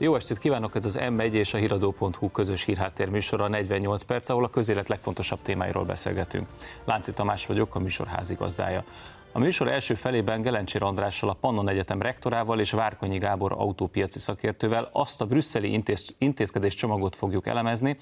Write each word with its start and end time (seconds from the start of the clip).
Jó 0.00 0.14
estét 0.14 0.38
kívánok, 0.38 0.74
ez 0.74 0.84
az 0.84 0.98
M1 1.00 1.32
és 1.32 1.54
a 1.54 1.58
hiradó.hu 1.58 2.30
közös 2.30 2.64
hírháttér 2.64 3.08
műsora 3.08 3.48
48 3.48 4.02
perc, 4.02 4.28
ahol 4.28 4.44
a 4.44 4.48
közélet 4.48 4.88
legfontosabb 4.88 5.38
témáiról 5.42 5.84
beszélgetünk. 5.84 6.46
Lánci 6.84 7.12
Tamás 7.12 7.46
vagyok, 7.46 7.74
a 7.74 7.78
műsor 7.78 8.06
házigazdája. 8.06 8.84
A 9.32 9.38
műsor 9.38 9.68
első 9.68 9.94
felében 9.94 10.42
Gelencsér 10.42 10.82
Andrással, 10.82 11.28
a 11.28 11.36
Pannon 11.40 11.68
Egyetem 11.68 12.02
rektorával 12.02 12.60
és 12.60 12.70
Várkonyi 12.70 13.16
Gábor 13.16 13.52
autópiaci 13.52 14.18
szakértővel 14.18 14.88
azt 14.92 15.20
a 15.20 15.26
brüsszeli 15.26 15.72
intéz, 15.72 16.14
intézkedés 16.18 16.74
csomagot 16.74 17.16
fogjuk 17.16 17.46
elemezni, 17.46 17.96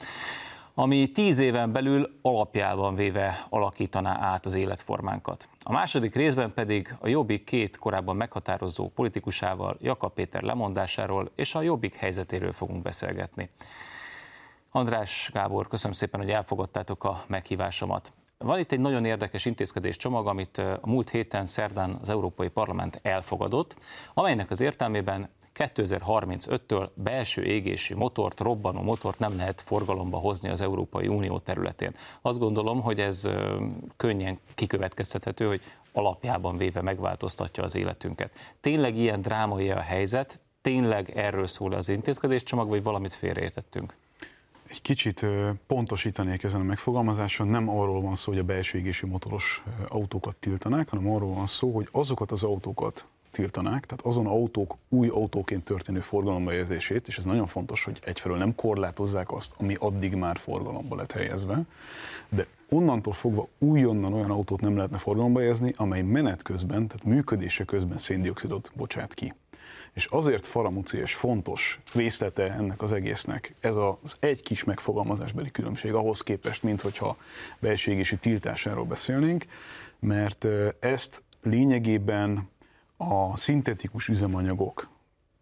ami 0.78 1.10
tíz 1.10 1.38
éven 1.38 1.72
belül 1.72 2.18
alapjában 2.22 2.94
véve 2.94 3.46
alakítaná 3.48 4.18
át 4.20 4.46
az 4.46 4.54
életformánkat. 4.54 5.48
A 5.62 5.72
második 5.72 6.14
részben 6.14 6.52
pedig 6.54 6.94
a 7.00 7.08
Jobbik 7.08 7.44
két 7.44 7.78
korábban 7.78 8.16
meghatározó 8.16 8.88
politikusával, 8.88 9.76
Jakab 9.80 10.12
Péter 10.12 10.42
lemondásáról 10.42 11.30
és 11.34 11.54
a 11.54 11.62
Jobbik 11.62 11.94
helyzetéről 11.94 12.52
fogunk 12.52 12.82
beszélgetni. 12.82 13.50
András 14.70 15.30
Gábor, 15.32 15.68
köszönöm 15.68 15.92
szépen, 15.92 16.20
hogy 16.20 16.30
elfogadtátok 16.30 17.04
a 17.04 17.24
meghívásomat. 17.26 18.12
Van 18.38 18.58
itt 18.58 18.72
egy 18.72 18.80
nagyon 18.80 19.04
érdekes 19.04 19.44
intézkedés 19.44 19.96
csomag, 19.96 20.26
amit 20.26 20.58
a 20.58 20.80
múlt 20.86 21.10
héten 21.10 21.46
szerdán 21.46 21.98
az 22.00 22.08
Európai 22.08 22.48
Parlament 22.48 23.00
elfogadott, 23.02 23.76
amelynek 24.14 24.50
az 24.50 24.60
értelmében 24.60 25.28
2035-től 25.56 26.88
belső 26.94 27.44
égési 27.44 27.94
motort, 27.94 28.40
robbanó 28.40 28.82
motort 28.82 29.18
nem 29.18 29.36
lehet 29.36 29.60
forgalomba 29.60 30.18
hozni 30.18 30.48
az 30.48 30.60
Európai 30.60 31.06
Unió 31.06 31.38
területén. 31.38 31.94
Azt 32.22 32.38
gondolom, 32.38 32.80
hogy 32.80 33.00
ez 33.00 33.28
könnyen 33.96 34.38
kikövetkezhető, 34.54 35.46
hogy 35.46 35.62
alapjában 35.92 36.56
véve 36.56 36.82
megváltoztatja 36.82 37.62
az 37.62 37.74
életünket. 37.74 38.34
Tényleg 38.60 38.96
ilyen 38.96 39.20
drámai 39.20 39.70
a 39.70 39.80
helyzet? 39.80 40.40
Tényleg 40.60 41.10
erről 41.10 41.46
szól 41.46 41.72
az 41.72 41.88
intézkedéscsomag, 41.88 42.68
vagy 42.68 42.82
valamit 42.82 43.14
félreértettünk? 43.14 43.94
Egy 44.68 44.82
kicsit 44.82 45.26
pontosítanék 45.66 46.42
ezen 46.42 46.60
a 46.60 46.64
megfogalmazáson, 46.64 47.48
nem 47.48 47.68
arról 47.68 48.00
van 48.00 48.14
szó, 48.14 48.32
hogy 48.32 48.40
a 48.40 48.44
belső 48.44 48.78
égési 48.78 49.06
motoros 49.06 49.64
autókat 49.88 50.36
tiltanák, 50.36 50.88
hanem 50.88 51.10
arról 51.10 51.34
van 51.34 51.46
szó, 51.46 51.74
hogy 51.74 51.88
azokat 51.92 52.30
az 52.30 52.42
autókat, 52.42 53.06
tiltanák, 53.36 53.86
tehát 53.86 54.04
azon 54.04 54.26
autók 54.26 54.76
új 54.88 55.08
autóként 55.08 55.64
történő 55.64 56.00
forgalomba 56.00 56.50
helyezését, 56.50 57.08
és 57.08 57.18
ez 57.18 57.24
nagyon 57.24 57.46
fontos, 57.46 57.84
hogy 57.84 57.98
egyfelől 58.04 58.38
nem 58.38 58.54
korlátozzák 58.54 59.32
azt, 59.32 59.54
ami 59.58 59.76
addig 59.78 60.14
már 60.14 60.36
forgalomba 60.36 60.96
lett 60.96 61.12
helyezve, 61.12 61.62
de 62.28 62.46
onnantól 62.68 63.12
fogva 63.12 63.48
újonnan 63.58 64.12
olyan 64.12 64.30
autót 64.30 64.60
nem 64.60 64.76
lehetne 64.76 64.98
forgalomba 64.98 65.40
helyezni, 65.40 65.72
amely 65.76 66.02
menet 66.02 66.42
közben, 66.42 66.86
tehát 66.86 67.04
működése 67.04 67.64
közben 67.64 67.98
széndiokszidot 67.98 68.70
bocsát 68.74 69.14
ki. 69.14 69.34
És 69.92 70.06
azért 70.06 70.46
faramúci 70.46 70.98
és 70.98 71.14
fontos 71.14 71.80
részlete 71.94 72.52
ennek 72.52 72.82
az 72.82 72.92
egésznek 72.92 73.54
ez 73.60 73.76
az 73.76 74.16
egy 74.20 74.42
kis 74.42 74.64
megfogalmazásbeli 74.64 75.50
különbség 75.50 75.92
ahhoz 75.92 76.20
képest, 76.20 76.62
mint 76.62 76.80
hogyha 76.80 77.16
belségési 77.58 78.16
tiltásáról 78.16 78.84
beszélnénk, 78.84 79.44
mert 79.98 80.46
ezt 80.80 81.22
lényegében 81.42 82.48
a 82.96 83.36
szintetikus 83.36 84.08
üzemanyagok 84.08 84.88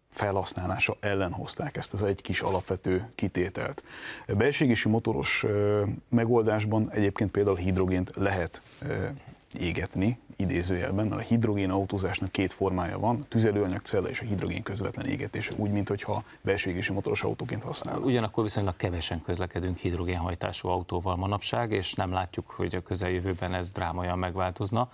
felhasználása 0.09 0.97
ellen 0.99 1.31
hozták 1.31 1.77
ezt 1.77 1.93
az 1.93 2.03
egy 2.03 2.21
kis 2.21 2.41
alapvető 2.41 3.11
kitételt. 3.15 3.83
Belségési 4.27 4.89
motoros 4.89 5.45
megoldásban 6.09 6.91
egyébként 6.91 7.31
például 7.31 7.55
hidrogént 7.55 8.11
lehet 8.15 8.61
égetni, 9.59 10.19
idézőjelben, 10.35 11.11
a 11.11 11.17
hidrogén 11.17 11.69
autózásnak 11.69 12.31
két 12.31 12.53
formája 12.53 12.99
van, 12.99 13.19
a 13.21 13.25
tüzelőanyagcella 13.27 14.09
és 14.09 14.21
a 14.21 14.25
hidrogén 14.25 14.63
közvetlen 14.63 15.05
égetése, 15.05 15.51
úgy, 15.55 15.71
mintha 15.71 16.23
belségési 16.41 16.93
motoros 16.93 17.23
autóként 17.23 17.63
használnak. 17.63 18.05
Ugyanakkor 18.05 18.43
viszonylag 18.43 18.75
kevesen 18.75 19.21
közlekedünk 19.21 19.77
hidrogénhajtású 19.77 20.67
autóval 20.67 21.15
manapság, 21.15 21.71
és 21.71 21.93
nem 21.93 22.11
látjuk, 22.11 22.49
hogy 22.49 22.75
a 22.75 22.81
közeljövőben 22.81 23.53
ez 23.53 23.71
drámaian 23.71 24.19
megváltozna. 24.19 24.89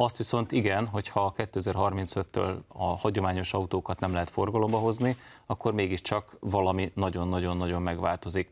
Azt 0.00 0.16
viszont 0.16 0.52
igen, 0.52 0.86
hogyha 0.86 1.34
2035-től 1.36 2.56
a 2.68 2.84
hagyományos 2.84 3.52
autókat 3.52 4.00
nem 4.00 4.12
lehet 4.12 4.30
forgalomba 4.30 4.78
hozni, 4.78 5.16
akkor 5.46 5.72
mégiscsak 5.72 6.36
valami 6.40 6.92
nagyon-nagyon-nagyon 6.94 7.82
megváltozik. 7.82 8.48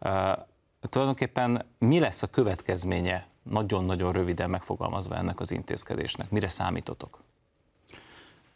Uh, 0.00 0.10
tulajdonképpen 0.80 1.66
mi 1.78 1.98
lesz 1.98 2.22
a 2.22 2.26
következménye, 2.26 3.26
nagyon-nagyon 3.42 4.12
röviden 4.12 4.50
megfogalmazva 4.50 5.16
ennek 5.16 5.40
az 5.40 5.50
intézkedésnek? 5.50 6.30
Mire 6.30 6.48
számítotok? 6.48 7.22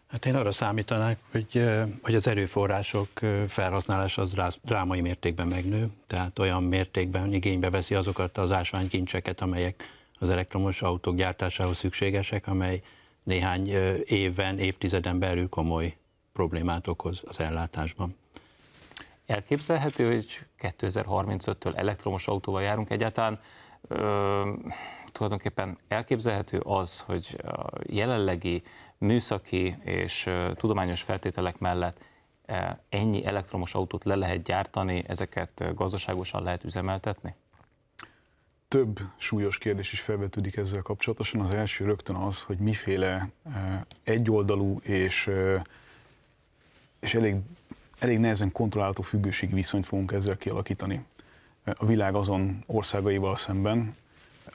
Hát 0.06 0.26
én 0.26 0.34
arra 0.34 0.52
számítanak, 0.52 1.18
hogy, 1.30 1.64
hogy 2.02 2.14
az 2.14 2.26
erőforrások 2.26 3.08
felhasználása 3.48 4.22
az 4.22 4.58
drámai 4.62 5.00
mértékben 5.00 5.46
megnő, 5.46 5.90
tehát 6.06 6.38
olyan 6.38 6.62
mértékben 6.62 7.32
igénybe 7.32 7.70
veszi 7.70 7.94
azokat 7.94 8.38
az 8.38 8.50
ásványkincseket, 8.50 9.40
amelyek 9.40 9.99
az 10.20 10.30
elektromos 10.30 10.82
autók 10.82 11.14
gyártásához 11.14 11.76
szükségesek, 11.76 12.46
amely 12.46 12.82
néhány 13.22 13.68
évben, 14.04 14.58
évtizeden 14.58 15.18
belül 15.18 15.48
komoly 15.48 15.96
problémát 16.32 16.86
okoz 16.86 17.22
az 17.26 17.40
ellátásban. 17.40 18.16
Elképzelhető, 19.26 20.06
hogy 20.06 20.46
2035-től 20.60 21.76
elektromos 21.76 22.26
autóval 22.26 22.62
járunk 22.62 22.90
egyáltalán. 22.90 23.40
Ö, 23.88 24.52
tulajdonképpen 25.12 25.78
elképzelhető 25.88 26.58
az, 26.58 27.00
hogy 27.00 27.40
a 27.42 27.66
jelenlegi 27.86 28.62
műszaki 28.98 29.76
és 29.84 30.30
tudományos 30.54 31.02
feltételek 31.02 31.58
mellett 31.58 32.04
ennyi 32.88 33.24
elektromos 33.24 33.74
autót 33.74 34.04
le 34.04 34.14
lehet 34.14 34.42
gyártani, 34.42 35.04
ezeket 35.06 35.74
gazdaságosan 35.74 36.42
lehet 36.42 36.64
üzemeltetni? 36.64 37.34
Több 38.70 39.00
súlyos 39.16 39.58
kérdés 39.58 39.92
is 39.92 40.00
felvetődik 40.00 40.56
ezzel 40.56 40.82
kapcsolatosan. 40.82 41.40
Az 41.40 41.54
első 41.54 41.84
rögtön 41.84 42.16
az, 42.16 42.42
hogy 42.42 42.56
miféle 42.56 43.28
eh, 43.54 43.80
egyoldalú 44.04 44.80
és, 44.82 45.26
eh, 45.26 45.62
és 47.00 47.14
elég, 47.14 47.34
elég 47.98 48.18
nehezen 48.18 48.52
kontrollálható 48.52 49.02
függőségi 49.02 49.54
viszonyt 49.54 49.86
fogunk 49.86 50.12
ezzel 50.12 50.36
kialakítani 50.36 51.04
a 51.64 51.86
világ 51.86 52.14
azon 52.14 52.64
országaival 52.66 53.36
szemben, 53.36 53.96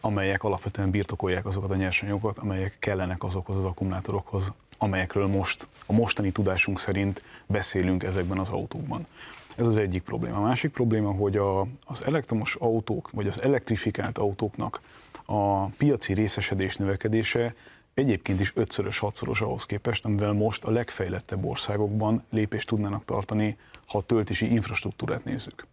amelyek 0.02 0.44
alapvetően 0.44 0.92
birtokolják 0.92 1.46
azokat 1.46 1.72
a 1.72 1.76
nyersanyagokat, 1.76 2.38
amelyek 2.38 2.76
kellenek 2.80 3.24
azokhoz 3.24 3.58
az 3.58 3.64
akkumulátorokhoz, 3.64 4.52
amelyekről 4.78 5.28
most, 5.28 5.68
a 5.86 5.94
mostani 5.94 6.32
tudásunk 6.32 6.80
szerint 6.80 7.24
beszélünk 7.46 8.04
ezekben 8.04 8.40
az 8.40 8.50
autókban. 8.50 9.08
Ez 9.56 9.68
az 9.68 9.78
egyik 9.78 10.04
probléma. 10.04 10.38
A 10.38 10.42
másik 10.42 10.72
probléma, 10.72 11.12
hogy 11.12 11.38
a, 11.38 11.62
az 11.86 12.06
elektromos 12.06 12.56
autók, 12.56 13.10
vagy 13.12 13.28
az 13.28 13.42
elektrifikált 13.42 14.18
autóknak 14.18 14.82
a 15.26 15.66
piaci 15.66 16.14
részesedés 16.14 16.76
növekedése 16.76 17.56
egyébként 17.94 18.40
is 18.40 18.52
ötszörös, 18.56 19.00
hatszoros 19.00 19.42
ahhoz 19.42 19.66
képest, 19.66 20.06
amivel 20.06 20.34
most 20.34 20.64
a 20.64 20.72
legfejlettebb 20.72 21.46
országokban 21.46 22.24
lépést 22.30 22.68
tudnának 22.68 23.06
tartani, 23.06 23.58
ha 23.88 23.98
a 23.98 24.02
töltési 24.02 24.52
infrastruktúrát 24.52 25.24
nézzük. 25.24 25.68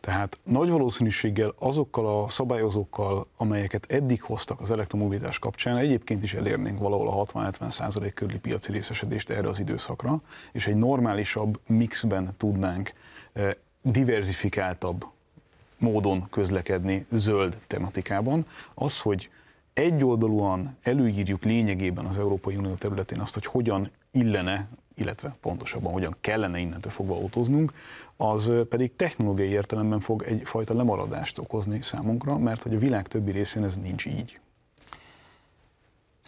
Tehát 0.00 0.40
nagy 0.42 0.70
valószínűséggel 0.70 1.54
azokkal 1.58 2.22
a 2.22 2.28
szabályozókkal, 2.28 3.26
amelyeket 3.36 3.92
eddig 3.92 4.22
hoztak 4.22 4.60
az 4.60 4.70
elektromobilitás 4.70 5.38
kapcsán, 5.38 5.76
egyébként 5.76 6.22
is 6.22 6.34
elérnénk 6.34 6.78
valahol 6.78 7.08
a 7.08 7.24
60-70 7.24 7.70
százalék 7.70 8.14
körüli 8.14 8.38
piaci 8.38 8.72
részesedést 8.72 9.30
erre 9.30 9.48
az 9.48 9.58
időszakra, 9.58 10.20
és 10.52 10.66
egy 10.66 10.76
normálisabb 10.76 11.60
mixben 11.66 12.34
tudnánk 12.36 12.92
diversifikáltabb 13.82 15.04
módon 15.78 16.26
közlekedni 16.30 17.06
zöld 17.10 17.58
tematikában. 17.66 18.46
Az, 18.74 19.00
hogy 19.00 19.30
egyoldalúan 19.72 20.76
előírjuk 20.82 21.44
lényegében 21.44 22.04
az 22.04 22.18
Európai 22.18 22.56
Unió 22.56 22.74
területén 22.74 23.20
azt, 23.20 23.34
hogy 23.34 23.46
hogyan 23.46 23.90
illene, 24.10 24.68
illetve 24.94 25.36
pontosabban 25.40 25.92
hogyan 25.92 26.16
kellene 26.20 26.58
innentől 26.58 26.92
fogva 26.92 27.14
autóznunk, 27.14 27.72
az 28.16 28.52
pedig 28.68 28.96
technológiai 28.96 29.48
értelemben 29.48 30.00
fog 30.00 30.22
egyfajta 30.22 30.74
lemaradást 30.74 31.38
okozni 31.38 31.82
számunkra, 31.82 32.38
mert 32.38 32.62
hogy 32.62 32.74
a 32.74 32.78
világ 32.78 33.08
többi 33.08 33.30
részén 33.30 33.64
ez 33.64 33.76
nincs 33.76 34.06
így. 34.06 34.40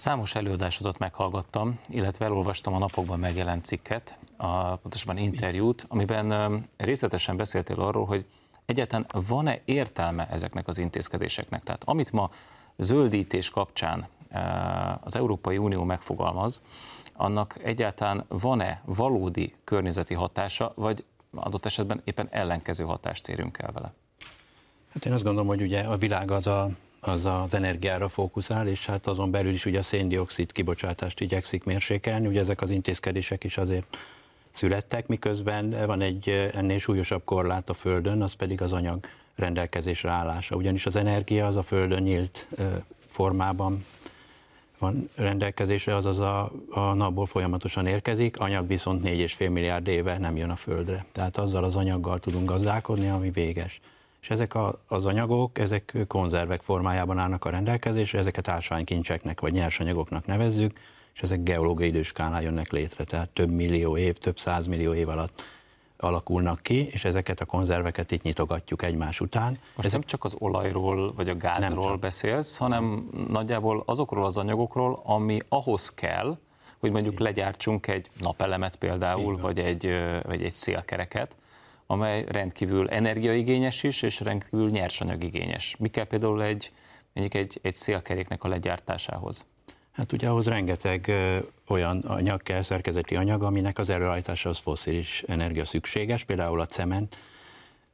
Számos 0.00 0.35
előadásodat 0.35 0.99
meghallgattam, 0.99 1.79
illetve 1.88 2.25
elolvastam 2.25 2.75
a 2.75 2.79
napokban 2.79 3.19
megjelent 3.19 3.64
cikket, 3.64 4.19
a, 4.37 4.76
pontosabban 4.76 5.17
interjút, 5.17 5.85
amiben 5.88 6.69
részletesen 6.76 7.37
beszéltél 7.37 7.81
arról, 7.81 8.06
hogy 8.06 8.26
egyáltalán 8.67 9.06
van-e 9.29 9.61
értelme 9.64 10.29
ezeknek 10.31 10.69
az 10.69 10.79
intézkedéseknek. 10.79 11.62
Tehát 11.62 11.85
amit 11.85 12.12
ma 12.12 12.31
zöldítés 12.76 13.50
kapcsán 13.50 14.08
az 15.00 15.17
Európai 15.17 15.58
Unió 15.58 15.85
megfogalmaz, 15.85 16.61
annak 17.12 17.58
egyáltalán 17.64 18.25
van-e 18.29 18.82
valódi 18.85 19.55
környezeti 19.64 20.14
hatása, 20.14 20.73
vagy 20.76 21.05
adott 21.35 21.67
esetben 21.67 22.00
éppen 22.05 22.29
ellenkező 22.31 22.85
hatást 22.85 23.29
érünk 23.29 23.58
el 23.58 23.73
vele? 23.73 23.93
Hát 24.93 25.06
én 25.06 25.12
azt 25.12 25.25
gondolom, 25.25 25.49
hogy 25.49 25.62
ugye 25.62 25.81
a 25.81 25.97
világ 25.97 26.31
az 26.31 26.47
a 26.47 26.70
az 27.00 27.25
az 27.25 27.55
energiára 27.55 28.08
fókuszál, 28.08 28.69
és 28.69 28.87
hát 28.87 29.06
azon 29.06 29.31
belül 29.31 29.52
is 29.52 29.64
ugye 29.64 29.79
a 29.79 29.82
széndiokszid 29.82 30.52
kibocsátást 30.52 31.20
igyekszik 31.20 31.64
mérsékelni, 31.64 32.26
ugye 32.26 32.41
ezek 32.41 32.62
az 32.62 32.70
intézkedések 32.70 33.44
is 33.44 33.56
azért 33.58 33.97
születtek, 34.50 35.06
miközben 35.06 35.87
van 35.87 36.00
egy 36.00 36.50
ennél 36.55 36.79
súlyosabb 36.79 37.25
korlát 37.25 37.69
a 37.69 37.75
Földön, 37.75 38.23
az 38.23 38.32
pedig 38.32 38.62
az 38.62 38.73
anyag 38.73 39.06
rendelkezésre 39.35 40.11
állása. 40.11 40.56
Ugyanis 40.56 40.87
az 40.87 40.97
energia 40.97 41.47
az 41.47 41.56
a 41.56 41.62
Földön 41.62 42.02
nyílt 42.02 42.47
formában 43.06 43.85
van 44.79 45.11
rendelkezésre, 45.14 45.94
azaz 45.94 46.19
a, 46.19 46.52
a 46.70 46.94
napból 46.94 47.26
folyamatosan 47.26 47.87
érkezik, 47.87 48.38
anyag 48.38 48.67
viszont 48.67 49.05
4,5 49.05 49.50
milliárd 49.50 49.87
éve 49.87 50.19
nem 50.19 50.37
jön 50.37 50.50
a 50.50 50.56
Földre. 50.56 51.05
Tehát 51.12 51.37
azzal 51.37 51.64
az 51.64 51.76
anyaggal 51.76 52.19
tudunk 52.19 52.49
gazdálkodni, 52.49 53.08
ami 53.08 53.31
véges. 53.31 53.81
És 54.21 54.31
ezek 54.31 54.55
a, 54.55 54.81
az 54.87 55.07
anyagok, 55.07 55.59
ezek 55.59 55.97
konzervek 56.09 56.63
formájában 56.63 57.19
állnak 57.19 57.45
a 57.45 57.51
rendelkezésre, 57.51 58.19
ezeket 58.19 58.49
ásványkincseknek 58.49 59.41
vagy 59.41 59.53
nyersanyagoknak 59.53 60.27
nevezzük, 60.27 60.79
és 61.15 61.23
ezek 61.23 61.43
geológiai 61.43 61.89
időskálán 61.89 62.43
jönnek 62.43 62.71
létre, 62.71 63.05
tehát 63.05 63.29
több 63.29 63.51
millió 63.51 63.97
év, 63.97 64.17
több 64.17 64.39
százmillió 64.39 64.95
év 64.95 65.09
alatt 65.09 65.43
alakulnak 65.97 66.63
ki, 66.63 66.87
és 66.87 67.05
ezeket 67.05 67.41
a 67.41 67.45
konzerveket 67.45 68.11
itt 68.11 68.23
nyitogatjuk 68.23 68.83
egymás 68.83 69.21
után. 69.21 69.51
Most 69.51 69.89
Ezek... 69.89 69.93
nem 69.93 70.03
csak 70.03 70.25
az 70.25 70.35
olajról 70.39 71.13
vagy 71.15 71.29
a 71.29 71.37
gázról 71.37 71.97
beszélsz, 71.97 72.57
hanem 72.57 73.09
nagyjából 73.29 73.83
azokról 73.87 74.25
az 74.25 74.37
anyagokról, 74.37 75.01
ami 75.05 75.39
ahhoz 75.49 75.95
kell, 75.95 76.39
hogy 76.79 76.91
mondjuk 76.91 77.19
legyártsunk 77.19 77.87
egy 77.87 78.11
napelemet 78.21 78.77
például, 78.77 79.37
vagy 79.37 79.59
egy, 79.59 79.95
vagy 80.27 80.43
egy 80.43 80.53
szélkereket, 80.53 81.37
amely 81.91 82.25
rendkívül 82.29 82.89
energiaigényes 82.89 83.83
is, 83.83 84.03
és 84.03 84.21
rendkívül 84.21 84.71
nyersanyagigényes. 84.71 85.77
Mi 85.79 85.89
kell 85.89 86.05
például 86.05 86.43
egy, 86.43 86.73
egy, 87.13 87.59
egy 87.63 87.75
szélkeréknek 87.75 88.45
a 88.45 88.49
legyártásához? 88.49 89.45
Hát 89.91 90.13
ugye 90.13 90.29
ahhoz 90.29 90.47
rengeteg 90.47 91.13
olyan 91.69 91.99
anyag 91.99 92.43
kell, 92.43 92.63
szerkezeti 92.63 93.17
anyag, 93.17 93.43
aminek 93.43 93.79
az 93.79 93.89
előállítása 93.89 94.49
az 94.49 94.59
foszilis 94.59 95.25
energia 95.27 95.65
szükséges, 95.65 96.25
például 96.25 96.61
a 96.61 96.67
cement, 96.67 97.19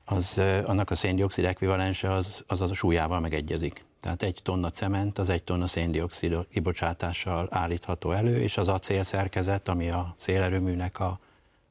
az, 0.05 0.41
annak 0.65 0.91
a 0.91 0.95
széndiokszid 0.95 1.45
ekvivalense 1.45 2.13
az, 2.13 2.45
az 2.47 2.61
a 2.61 2.75
súlyával 2.75 3.21
megegyezik. 3.21 3.85
Tehát 4.01 4.23
egy 4.23 4.41
tonna 4.43 4.71
cement 4.71 5.19
az 5.19 5.29
egy 5.29 5.43
tonna 5.43 5.67
széndiokszid 5.67 6.37
kibocsátással 6.53 7.47
állítható 7.51 8.13
elő, 8.13 8.41
és 8.41 8.57
az 8.57 8.69
acél 8.69 9.05
szerkezet, 9.05 9.69
ami 9.69 9.91
a 9.91 10.15
szélerőműnek 10.17 11.01
a 11.01 11.19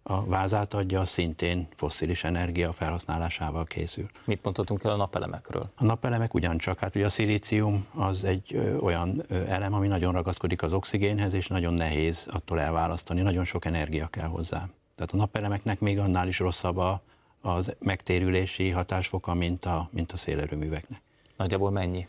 a 0.07 0.25
vázát 0.25 0.74
adja, 0.74 1.06
szintén 1.06 1.68
fosszilis 1.75 2.24
energia 2.24 2.74
felhasználásával 2.74 3.66
készül. 3.66 4.06
Mit 4.25 4.44
mondhatunk 4.44 4.84
el 4.84 4.92
a 4.92 4.96
napelemekről? 4.96 5.69
A 5.75 5.84
napelemek 5.84 6.34
ugyancsak, 6.34 6.80
hát 6.80 6.96
ugye 6.96 7.06
a 7.06 7.10
szilícium 7.10 7.86
az 7.94 8.24
egy 8.24 8.54
ö, 8.54 8.78
olyan 8.78 9.24
ö, 9.28 9.46
elem, 9.48 9.74
ami 9.74 9.88
nagyon 9.88 10.13
ragaszkodik 10.13 10.62
az 10.62 10.74
oxigénhez, 10.74 11.34
és 11.34 11.48
nagyon 11.48 11.74
nehéz 11.74 12.28
attól 12.31 12.60
elválasztani, 12.60 13.22
nagyon 13.22 13.44
sok 13.44 13.66
energia 13.66 14.07
kell 14.07 14.28
hozzá. 14.28 14.68
Tehát 14.96 15.12
a 15.12 15.18
napelemeknek 15.18 15.80
még 15.80 16.00
annál 16.00 16.28
is 16.28 16.40
rosszabb 16.40 16.78
a, 16.78 17.02
az 17.42 17.75
megtérülési 17.80 18.69
hatásfoka, 18.69 19.34
mint 19.34 19.66
a, 19.66 19.90
mint 19.92 20.12
a 20.12 20.18
szélerőműveknek. 20.18 21.02
Nagyjából 21.38 21.72
mennyi? 21.72 22.07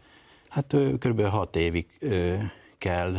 Hát 0.49 0.77
kb. 0.99 1.23
6 1.23 1.57
évig 1.57 1.87
ö, 1.99 2.35
kell 2.79 3.17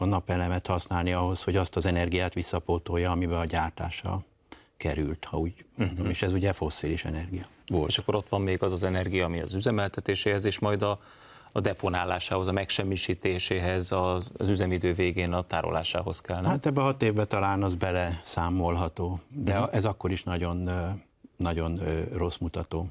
a 0.00 0.04
napelemet 0.04 0.66
használni 0.66 1.12
ahhoz, 1.12 1.42
hogy 1.42 1.56
azt 1.56 1.76
az 1.76 1.86
energiát 1.86 2.34
visszapótolja, 2.34 3.10
amiben 3.10 3.38
a 3.38 3.44
gyártása 3.44 4.22
került, 4.76 5.24
ha 5.24 5.38
úgy 5.38 5.64
uh-huh. 5.72 5.86
mondom, 5.86 6.06
és 6.06 6.22
ez 6.22 6.32
ugye 6.32 6.52
fosszilis 6.52 7.04
energia. 7.04 7.46
Volt. 7.66 7.88
És 7.88 7.98
akkor 7.98 8.14
ott 8.14 8.28
van 8.28 8.40
még 8.40 8.62
az 8.62 8.72
az 8.72 8.82
energia, 8.82 9.24
ami 9.24 9.40
az 9.40 9.54
üzemeltetéséhez, 9.54 10.44
és 10.44 10.58
majd 10.58 10.82
a, 10.82 11.00
a 11.52 11.60
deponálásához, 11.60 12.48
a 12.48 12.52
megsemmisítéséhez, 12.52 13.92
az, 13.92 14.30
az 14.36 14.48
üzemidő 14.48 14.92
végén 14.92 15.32
a 15.32 15.42
tárolásához 15.42 16.20
kell. 16.20 16.40
Nem? 16.40 16.50
Hát 16.50 16.66
ebbe 16.66 16.80
a 16.80 16.84
hat 16.84 17.02
évben 17.02 17.28
talán 17.28 17.62
az 17.62 17.74
bele 17.74 18.20
számolható, 18.24 19.20
de 19.28 19.58
uh-huh. 19.58 19.74
ez 19.74 19.84
akkor 19.84 20.10
is 20.10 20.22
nagyon, 20.22 20.70
nagyon 21.36 21.80
rossz 22.12 22.36
mutató. 22.36 22.90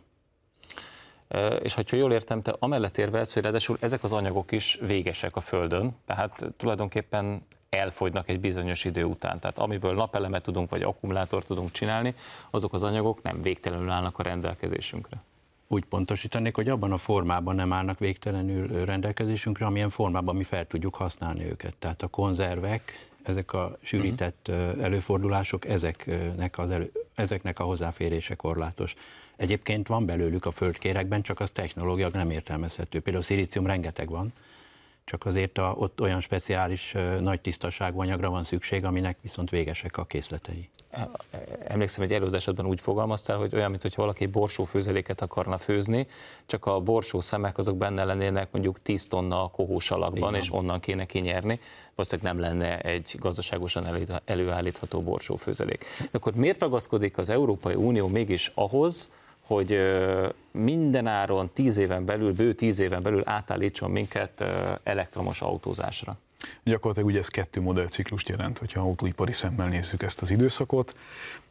És 1.62 1.74
ha 1.74 1.84
jól 1.92 2.12
értem, 2.12 2.42
te 2.42 2.56
amellett 2.60 2.98
érvelsz, 2.98 3.34
hogy 3.34 3.44
ráadásul 3.44 3.78
ezek 3.80 4.04
az 4.04 4.12
anyagok 4.14 4.52
is 4.52 4.80
végesek 4.82 5.36
a 5.36 5.40
Földön, 5.40 5.96
tehát 6.06 6.46
tulajdonképpen 6.58 7.42
elfogynak 7.70 8.30
egy 8.30 8.40
bizonyos 8.40 8.86
idő 8.86 9.04
után. 9.04 9.40
Tehát 9.40 9.60
amiből 9.60 9.94
napelemet 9.94 10.44
tudunk, 10.44 10.70
vagy 10.70 10.82
akkumulátor 10.82 11.44
tudunk 11.44 11.72
csinálni, 11.72 12.14
azok 12.50 12.74
az 12.74 12.84
anyagok 12.84 13.22
nem 13.22 13.42
végtelenül 13.42 13.90
állnak 13.90 14.20
a 14.20 14.24
rendelkezésünkre. 14.24 15.24
Úgy 15.68 15.86
pontosítanék, 15.86 16.56
hogy 16.56 16.70
abban 16.70 16.92
a 16.92 16.98
formában 16.98 17.56
nem 17.56 17.74
állnak 17.74 18.00
végtelenül 18.00 18.86
rendelkezésünkre, 18.86 19.66
amilyen 19.66 19.90
formában 19.90 20.36
mi 20.36 20.44
fel 20.44 20.68
tudjuk 20.68 20.96
használni 20.96 21.46
őket. 21.46 21.76
Tehát 21.76 22.02
a 22.02 22.08
konzervek, 22.08 23.05
ezek 23.28 23.54
a 23.54 23.78
sűrített 23.82 24.48
uh-huh. 24.50 24.84
előfordulások, 24.84 25.66
ezeknek, 25.66 26.58
az 26.58 26.70
elő, 26.70 26.92
ezeknek 27.16 27.60
a 27.60 27.64
hozzáférése 27.64 28.36
korlátos. 28.36 28.96
Egyébként 29.36 29.88
van 29.88 30.06
belőlük 30.06 30.46
a 30.46 30.52
földkérekben, 30.52 31.22
csak 31.22 31.40
az 31.40 31.52
technológia 31.52 32.10
nem 32.12 32.30
értelmezhető. 32.30 33.00
Például 33.00 33.24
szilícium 33.24 33.66
rengeteg 33.66 34.10
van, 34.10 34.34
csak 35.06 35.26
azért 35.26 35.58
a, 35.58 35.74
ott 35.78 36.02
olyan 36.02 36.22
speciális 36.22 36.96
nagy 37.20 37.42
tisztaságú 37.42 38.00
anyagra 38.00 38.30
van 38.30 38.44
szükség, 38.44 38.84
aminek 38.84 39.18
viszont 39.22 39.50
végesek 39.50 39.98
a 39.98 40.06
készletei. 40.06 40.70
Emlékszem, 41.68 42.04
egy 42.04 42.14
előadásodban 42.14 42.66
úgy 42.66 42.82
fogalmaztál, 42.82 43.38
hogy 43.38 43.56
olyan, 43.56 43.70
mintha 43.70 43.90
valaki 43.96 44.26
borsófőzeléket 44.26 45.22
akarna 45.22 45.58
főzni, 45.58 46.08
csak 46.46 46.66
a 46.66 46.80
borsó 46.80 47.22
szemek 47.22 47.58
azok 47.58 47.78
benne 47.78 48.04
lennének 48.04 48.52
mondjuk 48.52 48.82
10 48.82 49.08
tonna 49.08 49.48
kohós 49.48 49.92
alakban, 49.92 50.36
és 50.36 50.54
onnan 50.54 50.80
kéne 50.80 51.06
kinyerni. 51.06 51.60
Valószínűleg 51.96 52.34
nem 52.34 52.42
lenne 52.42 52.80
egy 52.80 53.16
gazdaságosan 53.20 53.86
előállítható 54.26 55.02
borsófőzelék. 55.02 55.86
De 56.00 56.10
akkor 56.12 56.34
miért 56.34 56.60
ragaszkodik 56.60 57.18
az 57.18 57.30
Európai 57.30 57.76
Unió 57.76 58.08
mégis 58.08 58.52
ahhoz, 58.56 59.12
hogy 59.42 59.80
minden 60.52 61.08
áron 61.08 61.50
tíz 61.54 61.78
éven 61.78 62.06
belül, 62.06 62.34
bő 62.34 62.54
tíz 62.54 62.80
éven 62.80 63.02
belül 63.02 63.22
átállítson 63.26 63.92
minket 63.92 64.44
elektromos 64.84 65.42
autózásra. 65.42 66.18
Gyakorlatilag 66.64 67.10
ugye 67.10 67.20
ez 67.20 67.28
kettő 67.28 67.62
modellciklust 67.62 68.30
jelent, 68.30 68.58
hogyha 68.58 68.82
autóipari 68.82 69.32
szemmel 69.32 69.68
nézzük 69.68 70.04
ezt 70.04 70.22
az 70.22 70.32
időszakot, 70.32 70.96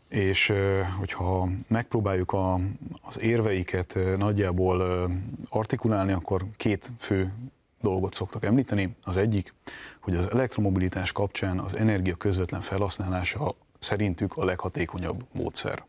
és 0.09 0.53
hogyha 0.99 1.49
megpróbáljuk 1.67 2.33
a, 2.33 2.61
az 3.03 3.23
érveiket 3.23 3.99
nagyjából 4.17 5.09
artikulálni, 5.49 6.13
akkor 6.13 6.45
két 6.57 6.93
fő 6.99 7.33
dolgot 7.81 8.15
szoktak 8.15 8.45
említeni. 8.45 8.97
Az 9.03 9.17
egyik, 9.17 9.55
hogy 10.01 10.17
az 10.17 10.31
elektromobilitás 10.31 11.13
kapcsán 11.13 11.59
az 11.59 11.77
energia 11.77 12.15
közvetlen 12.15 12.61
felhasználása 12.61 13.55
szerintük 13.79 14.37
a 14.37 14.45
leghatékonyabb 14.45 15.25
módszer. 15.33 15.85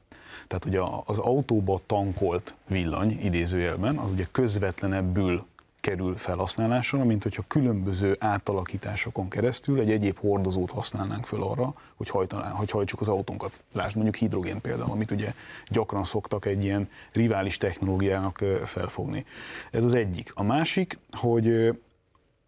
Tehát 0.47 0.65
ugye 0.65 0.79
az 1.05 1.17
autóba 1.17 1.79
tankolt 1.85 2.53
villany 2.67 3.19
idézőjelben, 3.23 3.97
az 3.97 4.11
ugye 4.11 4.25
közvetlenebbül 4.31 5.45
kerül 5.85 6.17
felhasználásra, 6.17 7.03
mint 7.03 7.23
hogyha 7.23 7.43
különböző 7.47 8.15
átalakításokon 8.19 9.29
keresztül 9.29 9.79
egy 9.79 9.91
egyéb 9.91 10.17
hordozót 10.17 10.71
használnánk 10.71 11.25
föl 11.25 11.43
arra, 11.43 11.73
hogy, 11.95 12.09
hajtaná, 12.09 12.49
hogy 12.49 12.69
hajtsuk 12.69 13.01
az 13.01 13.07
autónkat. 13.07 13.59
Lásd 13.71 13.95
mondjuk 13.95 14.15
hidrogén 14.15 14.61
például, 14.61 14.91
amit 14.91 15.11
ugye 15.11 15.33
gyakran 15.67 16.03
szoktak 16.03 16.45
egy 16.45 16.63
ilyen 16.63 16.89
rivális 17.11 17.57
technológiának 17.57 18.43
felfogni. 18.63 19.25
Ez 19.71 19.83
az 19.83 19.93
egyik. 19.93 20.31
A 20.35 20.43
másik, 20.43 20.97
hogy 21.11 21.77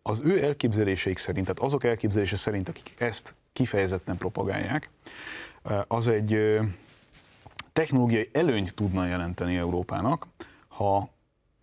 az 0.02 0.22
ő 0.24 0.44
elképzeléseik 0.44 1.18
szerint, 1.18 1.46
tehát 1.46 1.62
azok 1.62 1.84
elképzelése 1.84 2.36
szerint, 2.36 2.70
akik 2.70 2.94
ezt 2.98 3.36
kifejezetten 3.54 4.18
propagálják, 4.18 4.90
az 5.88 6.08
egy 6.08 6.60
technológiai 7.74 8.30
előnyt 8.32 8.76
tudna 8.76 9.08
jelenteni 9.08 9.58
Európának, 9.58 10.28
ha 10.68 11.10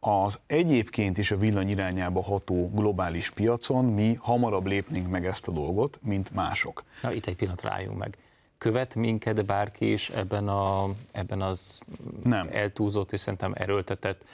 az 0.06 0.38
egyébként 0.46 1.18
is 1.18 1.30
a 1.30 1.36
villany 1.36 1.68
irányába 1.68 2.22
ható 2.22 2.70
globális 2.74 3.30
piacon 3.30 3.84
mi 3.84 4.18
hamarabb 4.20 4.66
lépnénk 4.66 5.08
meg 5.08 5.26
ezt 5.26 5.48
a 5.48 5.52
dolgot, 5.52 5.98
mint 6.02 6.34
mások. 6.34 6.84
Na, 7.02 7.12
itt 7.12 7.26
egy 7.26 7.36
pillanat 7.36 7.62
rájunk 7.62 7.98
meg. 7.98 8.16
Követ 8.58 8.94
minket 8.94 9.44
bárki 9.44 9.92
is 9.92 10.08
ebben, 10.08 10.48
a, 10.48 10.88
ebben 11.12 11.42
az 11.42 11.80
Nem. 12.22 12.48
eltúzott 12.52 13.12
és 13.12 13.20
szerintem 13.20 13.52
erőltetett 13.54 14.24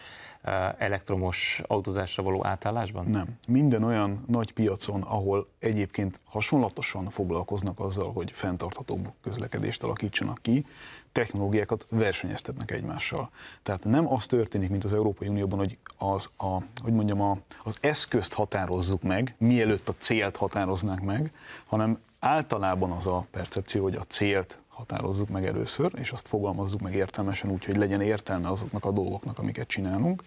eh, 0.43 0.73
elektromos 0.79 1.63
autózásra 1.67 2.23
való 2.23 2.47
átállásban? 2.47 3.07
Nem. 3.07 3.27
Minden 3.49 3.83
olyan 3.83 4.25
nagy 4.27 4.53
piacon, 4.53 5.03
ahol 5.03 5.49
egyébként 5.59 6.21
hasonlatosan 6.25 7.09
foglalkoznak 7.09 7.81
azzal, 7.81 8.13
hogy 8.13 8.31
fenntarthatóbb 8.31 9.13
közlekedést 9.23 9.83
alakítsanak 9.83 10.39
ki, 10.43 10.67
technológiákat 11.13 11.87
versenyeztetnek 11.89 12.71
egymással. 12.71 13.31
Tehát 13.63 13.85
nem 13.85 14.13
az 14.13 14.27
történik, 14.27 14.71
mint 14.71 14.85
az 14.85 14.95
Európai 14.95 15.29
Unióban, 15.29 15.59
hogy 15.59 15.79
az, 15.99 16.31
a, 16.37 16.63
hogy 16.83 16.93
mondjam, 16.93 17.21
a, 17.21 17.39
az 17.65 17.77
eszközt 17.81 18.33
határozzuk 18.33 19.03
meg, 19.03 19.35
mielőtt 19.39 19.89
a 19.89 19.95
célt 19.99 20.37
határoznánk 20.37 21.01
meg, 21.01 21.33
hanem 21.67 21.99
általában 22.19 22.91
az 22.91 23.07
a 23.07 23.27
percepció, 23.31 23.83
hogy 23.83 23.95
a 23.95 24.03
célt 24.03 24.59
határozzuk 24.69 25.29
meg 25.29 25.47
először, 25.47 25.93
és 25.97 26.11
azt 26.11 26.29
fogalmazzuk 26.29 26.81
meg 26.81 26.95
értelmesen 26.95 27.51
úgy, 27.51 27.65
hogy 27.65 27.77
legyen 27.77 28.01
értelme 28.01 28.49
azoknak 28.49 28.85
a 28.85 28.91
dolgoknak, 28.91 29.39
amiket 29.39 29.69
csinálunk, 29.69 30.23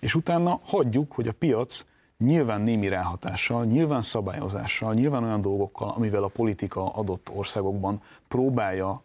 és 0.00 0.14
utána 0.14 0.60
hagyjuk, 0.64 1.12
hogy 1.12 1.28
a 1.28 1.32
piac 1.32 1.84
nyilván 2.18 2.60
némi 2.60 2.88
ráhatással, 2.88 3.64
nyilván 3.64 4.02
szabályozással, 4.02 4.94
nyilván 4.94 5.24
olyan 5.24 5.40
dolgokkal, 5.40 5.88
amivel 5.88 6.22
a 6.22 6.28
politika 6.28 6.86
adott 6.86 7.30
országokban 7.34 8.02
próbálja 8.28 9.02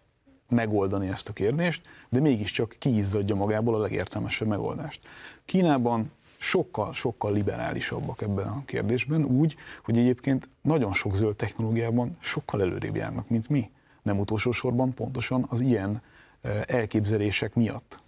megoldani 0.52 1.08
ezt 1.08 1.30
a 1.30 1.34
kérdést, 1.34 1.90
de 2.10 2.20
mégiscsak 2.20 2.76
kiizzadja 2.80 3.36
magából 3.36 3.76
a 3.76 3.80
legértelmesebb 3.80 4.48
megoldást. 4.48 5.08
Kínában 5.46 6.12
sokkal, 6.38 6.94
sokkal 6.94 7.32
liberálisabbak 7.34 8.22
ebben 8.22 8.48
a 8.48 8.64
kérdésben, 8.66 9.24
úgy, 9.26 9.56
hogy 9.84 9.98
egyébként 9.98 10.50
nagyon 10.62 10.94
sok 10.94 11.16
zöld 11.16 11.36
technológiában 11.36 12.18
sokkal 12.20 12.62
előrébb 12.62 12.96
járnak, 12.96 13.30
mint 13.30 13.50
mi. 13.50 13.70
Nem 14.02 14.20
utolsó 14.20 14.52
sorban 14.52 14.94
pontosan 14.94 15.46
az 15.50 15.60
ilyen 15.60 16.02
eh, 16.42 16.62
elképzelések 16.68 17.54
miatt. 17.54 18.00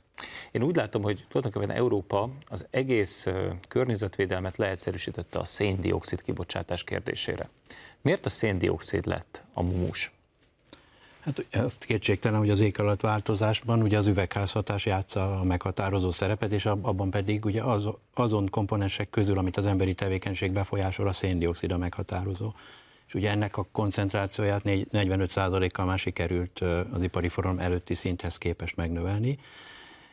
Én 0.51 0.63
úgy 0.63 0.75
látom, 0.75 1.01
hogy 1.01 1.25
tulajdonképpen 1.29 1.75
Európa 1.75 2.29
az 2.45 2.65
egész 2.69 3.27
környezetvédelmet 3.67 4.57
leegyszerűsítette 4.57 5.39
a 5.39 5.45
széndiokszid 5.45 6.21
kibocsátás 6.21 6.83
kérdésére. 6.83 7.49
Miért 8.01 8.25
a 8.25 8.29
széndiokszid 8.29 9.05
lett 9.05 9.43
a 9.53 9.63
mumus? 9.63 10.12
Hát 11.23 11.45
azt 11.51 11.85
kétségtelen, 11.85 12.39
hogy 12.39 12.49
az 12.49 12.59
éghajlatváltozásban 12.59 13.81
ugye 13.81 13.97
az 13.97 14.07
üvegházhatás 14.07 14.85
játsza 14.85 15.39
a 15.39 15.43
meghatározó 15.43 16.11
szerepet, 16.11 16.51
és 16.51 16.65
abban 16.65 17.09
pedig 17.09 17.45
ugye 17.45 17.61
az, 17.61 17.87
azon 18.13 18.49
komponensek 18.49 19.09
közül, 19.09 19.37
amit 19.37 19.57
az 19.57 19.65
emberi 19.65 19.93
tevékenység 19.93 20.51
befolyásol, 20.51 21.07
a 21.07 21.13
széndiokszid 21.13 21.71
a 21.71 21.77
meghatározó. 21.77 22.53
És 23.07 23.13
ugye 23.13 23.29
ennek 23.29 23.57
a 23.57 23.67
koncentrációját 23.71 24.61
45%-kal 24.65 25.85
már 25.85 25.99
sikerült 25.99 26.59
az 26.91 27.03
ipari 27.03 27.29
forum 27.29 27.59
előtti 27.59 27.93
szinthez 27.93 28.37
képest 28.37 28.75
megnövelni. 28.75 29.37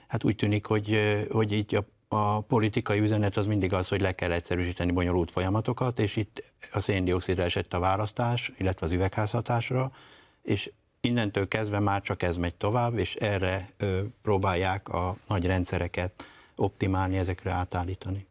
Hát 0.07 0.25
úgy 0.25 0.37
tűnik, 0.37 0.67
hogy, 0.67 0.99
hogy 1.31 1.53
így 1.53 1.75
a, 1.75 2.17
a 2.17 2.41
politikai 2.41 2.99
üzenet 2.99 3.37
az 3.37 3.47
mindig 3.47 3.73
az, 3.73 3.89
hogy 3.89 4.01
le 4.01 4.13
kell 4.15 4.33
egyszerűsíteni 4.33 4.93
bonyolult 4.93 5.31
folyamatokat, 5.31 5.99
és 5.99 6.17
itt 6.17 6.45
a 6.73 6.81
széndiokszidra 6.81 7.43
esett 7.43 7.75
a 7.75 7.79
választás, 7.79 8.53
illetve 8.59 8.87
az 8.87 8.93
üvegházhatásra, 8.93 9.93
és 10.43 10.71
innentől 11.01 11.49
kezdve 11.49 11.79
már 11.79 12.03
csak 12.03 12.23
ez 12.23 12.37
megy 12.37 12.55
tovább, 12.55 12.99
és 12.99 13.15
erre 13.15 13.71
ö, 13.77 14.01
próbálják 14.23 14.89
a 14.89 15.17
nagy 15.29 15.47
rendszereket 15.47 16.25
optimálni, 16.57 17.17
ezekre 17.17 17.51
átállítani. 17.51 18.27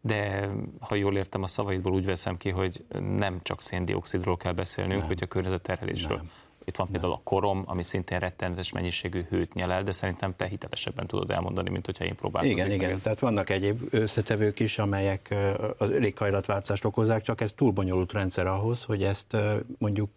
De 0.00 0.48
ha 0.80 0.94
jól 0.94 1.16
értem 1.16 1.42
a 1.42 1.46
szavaidból, 1.46 1.92
úgy 1.92 2.04
veszem 2.04 2.36
ki, 2.36 2.50
hogy 2.50 2.84
nem 3.16 3.40
csak 3.42 3.62
széndiokszidról 3.62 4.36
kell 4.36 4.52
beszélnünk, 4.52 4.98
nem. 4.98 5.08
hogy 5.08 5.22
a 5.22 5.26
környezetterhelésről. 5.26 6.16
Nem. 6.16 6.30
Itt 6.64 6.76
van 6.76 6.88
például 6.90 7.12
a 7.12 7.20
korom, 7.24 7.62
ami 7.66 7.82
szintén 7.82 8.18
rettenetes 8.18 8.72
mennyiségű 8.72 9.22
hőt 9.28 9.54
nyelel, 9.54 9.82
de 9.82 9.92
szerintem 9.92 10.36
te 10.36 10.46
hitelesebben 10.46 11.06
tudod 11.06 11.30
elmondani, 11.30 11.70
mint 11.70 11.86
hogyha 11.86 12.04
én 12.04 12.14
próbálom. 12.14 12.50
Igen, 12.50 12.70
igen. 12.70 12.90
Ezt. 12.90 13.04
Tehát 13.04 13.18
vannak 13.18 13.50
egyéb 13.50 13.82
összetevők 13.90 14.60
is, 14.60 14.78
amelyek 14.78 15.34
az 15.78 15.88
léghajlatváltozást 15.88 16.84
okozzák, 16.84 17.22
csak 17.22 17.40
ez 17.40 17.52
túl 17.52 17.70
bonyolult 17.70 18.12
rendszer 18.12 18.46
ahhoz, 18.46 18.84
hogy 18.84 19.02
ezt 19.02 19.36
mondjuk 19.78 20.10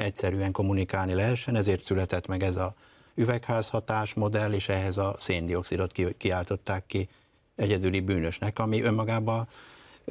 egyszerűen 0.00 0.52
kommunikálni 0.52 1.14
lehessen, 1.14 1.56
ezért 1.56 1.82
született 1.82 2.26
meg 2.26 2.42
ez 2.42 2.56
a 2.56 2.74
üvegházhatás 3.14 4.14
modell, 4.14 4.52
és 4.52 4.68
ehhez 4.68 4.96
a 4.96 5.14
széndiokszidot 5.18 5.92
kiáltották 6.16 6.86
ki 6.86 7.08
egyedüli 7.56 8.00
bűnösnek, 8.00 8.58
ami 8.58 8.82
önmagában 8.82 9.48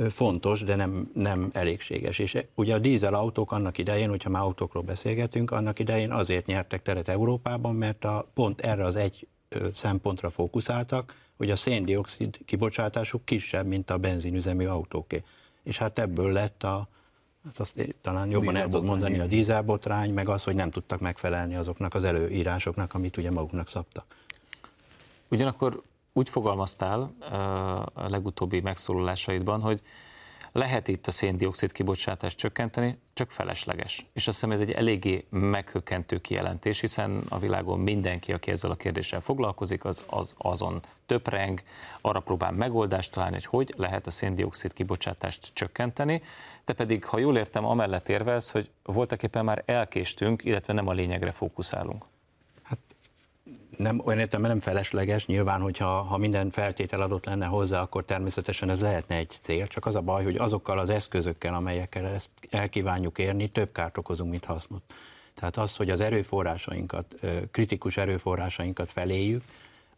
fontos, 0.09 0.63
de 0.63 0.75
nem, 0.75 1.11
nem 1.13 1.49
elégséges. 1.53 2.19
És 2.19 2.37
ugye 2.55 2.73
a 2.73 2.79
dízel 2.79 3.13
autók 3.13 3.51
annak 3.51 3.77
idején, 3.77 4.09
hogyha 4.09 4.29
már 4.29 4.41
autókról 4.41 4.83
beszélgetünk, 4.83 5.51
annak 5.51 5.79
idején 5.79 6.11
azért 6.11 6.45
nyertek 6.45 6.81
teret 6.81 7.07
Európában, 7.07 7.75
mert 7.75 8.05
a, 8.05 8.29
pont 8.33 8.61
erre 8.61 8.83
az 8.83 8.95
egy 8.95 9.27
szempontra 9.73 10.29
fókuszáltak, 10.29 11.15
hogy 11.37 11.51
a 11.51 11.55
széndiokszid 11.55 12.37
kibocsátásuk 12.45 13.25
kisebb, 13.25 13.65
mint 13.65 13.89
a 13.89 13.97
benzinüzemű 13.97 14.65
autóké. 14.65 15.23
És 15.63 15.77
hát 15.77 15.99
ebből 15.99 16.31
lett 16.31 16.63
a, 16.63 16.87
hát 17.45 17.59
azt 17.59 17.95
talán 18.01 18.29
jobban 18.29 18.55
el 18.55 18.63
tudom 18.63 18.85
mondani, 18.85 19.19
a 19.19 19.25
dízelbotrány, 19.25 20.13
meg 20.13 20.29
az, 20.29 20.43
hogy 20.43 20.55
nem 20.55 20.69
tudtak 20.69 20.99
megfelelni 20.99 21.55
azoknak 21.55 21.93
az 21.93 22.03
előírásoknak, 22.03 22.93
amit 22.93 23.17
ugye 23.17 23.31
maguknak 23.31 23.69
szabtak. 23.69 24.15
Ugyanakkor 25.29 25.81
úgy 26.13 26.29
fogalmaztál 26.29 27.13
a 27.93 28.09
legutóbbi 28.09 28.59
megszólalásaidban, 28.59 29.61
hogy 29.61 29.81
lehet 30.51 30.87
itt 30.87 31.07
a 31.07 31.11
széndiokszid 31.11 31.71
kibocsátást 31.71 32.37
csökkenteni, 32.37 32.99
csak 33.13 33.31
felesleges. 33.31 34.05
És 34.13 34.27
azt 34.27 34.39
hiszem 34.39 34.51
ez 34.51 34.59
egy 34.59 34.71
eléggé 34.71 35.25
meghökkentő 35.29 36.17
kijelentés, 36.17 36.79
hiszen 36.79 37.21
a 37.29 37.39
világon 37.39 37.79
mindenki, 37.79 38.33
aki 38.33 38.51
ezzel 38.51 38.71
a 38.71 38.75
kérdéssel 38.75 39.21
foglalkozik, 39.21 39.85
az, 39.85 40.03
az 40.07 40.33
azon 40.37 40.81
töpreng, 41.05 41.61
arra 42.01 42.19
próbál 42.19 42.51
megoldást 42.51 43.11
találni, 43.11 43.35
hogy 43.35 43.45
hogy 43.45 43.73
lehet 43.77 44.07
a 44.07 44.11
széndiokszid 44.11 44.73
kibocsátást 44.73 45.49
csökkenteni. 45.53 46.21
Te 46.65 46.73
pedig, 46.73 47.05
ha 47.05 47.19
jól 47.19 47.37
értem, 47.37 47.65
amellett 47.65 48.09
érvelsz, 48.09 48.51
hogy 48.51 48.69
voltak 48.83 49.23
éppen 49.23 49.45
már 49.45 49.63
elkéstünk, 49.65 50.43
illetve 50.45 50.73
nem 50.73 50.87
a 50.87 50.93
lényegre 50.93 51.31
fókuszálunk 51.31 52.05
nem, 53.79 54.01
olyan 54.05 54.19
értem, 54.19 54.41
nem 54.41 54.59
felesleges, 54.59 55.25
nyilván, 55.25 55.61
hogyha 55.61 56.01
ha 56.01 56.17
minden 56.17 56.49
feltétel 56.49 57.01
adott 57.01 57.25
lenne 57.25 57.45
hozzá, 57.45 57.81
akkor 57.81 58.05
természetesen 58.05 58.69
ez 58.69 58.79
lehetne 58.79 59.15
egy 59.15 59.37
cél, 59.41 59.67
csak 59.67 59.85
az 59.85 59.95
a 59.95 60.01
baj, 60.01 60.23
hogy 60.23 60.35
azokkal 60.35 60.79
az 60.79 60.89
eszközökkel, 60.89 61.53
amelyekkel 61.53 62.05
ezt 62.05 62.29
elkívánjuk 62.49 63.17
érni, 63.17 63.49
több 63.49 63.71
kárt 63.71 63.97
okozunk, 63.97 64.29
mint 64.29 64.45
hasznot. 64.45 64.81
Tehát 65.33 65.57
az, 65.57 65.75
hogy 65.75 65.89
az 65.89 66.01
erőforrásainkat, 66.01 67.15
kritikus 67.51 67.97
erőforrásainkat 67.97 68.91
feléjük, 68.91 69.43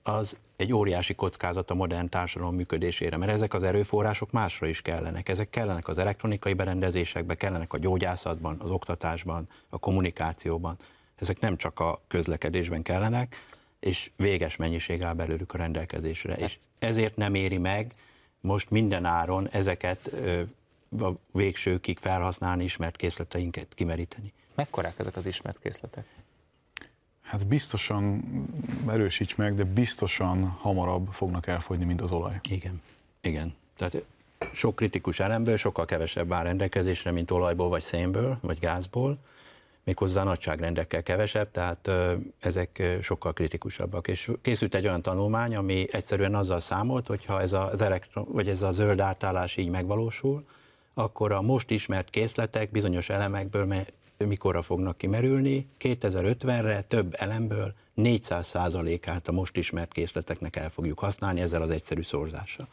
az 0.03 0.37
egy 0.55 0.73
óriási 0.73 1.15
kockázat 1.15 1.71
a 1.71 1.75
modern 1.75 2.09
társadalom 2.09 2.55
működésére, 2.55 3.17
mert 3.17 3.31
ezek 3.31 3.53
az 3.53 3.63
erőforrások 3.63 4.31
másra 4.31 4.67
is 4.67 4.81
kellenek. 4.81 5.29
Ezek 5.29 5.49
kellenek 5.49 5.87
az 5.87 5.97
elektronikai 5.97 6.53
berendezésekben, 6.53 7.37
kellenek 7.37 7.73
a 7.73 7.77
gyógyászatban, 7.77 8.59
az 8.59 8.69
oktatásban, 8.69 9.47
a 9.69 9.77
kommunikációban. 9.77 10.77
Ezek 11.15 11.39
nem 11.39 11.57
csak 11.57 11.79
a 11.79 12.01
közlekedésben 12.07 12.81
kellenek, 12.81 13.49
és 13.81 14.11
véges 14.15 14.55
mennyiség 14.55 15.03
áll 15.03 15.13
belőlük 15.13 15.53
a 15.53 15.57
rendelkezésre. 15.57 16.35
És 16.35 16.57
ezért 16.79 17.15
nem 17.15 17.33
éri 17.33 17.57
meg 17.57 17.93
most 18.41 18.69
minden 18.69 19.05
áron 19.05 19.49
ezeket 19.49 20.09
a 20.99 21.09
végsőkig 21.31 21.97
felhasználni, 21.97 22.63
ismert 22.63 22.95
készleteinket 22.95 23.73
kimeríteni. 23.73 24.33
Mekkorák 24.55 24.99
ezek 24.99 25.15
az 25.15 25.25
ismert 25.25 25.59
készletek? 25.59 26.05
Hát 27.21 27.47
biztosan, 27.47 28.23
erősíts 28.87 29.35
meg, 29.35 29.55
de 29.55 29.63
biztosan 29.63 30.47
hamarabb 30.47 31.07
fognak 31.11 31.47
elfogyni, 31.47 31.85
mint 31.85 32.01
az 32.01 32.11
olaj. 32.11 32.39
Igen, 32.49 32.81
igen. 33.21 33.55
Tehát 33.77 34.03
sok 34.53 34.75
kritikus 34.75 35.19
elemből 35.19 35.57
sokkal 35.57 35.85
kevesebb 35.85 36.31
áll 36.31 36.43
rendelkezésre, 36.43 37.11
mint 37.11 37.31
olajból, 37.31 37.69
vagy 37.69 37.81
szénből, 37.81 38.37
vagy 38.41 38.59
gázból 38.59 39.17
méghozzá 39.83 40.23
nagyságrendekkel 40.23 41.03
kevesebb, 41.03 41.51
tehát 41.51 41.91
ezek 42.39 42.97
sokkal 43.01 43.33
kritikusabbak. 43.33 44.07
És 44.07 44.31
készült 44.41 44.75
egy 44.75 44.85
olyan 44.85 45.01
tanulmány, 45.01 45.55
ami 45.55 45.85
egyszerűen 45.91 46.35
azzal 46.35 46.59
számolt, 46.59 47.07
hogy 47.07 47.25
ha 47.25 47.41
ez, 47.41 47.53
az 47.53 47.81
elektron, 47.81 48.25
vagy 48.31 48.47
ez 48.47 48.61
a 48.61 48.71
zöld 48.71 48.99
átállás 48.99 49.57
így 49.57 49.69
megvalósul, 49.69 50.45
akkor 50.93 51.31
a 51.31 51.41
most 51.41 51.69
ismert 51.69 52.09
készletek 52.09 52.71
bizonyos 52.71 53.09
elemekből 53.09 53.73
mikorra 54.17 54.61
fognak 54.61 54.97
kimerülni, 54.97 55.67
2050-re 55.79 56.81
több 56.81 57.15
elemből 57.17 57.73
400%-át 57.97 59.27
a 59.27 59.31
most 59.31 59.57
ismert 59.57 59.91
készleteknek 59.91 60.55
el 60.55 60.69
fogjuk 60.69 60.99
használni 60.99 61.41
ezzel 61.41 61.61
az 61.61 61.69
egyszerű 61.69 62.01
szorzással. 62.01 62.67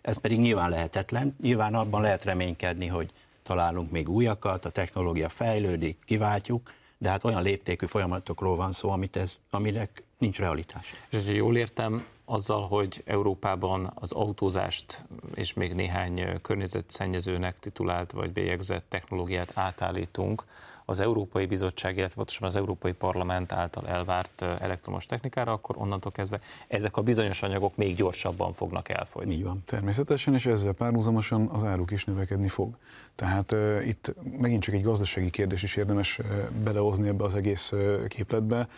Ez 0.00 0.16
pedig 0.16 0.38
nyilván 0.38 0.70
lehetetlen, 0.70 1.36
nyilván 1.40 1.74
abban 1.74 2.00
lehet 2.00 2.24
reménykedni, 2.24 2.86
hogy 2.86 3.10
találunk 3.44 3.90
még 3.90 4.08
újakat, 4.08 4.64
a 4.64 4.70
technológia 4.70 5.28
fejlődik, 5.28 5.98
kiváltjuk, 6.04 6.72
de 6.98 7.08
hát 7.08 7.24
olyan 7.24 7.42
léptékű 7.42 7.86
folyamatokról 7.86 8.56
van 8.56 8.72
szó, 8.72 8.90
amit 8.90 9.16
ez, 9.16 9.38
aminek 9.50 10.02
nincs 10.18 10.38
realitás. 10.38 10.94
És 11.08 11.16
hogyha 11.16 11.32
jól 11.32 11.56
értem, 11.56 12.06
azzal, 12.24 12.66
hogy 12.66 13.02
Európában 13.06 13.92
az 13.94 14.12
autózást 14.12 15.04
és 15.34 15.52
még 15.52 15.74
néhány 15.74 16.40
környezetszennyezőnek 16.42 17.58
titulált 17.58 18.12
vagy 18.12 18.32
bélyegzett 18.32 18.84
technológiát 18.88 19.52
átállítunk, 19.54 20.44
az 20.84 21.00
Európai 21.00 21.46
Bizottság, 21.46 21.96
illetve 21.96 22.14
pontosan 22.14 22.48
az 22.48 22.56
Európai 22.56 22.92
Parlament 22.92 23.52
által 23.52 23.88
elvárt 23.88 24.42
elektromos 24.42 25.06
technikára, 25.06 25.52
akkor 25.52 25.76
onnantól 25.78 26.12
kezdve 26.12 26.40
ezek 26.68 26.96
a 26.96 27.02
bizonyos 27.02 27.42
anyagok 27.42 27.76
még 27.76 27.96
gyorsabban 27.96 28.52
fognak 28.52 28.88
elfogyni. 28.88 29.34
Így 29.34 29.44
van. 29.44 29.62
Természetesen, 29.66 30.34
és 30.34 30.46
ezzel 30.46 30.72
párhuzamosan 30.72 31.46
az 31.46 31.64
áruk 31.64 31.90
is 31.90 32.04
növekedni 32.04 32.48
fog. 32.48 32.76
Tehát 33.14 33.52
uh, 33.52 33.86
itt 33.86 34.14
megint 34.38 34.62
csak 34.62 34.74
egy 34.74 34.82
gazdasági 34.82 35.30
kérdés 35.30 35.62
is 35.62 35.76
érdemes 35.76 36.18
uh, 36.18 36.26
belehozni 36.50 37.08
ebbe 37.08 37.24
az 37.24 37.34
egész 37.34 37.72
uh, 37.72 38.06
képletbe. 38.06 38.68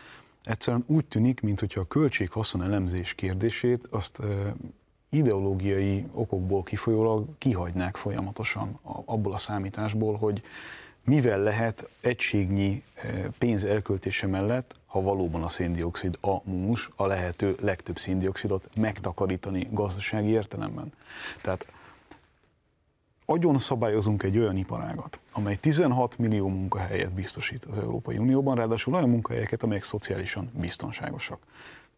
Egyszerűen 0.44 0.84
úgy 0.86 1.04
tűnik, 1.04 1.40
mintha 1.40 1.80
a 1.80 1.84
költség-haszon 1.84 2.62
elemzés 2.62 3.14
kérdését 3.14 3.86
azt 3.90 4.18
uh, 4.18 4.26
ideológiai 5.08 6.06
okokból 6.12 6.62
kifolyólag 6.62 7.26
kihagynák 7.38 7.96
folyamatosan 7.96 8.78
abból 8.82 9.32
a 9.32 9.38
számításból, 9.38 10.16
hogy 10.16 10.42
mivel 11.06 11.38
lehet 11.38 11.88
egységnyi 12.00 12.82
pénz 13.38 13.64
elköltése 13.64 14.26
mellett, 14.26 14.74
ha 14.86 15.00
valóban 15.00 15.42
a 15.42 15.48
széndiokszid 15.48 16.18
a 16.20 16.36
mumus, 16.44 16.90
a 16.96 17.06
lehető 17.06 17.56
legtöbb 17.60 17.98
széndiokszidot 17.98 18.68
megtakarítani 18.78 19.68
gazdasági 19.70 20.28
értelemben. 20.28 20.92
Tehát 21.42 21.66
agyon 23.26 23.58
szabályozunk 23.58 24.22
egy 24.22 24.38
olyan 24.38 24.56
iparágat, 24.56 25.18
amely 25.32 25.56
16 25.56 26.18
millió 26.18 26.48
munkahelyet 26.48 27.14
biztosít 27.14 27.64
az 27.64 27.78
Európai 27.78 28.18
Unióban, 28.18 28.56
ráadásul 28.56 28.94
olyan 28.94 29.08
munkahelyeket, 29.08 29.62
amelyek 29.62 29.82
szociálisan 29.82 30.50
biztonságosak. 30.54 31.38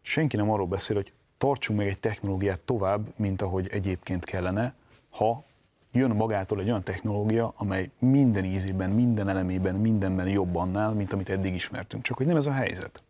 Senki 0.01 0.35
nem 0.35 0.51
arról 0.51 0.67
beszél, 0.67 0.95
hogy 0.95 1.11
tartsunk 1.37 1.79
meg 1.79 1.87
egy 1.87 1.99
technológiát 1.99 2.59
tovább, 2.59 3.13
mint 3.15 3.41
ahogy 3.41 3.67
egyébként 3.71 4.23
kellene, 4.23 4.73
ha 5.09 5.43
jön 5.91 6.11
magától 6.11 6.59
egy 6.59 6.67
olyan 6.67 6.83
technológia, 6.83 7.53
amely 7.57 7.89
minden 7.99 8.45
ízében, 8.45 8.89
minden 8.89 9.29
elemében, 9.29 9.75
mindenben 9.75 10.27
jobb 10.27 10.55
annál, 10.55 10.93
mint 10.93 11.13
amit 11.13 11.29
eddig 11.29 11.53
ismertünk. 11.53 12.03
Csak 12.03 12.17
hogy 12.17 12.25
nem 12.25 12.35
ez 12.35 12.45
a 12.45 12.51
helyzet. 12.51 13.03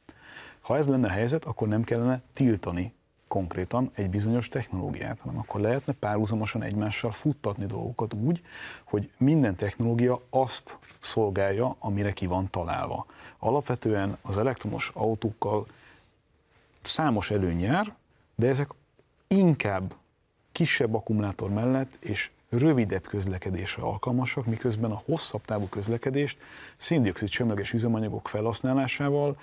Ha 0.62 0.78
ez 0.78 0.88
lenne 0.88 1.08
a 1.08 1.12
helyzet, 1.12 1.46
akkor 1.46 1.68
nem 1.68 1.84
kellene 1.84 2.22
tiltani 2.34 2.94
konkrétan 3.30 3.92
egy 3.94 4.10
bizonyos 4.10 4.48
technológiát, 4.48 5.22
hanem 5.22 5.40
akkor 5.40 5.62
lehetne 5.62 5.94
párhuzamosan 5.94 6.64
egymással 6.64 7.12
futtatni 7.12 7.66
dolgokat 7.66 8.14
úgy, 8.14 8.42
hogy 8.84 9.12
minden 9.18 9.56
technológia 9.56 10.22
azt 10.30 10.80
szolgálja, 11.00 11.76
amire 11.80 12.12
ki 12.12 12.26
van 12.26 12.50
találva. 12.50 13.06
Alapvetően 13.40 14.18
az 14.22 14.38
elektromos 14.38 14.92
autókkal 14.94 15.68
számos 16.82 17.32
előny 17.32 17.60
jár, 17.60 17.96
de 18.36 18.48
ezek 18.48 18.70
inkább 19.28 19.94
kisebb 20.52 20.94
akkumulátor 20.94 21.50
mellett 21.50 21.98
és 22.00 22.30
rövidebb 22.50 23.08
közlekedésre 23.08 23.84
alkalmasak, 23.84 24.46
miközben 24.46 24.92
a 24.92 25.02
hosszabb 25.06 25.42
távú 25.46 25.68
közlekedést 25.68 26.38
széndiokszid 26.78 27.30
semleges 27.30 27.74
üzemanyagok 27.74 28.28
felhasználásával 28.28 29.38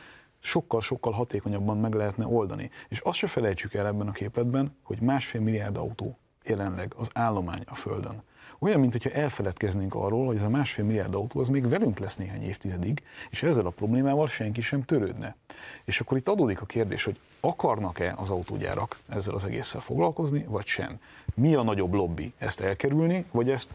sokkal-sokkal 0.46 1.12
hatékonyabban 1.12 1.78
meg 1.78 1.94
lehetne 1.94 2.26
oldani. 2.26 2.70
És 2.88 3.00
azt 3.00 3.18
se 3.18 3.26
felejtsük 3.26 3.74
el 3.74 3.86
ebben 3.86 4.08
a 4.08 4.12
képletben, 4.12 4.76
hogy 4.82 5.00
másfél 5.00 5.40
milliárd 5.40 5.76
autó 5.76 6.18
jelenleg 6.44 6.92
az 6.96 7.10
állomány 7.12 7.62
a 7.66 7.74
Földön. 7.74 8.22
Olyan, 8.58 8.80
mintha 8.80 9.10
elfeledkeznénk 9.10 9.94
arról, 9.94 10.26
hogy 10.26 10.36
ez 10.36 10.42
a 10.42 10.48
másfél 10.48 10.84
milliárd 10.84 11.14
autó 11.14 11.40
az 11.40 11.48
még 11.48 11.68
velünk 11.68 11.98
lesz 11.98 12.16
néhány 12.16 12.42
évtizedig, 12.42 13.02
és 13.30 13.42
ezzel 13.42 13.66
a 13.66 13.70
problémával 13.70 14.26
senki 14.26 14.60
sem 14.60 14.82
törődne. 14.82 15.36
És 15.84 16.00
akkor 16.00 16.16
itt 16.16 16.28
adódik 16.28 16.60
a 16.60 16.66
kérdés, 16.66 17.04
hogy 17.04 17.18
akarnak-e 17.40 18.14
az 18.16 18.30
autógyárak 18.30 18.98
ezzel 19.08 19.34
az 19.34 19.44
egésszel 19.44 19.80
foglalkozni, 19.80 20.44
vagy 20.48 20.66
sem. 20.66 20.98
Mi 21.34 21.54
a 21.54 21.62
nagyobb 21.62 21.92
lobby? 21.92 22.32
Ezt 22.38 22.60
elkerülni, 22.60 23.24
vagy 23.30 23.50
ezt 23.50 23.74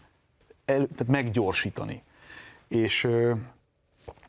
el, 0.66 0.88
tehát 0.88 1.08
meggyorsítani? 1.08 2.04
És 2.68 3.08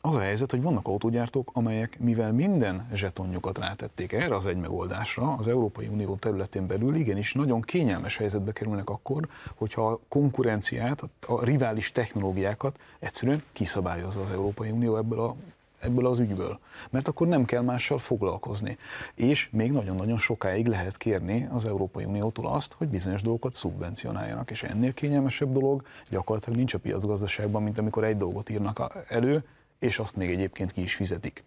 az 0.01 0.15
a 0.15 0.21
helyzet, 0.21 0.51
hogy 0.51 0.63
vannak 0.63 0.89
autógyártók, 0.89 1.51
amelyek 1.53 1.99
mivel 2.01 2.33
minden 2.33 2.89
zsetonjukat 2.95 3.59
rátették 3.59 4.13
erre 4.13 4.35
az 4.35 4.47
egy 4.47 4.57
megoldásra, 4.57 5.35
az 5.39 5.49
Európai 5.49 5.87
Unió 5.87 6.15
területén 6.17 6.67
belül 6.67 6.95
igenis 6.95 7.33
nagyon 7.33 7.61
kényelmes 7.61 8.17
helyzetbe 8.17 8.53
kerülnek 8.53 8.91
akkor, 8.91 9.29
hogyha 9.55 9.89
a 9.89 10.01
konkurenciát, 10.09 11.03
a 11.27 11.45
rivális 11.45 11.93
technológiákat 11.93 12.79
egyszerűen 12.99 13.43
kiszabályozza 13.53 14.21
az 14.21 14.31
Európai 14.31 14.71
Unió 14.71 14.97
ebből 14.97 15.21
a 15.21 15.35
ebből 15.83 16.07
az 16.07 16.19
ügyből. 16.19 16.59
Mert 16.91 17.09
akkor 17.09 17.27
nem 17.27 17.45
kell 17.45 17.63
mással 17.63 17.99
foglalkozni. 17.99 18.79
És 19.15 19.49
még 19.53 19.73
nagyon-nagyon 19.73 20.19
sokáig 20.19 20.67
lehet 20.67 20.97
kérni 20.97 21.49
az 21.53 21.65
Európai 21.65 22.05
Uniótól 22.05 22.47
azt, 22.47 22.73
hogy 22.73 22.89
bizonyos 22.89 23.23
dolgokat 23.23 23.55
szubvencionáljanak. 23.55 24.51
És 24.51 24.63
ennél 24.63 24.95
kényelmesebb 24.95 25.53
dolog 25.53 25.83
gyakorlatilag 26.11 26.59
nincs 26.59 26.75
a 26.75 26.79
piacgazdaságban, 26.79 27.63
mint 27.63 27.79
amikor 27.79 28.05
egy 28.05 28.17
dolgot 28.17 28.51
írnak 28.51 29.05
elő, 29.09 29.45
és 29.83 29.99
azt 29.99 30.17
még 30.17 30.31
egyébként 30.31 30.73
ki 30.73 30.83
is 30.83 30.95
fizetik. 30.95 31.43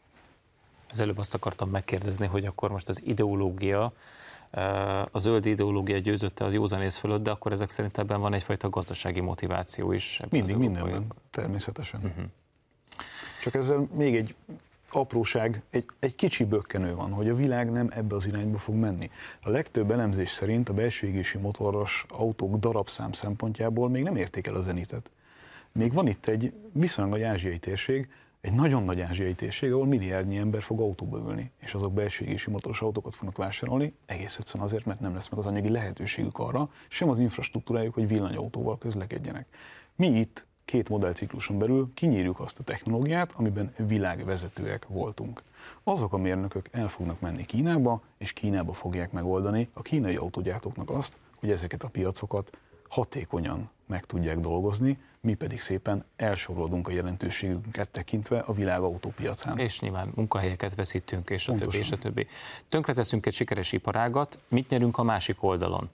Az 0.90 1.00
előbb 1.00 1.18
azt 1.18 1.34
akartam 1.34 1.70
megkérdezni, 1.70 2.28
hogy 2.28 2.46
akkor 2.46 2.72
most 2.72 2.90
az 2.90 3.02
ideológia, 3.06 3.94
a 5.12 5.20
zöld 5.20 5.46
ideológia 5.46 5.98
győzötte 5.98 6.46
az 6.46 6.54
józanész 6.54 6.98
fölött, 6.98 7.24
de 7.24 7.32
akkor 7.32 7.52
ezek 7.52 7.70
szerint 7.70 7.98
ebben 7.98 8.20
van 8.20 8.34
egyfajta 8.34 8.70
gazdasági 8.70 9.20
motiváció 9.20 9.92
is. 9.92 10.22
Mindig, 10.30 10.56
mindenben, 10.56 11.08
természetesen. 11.30 12.00
Uh-huh. 12.04 12.26
Csak 13.42 13.54
ezzel 13.54 13.88
még 13.94 14.16
egy 14.16 14.36
apróság, 14.92 15.62
egy, 15.70 15.86
egy 16.00 16.16
kicsi 16.16 16.44
bökkenő 16.44 16.96
van, 16.96 17.12
hogy 17.12 17.30
a 17.30 17.36
világ 17.36 17.72
nem 17.72 17.90
ebbe 17.92 18.16
az 18.16 18.26
irányba 18.26 18.58
fog 18.58 18.76
menni. 18.76 19.12
A 19.42 19.50
legtöbb 19.50 19.92
elemzés 19.92 20.30
szerint 20.30 20.70
a 20.70 20.74
belső 20.74 21.08
égési 21.08 21.38
motoros 21.38 22.06
autók 22.10 22.60
darabszám 22.60 23.12
szempontjából 23.12 23.90
még 23.90 24.04
nem 24.04 24.16
érték 24.16 24.48
el 24.48 24.56
a 24.56 24.62
zenitet. 24.62 25.10
Még 25.72 25.94
van 25.94 26.08
itt 26.08 26.28
egy 26.28 26.54
viszonylag 26.72 27.14
nagy 27.14 27.24
ázsiai 27.24 27.60
térség, 27.60 28.08
egy 28.46 28.54
nagyon 28.54 28.84
nagy 28.84 29.02
ázsiai 29.02 29.34
térség, 29.34 29.72
ahol 29.72 29.86
milliárdnyi 29.86 30.38
ember 30.38 30.62
fog 30.62 30.80
autóba 30.80 31.18
ülni, 31.18 31.52
és 31.60 31.74
azok 31.74 31.94
belső 31.94 32.26
égési 32.26 32.50
motoros 32.50 32.82
autókat 32.82 33.16
fognak 33.16 33.38
vásárolni, 33.38 33.94
egész 34.06 34.38
egyszerűen 34.38 34.66
azért, 34.66 34.86
mert 34.86 35.00
nem 35.00 35.14
lesz 35.14 35.30
meg 35.30 35.40
az 35.40 35.46
anyagi 35.46 35.70
lehetőségük 35.70 36.40
arra, 36.40 36.70
sem 36.88 37.10
az 37.10 37.20
infrastruktúrájuk, 37.20 37.94
hogy 37.94 38.08
villanyautóval 38.08 38.78
közlekedjenek. 38.78 39.46
Mi 39.96 40.08
itt 40.08 40.46
két 40.66 40.90
modellcikluson 40.90 41.58
belül 41.58 41.92
kinyírjuk 41.94 42.40
azt 42.40 42.60
a 42.60 42.64
technológiát, 42.64 43.32
amiben 43.36 43.74
világvezetőek 43.78 44.88
voltunk. 44.88 45.44
Azok 45.84 46.14
a 46.14 46.18
mérnökök 46.18 46.70
el 46.72 46.88
fognak 46.88 47.20
menni 47.20 47.46
Kínába, 47.46 48.02
és 48.18 48.34
Kínába 48.34 48.74
fogják 48.74 49.12
megoldani 49.12 49.70
a 49.74 49.82
kínai 49.82 50.16
autógyártóknak 50.16 50.90
azt, 50.90 51.18
hogy 51.36 51.52
ezeket 51.52 51.84
a 51.84 51.88
piacokat 51.88 52.58
hatékonyan 52.96 53.70
meg 53.86 54.06
tudják 54.06 54.40
dolgozni, 54.40 54.98
mi 55.22 55.34
pedig 55.34 55.62
szépen 55.62 56.06
elsorolódunk 56.16 56.88
a 56.88 56.92
jelentőségünket 56.92 57.90
tekintve 57.90 58.40
a 58.40 58.54
világ 58.54 58.82
autópiacán. 58.82 59.58
És 59.58 59.80
nyilván 59.80 60.12
munkahelyeket 60.16 60.76
veszítünk, 60.76 61.30
és 61.30 61.48
a 61.48 61.52
Pontosan. 61.52 61.72
többi, 61.72 61.84
és 61.84 61.92
a 61.92 61.98
többi. 61.98 62.28
Tönkreteszünk 62.70 63.26
egy 63.26 63.34
sikeres 63.34 63.72
iparágat, 63.72 64.40
mit 64.48 64.70
nyerünk 64.70 64.98
a 64.98 65.04
másik 65.04 65.44
oldalon? 65.44 65.90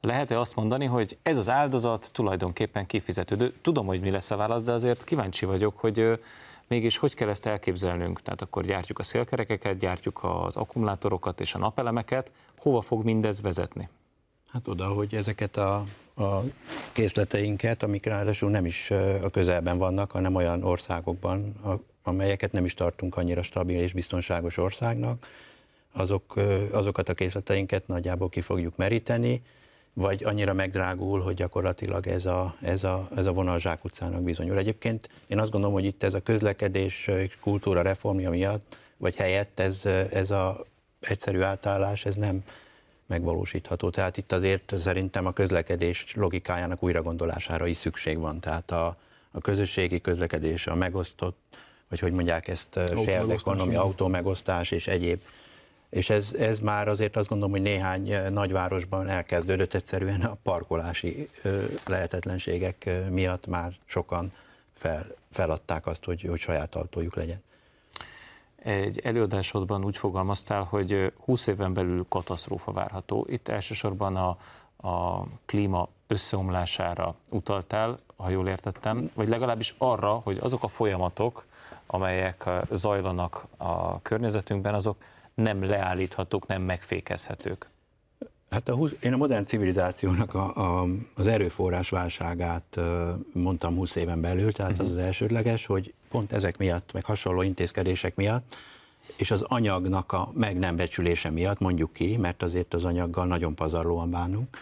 Lehet-e 0.00 0.38
azt 0.40 0.56
mondani, 0.56 0.84
hogy 0.84 1.18
ez 1.22 1.38
az 1.38 1.48
áldozat 1.48 2.10
tulajdonképpen 2.12 2.86
kifizetődő? 2.86 3.54
Tudom, 3.62 3.86
hogy 3.86 4.00
mi 4.00 4.10
lesz 4.10 4.30
a 4.30 4.36
válasz, 4.36 4.62
de 4.62 4.72
azért 4.72 5.04
kíváncsi 5.04 5.44
vagyok, 5.44 5.78
hogy 5.78 6.20
mégis 6.66 6.96
hogy 6.96 7.14
kell 7.14 7.28
ezt 7.28 7.46
elképzelnünk? 7.46 8.22
Tehát 8.22 8.42
akkor 8.42 8.64
gyártjuk 8.64 8.98
a 8.98 9.02
szélkerekeket, 9.02 9.78
gyártjuk 9.78 10.20
az 10.22 10.56
akkumulátorokat 10.56 11.40
és 11.40 11.54
a 11.54 11.58
napelemeket, 11.58 12.30
hova 12.58 12.80
fog 12.80 13.04
mindez 13.04 13.40
vezetni? 13.40 13.88
Hát 14.54 14.68
oda, 14.68 14.88
hogy 14.88 15.14
ezeket 15.14 15.56
a, 15.56 15.84
a 16.16 16.42
készleteinket, 16.92 17.82
amik 17.82 18.04
ráadásul 18.04 18.50
nem 18.50 18.66
is 18.66 18.90
a 19.22 19.30
közelben 19.30 19.78
vannak, 19.78 20.10
hanem 20.10 20.34
olyan 20.34 20.62
országokban, 20.62 21.54
amelyeket 22.02 22.52
nem 22.52 22.64
is 22.64 22.74
tartunk 22.74 23.16
annyira 23.16 23.42
stabil 23.42 23.80
és 23.80 23.92
biztonságos 23.92 24.56
országnak, 24.56 25.26
azok, 25.92 26.36
azokat 26.70 27.08
a 27.08 27.14
készleteinket 27.14 27.86
nagyjából 27.86 28.28
ki 28.28 28.40
fogjuk 28.40 28.76
meríteni, 28.76 29.42
vagy 29.92 30.24
annyira 30.24 30.52
megdrágul, 30.52 31.20
hogy 31.20 31.34
gyakorlatilag 31.34 32.06
ez 32.06 32.26
a, 32.26 32.56
ez 32.60 32.84
a, 32.84 33.08
ez 33.16 33.26
a 33.26 33.32
vonal 33.32 33.58
zsákutcának 33.58 34.22
bizonyul. 34.22 34.58
Egyébként 34.58 35.08
én 35.26 35.38
azt 35.38 35.50
gondolom, 35.50 35.74
hogy 35.74 35.84
itt 35.84 36.02
ez 36.02 36.14
a 36.14 36.22
közlekedés 36.22 37.10
kultúra 37.40 37.82
reformja 37.82 38.30
miatt, 38.30 38.78
vagy 38.96 39.14
helyett 39.14 39.60
ez, 39.60 39.84
ez 40.12 40.30
a 40.30 40.64
egyszerű 41.00 41.40
átállás, 41.40 42.04
ez 42.04 42.16
nem, 42.16 42.44
megvalósítható. 43.14 43.90
Tehát 43.90 44.16
itt 44.16 44.32
azért 44.32 44.74
szerintem 44.80 45.26
a 45.26 45.32
közlekedés 45.32 46.06
logikájának 46.14 46.82
újragondolására 46.82 47.66
is 47.66 47.76
szükség 47.76 48.18
van. 48.18 48.40
Tehát 48.40 48.70
a, 48.70 48.96
a 49.30 49.40
közösségi 49.40 50.00
közlekedés, 50.00 50.66
a 50.66 50.74
megosztott, 50.74 51.38
vagy 51.88 51.98
hogy 51.98 52.12
mondják 52.12 52.48
ezt, 52.48 52.80
shared 52.86 53.30
economy, 53.30 53.74
autómegosztás 53.74 54.70
és 54.70 54.86
egyéb. 54.86 55.20
És 55.90 56.10
ez, 56.10 56.34
ez 56.38 56.60
már 56.60 56.88
azért 56.88 57.16
azt 57.16 57.28
gondolom, 57.28 57.52
hogy 57.52 57.62
néhány 57.62 58.14
nagyvárosban 58.30 59.08
elkezdődött 59.08 59.74
egyszerűen 59.74 60.20
a 60.20 60.36
parkolási 60.42 61.28
lehetetlenségek 61.86 62.90
miatt 63.10 63.46
már 63.46 63.72
sokan 63.84 64.32
fel, 64.72 65.06
feladták 65.30 65.86
azt, 65.86 66.04
hogy, 66.04 66.22
hogy 66.22 66.40
saját 66.40 66.74
autójuk 66.74 67.14
legyen. 67.14 67.42
Egy 68.64 68.98
előadásodban 68.98 69.84
úgy 69.84 69.96
fogalmaztál, 69.96 70.62
hogy 70.62 71.12
20 71.24 71.46
éven 71.46 71.72
belül 71.72 72.06
katasztrófa 72.08 72.72
várható. 72.72 73.26
Itt 73.28 73.48
elsősorban 73.48 74.16
a, 74.16 74.36
a 74.88 75.24
klíma 75.44 75.88
összeomlására 76.06 77.14
utaltál, 77.30 77.98
ha 78.16 78.28
jól 78.28 78.48
értettem, 78.48 79.10
vagy 79.14 79.28
legalábbis 79.28 79.74
arra, 79.78 80.12
hogy 80.12 80.38
azok 80.40 80.62
a 80.62 80.68
folyamatok, 80.68 81.44
amelyek 81.86 82.50
zajlanak 82.70 83.44
a 83.56 84.02
környezetünkben, 84.02 84.74
azok 84.74 84.96
nem 85.34 85.64
leállíthatók, 85.64 86.46
nem 86.46 86.62
megfékezhetők. 86.62 87.68
Hát 88.50 88.68
a, 88.68 88.78
én 89.00 89.12
a 89.12 89.16
modern 89.16 89.44
civilizációnak 89.44 90.34
a, 90.34 90.54
a, 90.56 90.86
az 91.14 91.26
erőforrás 91.26 91.90
válságát 91.90 92.80
mondtam 93.32 93.74
20 93.74 93.94
éven 93.94 94.20
belül, 94.20 94.52
tehát 94.52 94.72
uh-huh. 94.72 94.86
az 94.86 94.92
az 94.92 94.98
elsődleges, 94.98 95.66
hogy 95.66 95.94
pont 96.14 96.32
ezek 96.32 96.56
miatt, 96.56 96.92
meg 96.92 97.04
hasonló 97.04 97.42
intézkedések 97.42 98.14
miatt, 98.14 98.56
és 99.16 99.30
az 99.30 99.42
anyagnak 99.42 100.12
a 100.12 100.30
meg 100.34 100.58
nem 100.58 100.76
becsülése 100.76 101.30
miatt, 101.30 101.58
mondjuk 101.58 101.92
ki, 101.92 102.16
mert 102.16 102.42
azért 102.42 102.74
az 102.74 102.84
anyaggal 102.84 103.26
nagyon 103.26 103.54
pazarlóan 103.54 104.10
bánunk, 104.10 104.58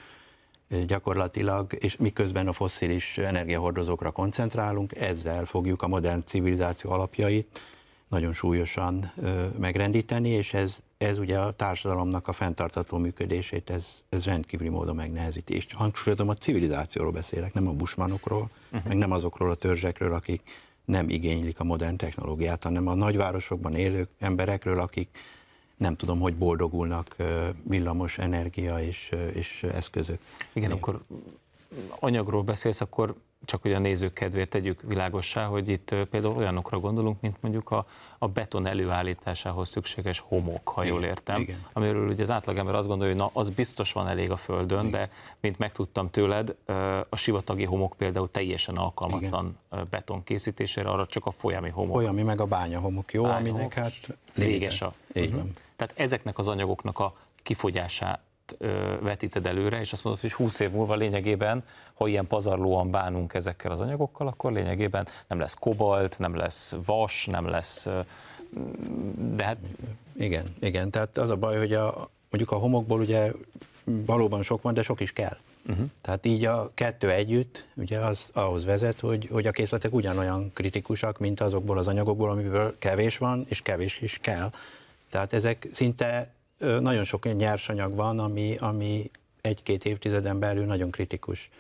gyakorlatilag, 0.87 1.73
és 1.79 1.97
miközben 1.97 2.49
a 2.49 2.53
fosszilis 2.53 3.19
energiahordozókra 3.19 4.11
koncentrálunk, 4.11 4.97
ezzel 4.97 5.45
fogjuk 5.45 5.83
a 5.83 5.89
modern 5.89 6.23
civilizáció 6.25 6.91
alapjait 6.91 7.61
nagyon 8.09 8.33
súlyosan 8.33 9.13
megrendíteni, 9.59 10.29
és 10.29 10.55
ez, 10.55 10.79
ez 10.99 11.19
ugye 11.19 11.39
a 11.39 11.53
társadalomnak 11.53 12.29
a 12.29 12.33
fenntartató 12.33 12.99
működését, 12.99 13.71
ez, 13.71 14.03
ez 14.09 14.25
rendkívüli 14.25 14.69
módon 14.69 14.97
megnehezíti. 14.97 15.55
És 15.55 15.67
hangsúlyozom, 15.75 16.29
a 16.29 16.35
civilizációról 16.35 17.13
beszélek, 17.13 17.53
nem 17.55 17.69
a 17.69 17.73
busmanokról, 17.73 18.51
uh-huh. 18.73 18.89
meg 18.89 18.97
nem 18.97 19.13
azokról 19.13 19.51
a 19.51 19.55
törzsekről, 19.55 20.13
akik 20.13 20.43
nem 20.93 21.09
igénylik 21.09 21.61
a 21.61 21.65
modern 21.65 21.97
technológiát, 21.97 22.63
hanem 22.63 22.87
a 22.87 22.95
nagyvárosokban 22.95 23.75
élő 23.75 24.09
emberekről, 24.19 24.81
akik 24.81 25.19
nem 25.77 25.97
tudom, 25.97 26.21
hogy 26.21 26.35
boldogulnak 26.35 27.17
villamos 27.63 28.19
energia 28.19 28.81
és, 28.81 29.13
és 29.33 29.63
eszközök. 29.63 30.19
Igen, 30.53 30.71
akkor 30.71 31.03
anyagról 31.89 32.43
beszélsz, 32.43 32.81
akkor 32.81 33.15
csak 33.45 33.63
hogy 33.63 33.73
a 33.73 33.79
nézők 33.79 34.13
kedvéért 34.13 34.49
tegyük 34.49 34.83
világossá, 34.83 35.47
hogy 35.47 35.69
itt 35.69 35.95
például 36.11 36.37
olyanokra 36.37 36.79
gondolunk, 36.79 37.21
mint 37.21 37.37
mondjuk 37.41 37.71
a, 37.71 37.87
a 38.19 38.29
beton 38.29 38.67
előállításához 38.67 39.69
szükséges 39.69 40.19
homok, 40.19 40.69
ha 40.69 40.85
jól 40.85 41.05
értem, 41.05 41.41
igen. 41.41 41.65
amiről 41.73 42.09
ugye 42.09 42.23
az 42.23 42.31
átlagember 42.31 42.75
azt 42.75 42.87
gondolja, 42.87 43.13
hogy 43.13 43.23
na, 43.23 43.31
az 43.41 43.49
biztos 43.49 43.93
van 43.93 44.09
elég 44.09 44.31
a 44.31 44.37
földön, 44.37 44.87
igen. 44.87 44.91
de 44.91 45.11
mint 45.41 45.59
megtudtam 45.59 46.11
tőled, 46.11 46.57
a 47.09 47.17
sivatagi 47.17 47.65
homok 47.65 47.95
például 47.97 48.31
teljesen 48.31 48.77
alkalmatlan 48.77 49.59
igen. 49.73 49.89
beton 49.91 50.25
készítésére, 50.25 50.89
arra 50.89 51.07
csak 51.07 51.27
a 51.27 51.31
folyami 51.31 51.71
homok. 51.71 51.97
Folyami 51.97 52.23
meg 52.23 52.41
a 52.41 52.47
bánya 52.47 52.81
homok, 52.81 53.13
jó, 53.13 53.23
bánya 53.23 53.51
aminek 53.51 53.75
hát 53.75 53.93
véges 54.35 54.83
a. 54.83 54.95
Így 55.15 55.35
van. 55.35 55.53
Tehát 55.77 55.95
ezeknek 55.97 56.39
az 56.39 56.49
anyagoknak 56.49 56.99
a 56.99 57.17
kifogyását 58.59 59.01
vetíted 59.01 59.47
előre, 59.47 59.81
és 59.81 59.93
azt 59.93 60.05
mondod, 60.05 60.23
hogy 60.23 60.33
20 60.33 60.61
év 60.61 60.71
múlva 60.71 60.95
lényegében, 60.95 61.65
ha 61.95 62.07
ilyen 62.07 62.27
pazarlóan 62.27 62.91
bánunk 62.91 63.35
ezekkel 63.35 63.71
az 63.73 63.81
anyagokkal, 63.81 64.27
akkor 64.27 64.53
lényegében 64.53 65.07
nem 65.27 65.39
lesz 65.39 65.55
kobalt, 65.55 66.19
nem 66.19 66.37
lesz 66.37 66.75
vas, 66.85 67.27
nem 67.27 67.49
lesz, 67.49 67.89
de 69.35 69.45
hát... 69.45 69.57
Igen, 70.17 70.45
igen, 70.61 70.91
tehát 70.91 71.19
az 71.19 71.29
a 71.29 71.37
baj, 71.37 71.59
hogy 71.59 71.73
a, 71.73 72.11
mondjuk 72.31 72.51
a 72.51 72.57
homokból 72.57 73.01
ugye 73.01 73.33
valóban 73.85 74.43
sok 74.43 74.63
van, 74.63 74.75
de 74.75 74.83
sok 74.83 75.01
is 75.01 75.13
kell. 75.13 75.37
Uh-huh. 75.69 75.91
Tehát 76.01 76.27
így 76.27 76.45
a 76.45 76.71
kettő 76.75 77.11
együtt 77.11 77.67
ugye 77.75 77.99
az 77.99 78.29
ahhoz 78.33 78.65
vezet, 78.65 79.01
hogy, 79.01 79.29
hogy 79.33 79.47
a 79.47 79.51
készletek 79.51 79.93
ugyanolyan 79.93 80.51
kritikusak, 80.55 81.19
mint 81.19 81.41
azokból 81.41 81.79
az 81.79 81.89
anyagokból, 81.89 82.31
amiből 82.31 82.75
kevés 82.79 83.19
van, 83.19 83.45
és 83.49 83.63
kevés 83.63 84.01
is 84.01 84.19
kell. 84.21 84.51
Tehát 85.11 85.33
ezek 85.33 85.69
szinte 85.73 86.33
nagyon 86.81 87.05
sok 87.05 87.37
nyersanyag 87.37 87.95
van, 87.95 88.19
ami, 88.19 88.57
ami 88.57 89.11
egy-két 89.41 89.85
évtizeden 89.85 90.39
belül 90.39 90.65
nagyon 90.65 90.91
kritikus 90.91 91.51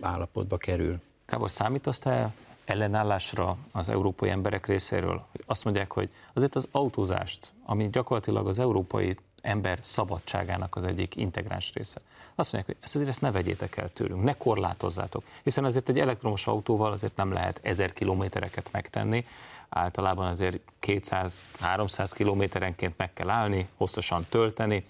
állapotba 0.00 0.56
kerül. 0.56 1.00
Kábor, 1.26 1.50
számítasz 1.50 1.98
te 1.98 2.32
ellenállásra 2.64 3.56
az 3.72 3.88
európai 3.88 4.30
emberek 4.30 4.66
részéről? 4.66 5.26
Azt 5.46 5.64
mondják, 5.64 5.92
hogy 5.92 6.08
azért 6.32 6.54
az 6.54 6.68
autózást, 6.70 7.52
ami 7.64 7.88
gyakorlatilag 7.90 8.48
az 8.48 8.58
európai 8.58 9.16
ember 9.40 9.78
szabadságának 9.82 10.76
az 10.76 10.84
egyik 10.84 11.16
integráns 11.16 11.72
része. 11.74 12.00
Azt 12.34 12.52
mondják, 12.52 12.66
hogy 12.76 12.84
ezt 12.84 12.94
azért 12.94 13.10
ezt 13.10 13.20
ne 13.20 13.30
vegyétek 13.30 13.76
el 13.76 13.92
tőlünk, 13.92 14.22
ne 14.22 14.36
korlátozzátok, 14.36 15.24
hiszen 15.42 15.64
azért 15.64 15.88
egy 15.88 15.98
elektromos 15.98 16.46
autóval 16.46 16.92
azért 16.92 17.16
nem 17.16 17.32
lehet 17.32 17.60
ezer 17.62 17.92
kilométereket 17.92 18.68
megtenni, 18.72 19.26
általában 19.70 20.26
azért 20.26 20.58
200-300 20.86 22.10
kilométerenként 22.14 22.94
meg 22.96 23.12
kell 23.12 23.30
állni, 23.30 23.68
hosszasan 23.76 24.24
tölteni. 24.28 24.84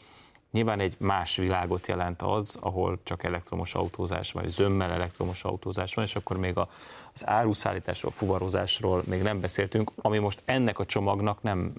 Nyilván 0.50 0.80
egy 0.80 0.94
más 0.98 1.36
világot 1.36 1.86
jelent 1.86 2.22
az, 2.22 2.56
ahol 2.60 2.98
csak 3.02 3.24
elektromos 3.24 3.74
autózás 3.74 4.32
vagy 4.32 4.48
zömmel 4.48 4.90
elektromos 4.90 5.44
autózás 5.44 5.94
van, 5.94 6.04
és 6.04 6.16
akkor 6.16 6.38
még 6.38 6.56
az 7.12 7.28
áruszállításról, 7.28 8.12
fuvarozásról 8.12 9.02
még 9.06 9.22
nem 9.22 9.40
beszéltünk, 9.40 9.90
ami 9.96 10.18
most 10.18 10.42
ennek 10.44 10.78
a 10.78 10.84
csomagnak 10.84 11.42
nem 11.42 11.72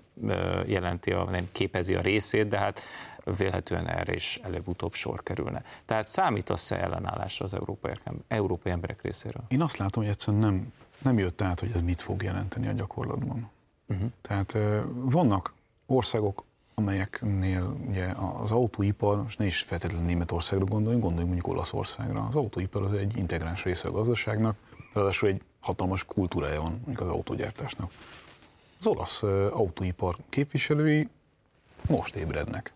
jelenti, 0.66 1.12
a, 1.12 1.24
nem 1.24 1.48
képezi 1.52 1.96
a 1.96 2.02
részét, 2.02 2.48
de 2.48 2.58
hát 2.58 2.82
vélhetően 3.38 3.88
erre 3.88 4.14
is 4.14 4.40
előbb-utóbb 4.44 4.94
sor 4.94 5.24
kerülne. 5.24 5.64
Tehát 5.86 6.06
számítasz-e 6.06 6.76
ellenállásra 6.76 7.46
az 7.46 7.54
európai, 7.54 7.92
európai 8.28 8.72
emberek 8.72 9.02
részéről? 9.02 9.44
Én 9.48 9.62
azt 9.62 9.78
látom, 9.78 10.04
hogy 10.04 10.12
egyszerűen 10.12 10.44
nem 10.44 10.74
nem 11.04 11.18
jött 11.18 11.42
át, 11.42 11.60
hogy 11.60 11.72
ez 11.74 11.82
mit 11.82 12.02
fog 12.02 12.24
jelenteni 12.24 12.68
a 12.68 12.72
gyakorlatban. 12.72 13.50
Uh-huh. 13.88 14.12
Tehát 14.22 14.58
vannak 14.94 15.54
országok, 15.86 16.44
amelyeknél 16.76 17.76
ugye 17.88 18.08
az 18.42 18.52
autóipar, 18.52 19.24
most 19.24 19.38
ne 19.40 19.46
is 19.46 19.62
feltétlenül 19.62 20.06
Németországra 20.06 20.66
gondoljunk, 20.66 21.04
gondoljunk 21.04 21.34
mondjuk 21.34 21.54
Olaszországra. 21.56 22.24
Az 22.24 22.36
autóipar 22.36 22.84
az 22.84 22.94
egy 22.94 23.18
integráns 23.18 23.64
része 23.64 23.88
a 23.88 23.92
gazdaságnak, 23.92 24.56
ráadásul 24.94 25.30
egy 25.30 25.42
hatalmas 25.60 26.06
kultúrája 26.06 26.62
van 26.62 26.72
mondjuk 26.72 27.00
az 27.00 27.08
autógyártásnak. 27.08 27.92
Az 28.80 28.88
olasz 28.88 29.24
autóipar 29.52 30.16
képviselői 30.30 31.10
most 31.88 32.16
ébrednek. 32.16 32.74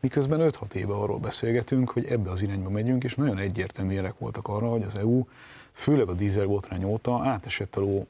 Miközben 0.00 0.50
5-6 0.52 0.72
éve 0.72 0.94
arról 0.94 1.18
beszélgetünk, 1.18 1.90
hogy 1.90 2.04
ebbe 2.04 2.30
az 2.30 2.42
irányba 2.42 2.70
megyünk, 2.70 3.04
és 3.04 3.14
nagyon 3.14 3.38
egyértelmű 3.38 3.92
jelek 3.92 4.18
voltak 4.18 4.48
arra, 4.48 4.68
hogy 4.68 4.82
az 4.82 4.98
EU 4.98 5.24
főleg 5.74 6.08
a 6.08 6.12
dízelbotrány 6.12 6.84
óta 6.84 7.20
átesett 7.24 7.76
a 7.76 7.80
ló 7.80 8.06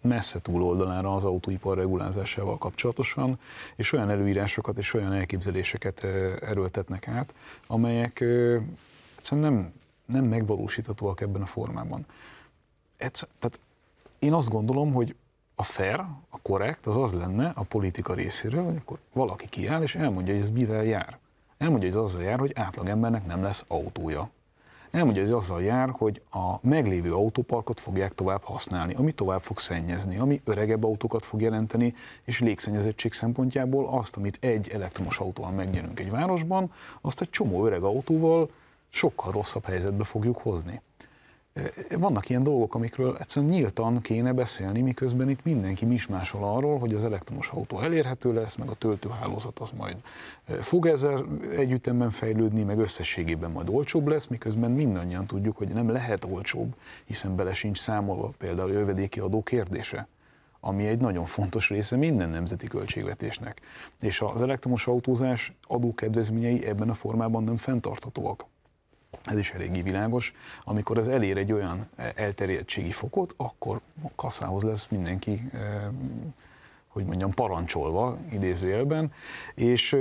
messze 0.00 0.40
túloldalára 0.40 1.14
az 1.14 1.24
autóipar 1.24 1.76
regulázásával 1.76 2.58
kapcsolatosan, 2.58 3.38
és 3.76 3.92
olyan 3.92 4.10
előírásokat 4.10 4.78
és 4.78 4.94
olyan 4.94 5.12
elképzeléseket 5.12 6.04
erőltetnek 6.42 7.08
át, 7.08 7.34
amelyek 7.66 8.24
egyszerűen 9.16 9.52
nem, 9.52 9.72
nem 10.04 10.24
megvalósíthatóak 10.24 11.20
ebben 11.20 11.42
a 11.42 11.46
formában. 11.46 12.06
Egyszer, 12.96 13.28
tehát 13.38 13.58
én 14.18 14.32
azt 14.32 14.48
gondolom, 14.48 14.92
hogy 14.92 15.14
a 15.54 15.62
fair, 15.62 16.00
a 16.28 16.38
korrekt 16.42 16.86
az 16.86 16.96
az 16.96 17.14
lenne 17.14 17.52
a 17.54 17.62
politika 17.62 18.14
részéről, 18.14 18.64
hogy 18.64 18.76
akkor 18.76 18.98
valaki 19.12 19.48
kiáll 19.48 19.82
és 19.82 19.94
elmondja, 19.94 20.32
hogy 20.32 20.42
ez 20.42 20.50
mivel 20.50 20.84
jár. 20.84 21.18
Elmondja, 21.58 21.88
hogy 21.88 21.98
ez 21.98 22.04
azzal 22.04 22.22
jár, 22.22 22.38
hogy 22.38 22.52
átlagembernek 22.54 23.26
nem 23.26 23.42
lesz 23.42 23.64
autója 23.66 24.30
elmondja, 24.96 25.22
hogy 25.22 25.32
azzal 25.32 25.62
jár, 25.62 25.90
hogy 25.90 26.20
a 26.30 26.54
meglévő 26.60 27.12
autóparkot 27.14 27.80
fogják 27.80 28.14
tovább 28.14 28.42
használni, 28.42 28.94
ami 28.94 29.12
tovább 29.12 29.42
fog 29.42 29.58
szennyezni, 29.58 30.16
ami 30.16 30.40
öregebb 30.44 30.84
autókat 30.84 31.24
fog 31.24 31.40
jelenteni, 31.40 31.94
és 32.24 32.40
légszennyezettség 32.40 33.12
szempontjából 33.12 33.88
azt, 33.88 34.16
amit 34.16 34.38
egy 34.40 34.68
elektromos 34.68 35.18
autóval 35.18 35.50
megnyerünk 35.50 36.00
egy 36.00 36.10
városban, 36.10 36.72
azt 37.00 37.20
egy 37.20 37.30
csomó 37.30 37.66
öreg 37.66 37.82
autóval 37.82 38.50
sokkal 38.88 39.32
rosszabb 39.32 39.64
helyzetbe 39.64 40.04
fogjuk 40.04 40.38
hozni. 40.38 40.80
Vannak 41.98 42.28
ilyen 42.28 42.42
dolgok, 42.42 42.74
amikről 42.74 43.16
egyszerűen 43.16 43.52
nyíltan 43.52 44.00
kéne 44.00 44.32
beszélni, 44.32 44.80
miközben 44.80 45.28
itt 45.30 45.44
mindenki 45.44 45.84
mismásol 45.84 46.44
arról, 46.44 46.78
hogy 46.78 46.94
az 46.94 47.04
elektromos 47.04 47.48
autó 47.48 47.80
elérhető 47.80 48.32
lesz, 48.32 48.54
meg 48.54 48.68
a 48.68 48.74
töltőhálózat 48.74 49.58
az 49.58 49.70
majd 49.70 49.96
fog 50.60 50.86
ezzel 50.86 51.24
együttemben 51.56 52.10
fejlődni, 52.10 52.62
meg 52.62 52.78
összességében 52.78 53.50
majd 53.50 53.68
olcsóbb 53.68 54.06
lesz, 54.06 54.26
miközben 54.26 54.70
mindannyian 54.70 55.26
tudjuk, 55.26 55.56
hogy 55.56 55.68
nem 55.68 55.90
lehet 55.90 56.24
olcsóbb, 56.24 56.74
hiszen 57.04 57.36
bele 57.36 57.52
sincs 57.52 57.78
számolva 57.78 58.32
például 58.38 58.70
a 58.70 58.72
jövedéki 58.72 59.20
adó 59.20 59.42
kérdése 59.42 60.08
ami 60.60 60.86
egy 60.86 60.98
nagyon 60.98 61.24
fontos 61.24 61.68
része 61.68 61.96
minden 61.96 62.28
nemzeti 62.28 62.66
költségvetésnek. 62.66 63.60
És 64.00 64.20
az 64.20 64.40
elektromos 64.40 64.86
autózás 64.86 65.52
adókedvezményei 65.62 66.66
ebben 66.66 66.88
a 66.88 66.94
formában 66.94 67.44
nem 67.44 67.56
fenntarthatóak 67.56 68.44
ez 69.24 69.38
is 69.38 69.50
eléggé 69.50 69.80
világos, 69.80 70.34
amikor 70.64 70.98
ez 70.98 71.06
elér 71.06 71.36
egy 71.36 71.52
olyan 71.52 71.88
elterjedtségi 71.96 72.90
fokot, 72.90 73.34
akkor 73.36 73.80
a 74.02 74.08
kasszához 74.14 74.62
lesz 74.62 74.86
mindenki 74.88 75.50
e, 75.52 75.90
hogy 76.86 77.04
mondjam, 77.04 77.30
parancsolva, 77.30 78.18
idézőjelben, 78.32 79.12
és 79.54 79.92
e, 79.92 79.98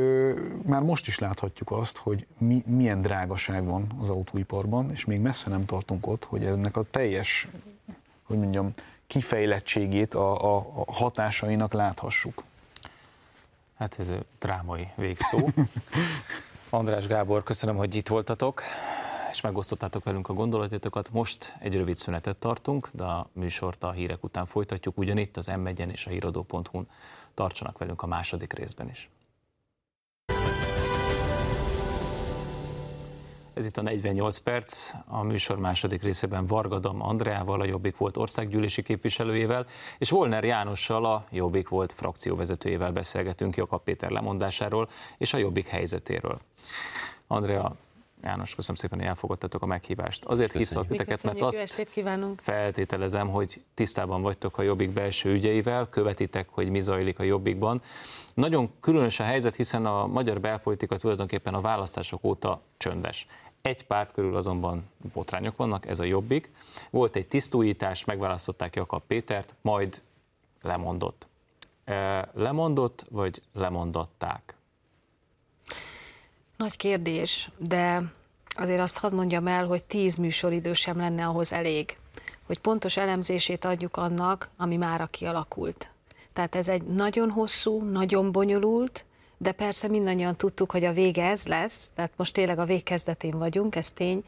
már 0.66 0.82
most 0.82 1.08
is 1.08 1.20
láthatjuk 1.20 1.72
azt, 1.72 1.98
hogy 1.98 2.26
mi, 2.38 2.64
milyen 2.66 3.02
drágaság 3.02 3.66
van 3.66 3.88
az 4.02 4.10
autóiparban, 4.10 4.92
és 4.92 5.06
még 5.06 5.20
messze 5.20 5.50
nem 5.50 5.66
tartunk 5.66 6.08
ott, 6.08 6.24
hogy 6.24 6.46
ennek 6.46 6.78
a 6.78 6.84
teljes, 6.84 7.48
hogy 8.24 8.38
mondjam, 8.38 8.74
kifejlettségét 9.08 10.14
a, 10.14 10.56
a, 10.56 10.58
a 10.86 10.94
hatásainak 10.94 11.74
láthassuk. 11.74 12.44
Hát 13.78 14.00
ez 14.00 14.10
a 14.10 14.20
drámai 14.40 14.88
végszó. 14.96 15.50
András 16.70 17.08
Gábor, 17.08 17.44
köszönöm, 17.44 17.76
hogy 17.76 17.96
itt 17.96 18.08
voltatok 18.08 18.62
és 19.36 19.42
megosztottátok 19.42 20.04
velünk 20.04 20.30
a 20.30 20.34
gondolatokat. 20.34 21.10
Most 21.12 21.56
egy 21.60 21.76
rövid 21.76 21.98
szünetet 21.98 22.38
tartunk, 22.38 22.90
de 22.94 23.04
a 23.04 23.30
műsort 23.34 23.84
a 23.84 23.92
hírek 23.92 24.24
után 24.24 24.46
folytatjuk, 24.46 24.98
ugyanitt 24.98 25.38
az 25.38 25.48
m 25.48 25.68
és 25.68 26.06
a 26.06 26.10
híradó.hu-n 26.10 26.88
tartsanak 27.34 27.78
velünk 27.78 28.02
a 28.02 28.08
második 28.08 28.54
részben 28.54 28.90
is. 28.90 29.10
Ez 33.54 33.66
itt 33.66 33.78
a 33.78 33.82
48 33.82 34.38
perc, 34.38 34.92
a 35.08 35.24
műsor 35.24 35.60
második 35.60 36.04
részében 36.04 36.46
Vargadam 36.46 37.02
Andreával, 37.02 37.62
a 37.62 37.66
Jobbik 37.66 37.98
volt 37.98 38.18
országgyűlési 38.18 38.84
képviselőjével, 38.84 39.66
és 39.98 40.10
Volner 40.10 40.44
Jánossal, 40.44 41.06
a 41.06 41.26
Jobbik 41.32 41.70
volt 41.70 41.92
frakcióvezetőjével 41.92 42.92
beszélgetünk 42.92 43.56
Jakab 43.56 43.84
Péter 43.84 44.10
lemondásáról 44.10 44.90
és 45.18 45.34
a 45.34 45.38
Jobbik 45.38 45.68
helyzetéről. 45.68 46.40
Andrea, 47.28 47.76
János, 48.26 48.56
köszönöm 48.56 48.76
szépen, 48.76 49.00
hogy 49.00 49.08
elfogadtatok 49.08 49.62
a 49.62 49.66
meghívást. 49.66 50.24
Azért 50.24 50.54
hívtalak 50.54 50.88
titeket, 50.88 51.24
mert 51.24 51.42
azt 51.42 51.88
feltételezem, 52.38 53.28
hogy 53.28 53.64
tisztában 53.74 54.22
vagytok 54.22 54.58
a 54.58 54.62
Jobbik 54.62 54.90
belső 54.90 55.34
ügyeivel, 55.34 55.90
követitek, 55.90 56.48
hogy 56.52 56.70
mi 56.70 56.80
zajlik 56.80 57.20
a 57.20 57.24
Jobbikban. 57.24 57.82
Nagyon 58.34 58.72
különös 58.80 59.20
a 59.20 59.24
helyzet, 59.24 59.56
hiszen 59.56 59.86
a 59.86 60.08
magyar 60.08 60.40
belpolitika 60.40 60.98
tulajdonképpen 60.98 61.54
a 61.54 61.62
választások 61.62 62.24
óta 62.24 62.62
csöndes. 62.78 63.28
Egy 63.62 63.86
párt 63.86 64.12
körül 64.12 64.36
azonban 64.36 64.84
botrányok 65.14 65.58
vannak, 65.58 65.88
ez 65.88 66.00
a 66.00 66.04
Jobbik. 66.04 66.52
Volt 66.90 67.16
egy 67.16 67.28
tisztújítás, 67.28 68.06
megválasztották 68.06 68.76
Jakab 68.76 69.02
Pétert, 69.08 69.54
majd 69.62 70.02
lemondott. 70.62 71.28
Lemondott, 72.34 73.06
vagy 73.10 73.42
lemondották? 73.54 74.56
Nagy 76.58 76.78
kérdés, 76.78 77.50
de 77.58 78.02
azért 78.56 78.80
azt 78.80 78.98
hadd 78.98 79.14
mondjam 79.14 79.48
el, 79.48 79.66
hogy 79.66 79.84
tíz 79.84 80.16
műsoridő 80.16 80.74
sem 80.74 80.98
lenne 80.98 81.26
ahhoz 81.26 81.54
elég, 81.54 81.98
hogy 82.46 82.60
pontos 82.60 82.98
elemzését 82.98 83.66
adjuk 83.66 83.98
annak, 83.98 84.50
ami 84.58 84.78
mára 84.78 85.06
kialakult. 85.06 85.90
Tehát 86.34 86.56
ez 86.56 86.70
egy 86.70 86.84
nagyon 86.84 87.30
hosszú, 87.30 87.84
nagyon 87.84 88.32
bonyolult, 88.32 89.06
de 89.38 89.52
persze 89.52 89.88
mindannyian 89.88 90.36
tudtuk, 90.36 90.72
hogy 90.72 90.84
a 90.84 90.94
vége 90.94 91.24
ez 91.24 91.48
lesz, 91.48 91.92
tehát 91.96 92.12
most 92.16 92.34
tényleg 92.34 92.60
a 92.60 92.66
végkezdetén 92.66 93.38
vagyunk, 93.38 93.76
ez 93.76 93.92
tény, 93.92 94.24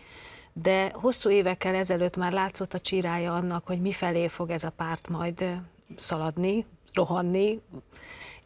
de 0.53 0.91
hosszú 0.93 1.29
évekkel 1.29 1.75
ezelőtt 1.75 2.17
már 2.17 2.31
látszott 2.31 2.73
a 2.73 2.79
csirája 2.79 3.33
annak, 3.33 3.67
hogy 3.67 3.81
mifelé 3.81 4.27
fog 4.27 4.49
ez 4.49 4.63
a 4.63 4.69
párt 4.69 5.07
majd 5.09 5.59
szaladni, 5.95 6.65
rohanni, 6.93 7.61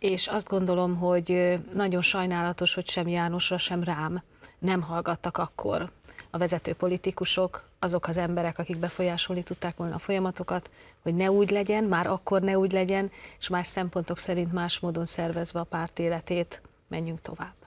és 0.01 0.27
azt 0.27 0.47
gondolom, 0.47 0.95
hogy 0.95 1.59
nagyon 1.73 2.01
sajnálatos, 2.01 2.73
hogy 2.73 2.87
sem 2.87 3.07
Jánosra, 3.07 3.57
sem 3.57 3.83
rám 3.83 4.21
nem 4.59 4.81
hallgattak 4.81 5.37
akkor 5.37 5.91
a 6.29 6.37
vezető 6.37 6.73
politikusok, 6.73 7.63
azok 7.79 8.07
az 8.07 8.17
emberek, 8.17 8.59
akik 8.59 8.77
befolyásolni 8.77 9.43
tudták 9.43 9.77
volna 9.77 9.95
a 9.95 9.99
folyamatokat, 9.99 10.69
hogy 11.01 11.15
ne 11.15 11.31
úgy 11.31 11.49
legyen, 11.49 11.83
már 11.83 12.07
akkor 12.07 12.41
ne 12.41 12.57
úgy 12.57 12.71
legyen, 12.71 13.11
és 13.39 13.47
más 13.47 13.67
szempontok 13.67 14.17
szerint 14.17 14.53
más 14.53 14.79
módon 14.79 15.05
szervezve 15.05 15.59
a 15.59 15.63
párt 15.63 15.99
életét, 15.99 16.61
menjünk 16.87 17.21
tovább. 17.21 17.60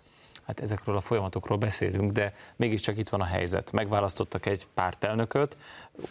Hát 0.47 0.61
ezekről 0.61 0.97
a 0.97 1.01
folyamatokról 1.01 1.59
beszélünk, 1.59 2.13
de 2.13 2.35
mégiscsak 2.57 2.99
itt 2.99 3.09
van 3.09 3.21
a 3.21 3.25
helyzet. 3.25 3.73
Megválasztottak 3.73 4.47
egy 4.47 4.67
pártelnököt, 4.75 5.57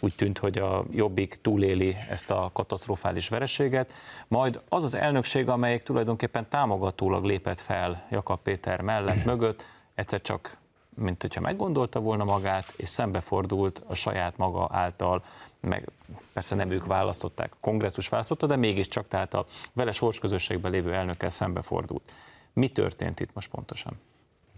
úgy 0.00 0.14
tűnt, 0.16 0.38
hogy 0.38 0.58
a 0.58 0.84
Jobbik 0.90 1.38
túléli 1.42 1.96
ezt 2.10 2.30
a 2.30 2.50
katasztrofális 2.52 3.28
vereséget, 3.28 3.92
majd 4.28 4.60
az 4.68 4.84
az 4.84 4.94
elnökség, 4.94 5.48
amelyik 5.48 5.82
tulajdonképpen 5.82 6.48
támogatólag 6.48 7.24
lépett 7.24 7.60
fel 7.60 8.06
Jakab 8.10 8.40
Péter 8.42 8.80
mellett, 8.80 9.24
mögött, 9.34 9.64
egyszer 9.94 10.20
csak 10.20 10.56
mint 10.96 11.20
hogyha 11.20 11.40
meggondolta 11.40 12.00
volna 12.00 12.24
magát, 12.24 12.72
és 12.76 12.88
szembefordult 12.88 13.82
a 13.86 13.94
saját 13.94 14.36
maga 14.36 14.68
által, 14.72 15.24
meg 15.60 15.88
persze 16.32 16.54
nem 16.54 16.70
ők 16.70 16.86
választották, 16.86 17.52
a 17.52 17.56
kongresszus 17.60 18.08
választotta, 18.08 18.46
de 18.46 18.56
mégiscsak, 18.56 19.08
tehát 19.08 19.34
a 19.34 19.44
vele 19.72 19.92
sorsközösségben 19.92 20.70
lévő 20.70 20.92
elnökkel 20.94 21.30
szembefordult. 21.30 22.12
Mi 22.52 22.68
történt 22.68 23.20
itt 23.20 23.34
most 23.34 23.50
pontosan? 23.50 24.00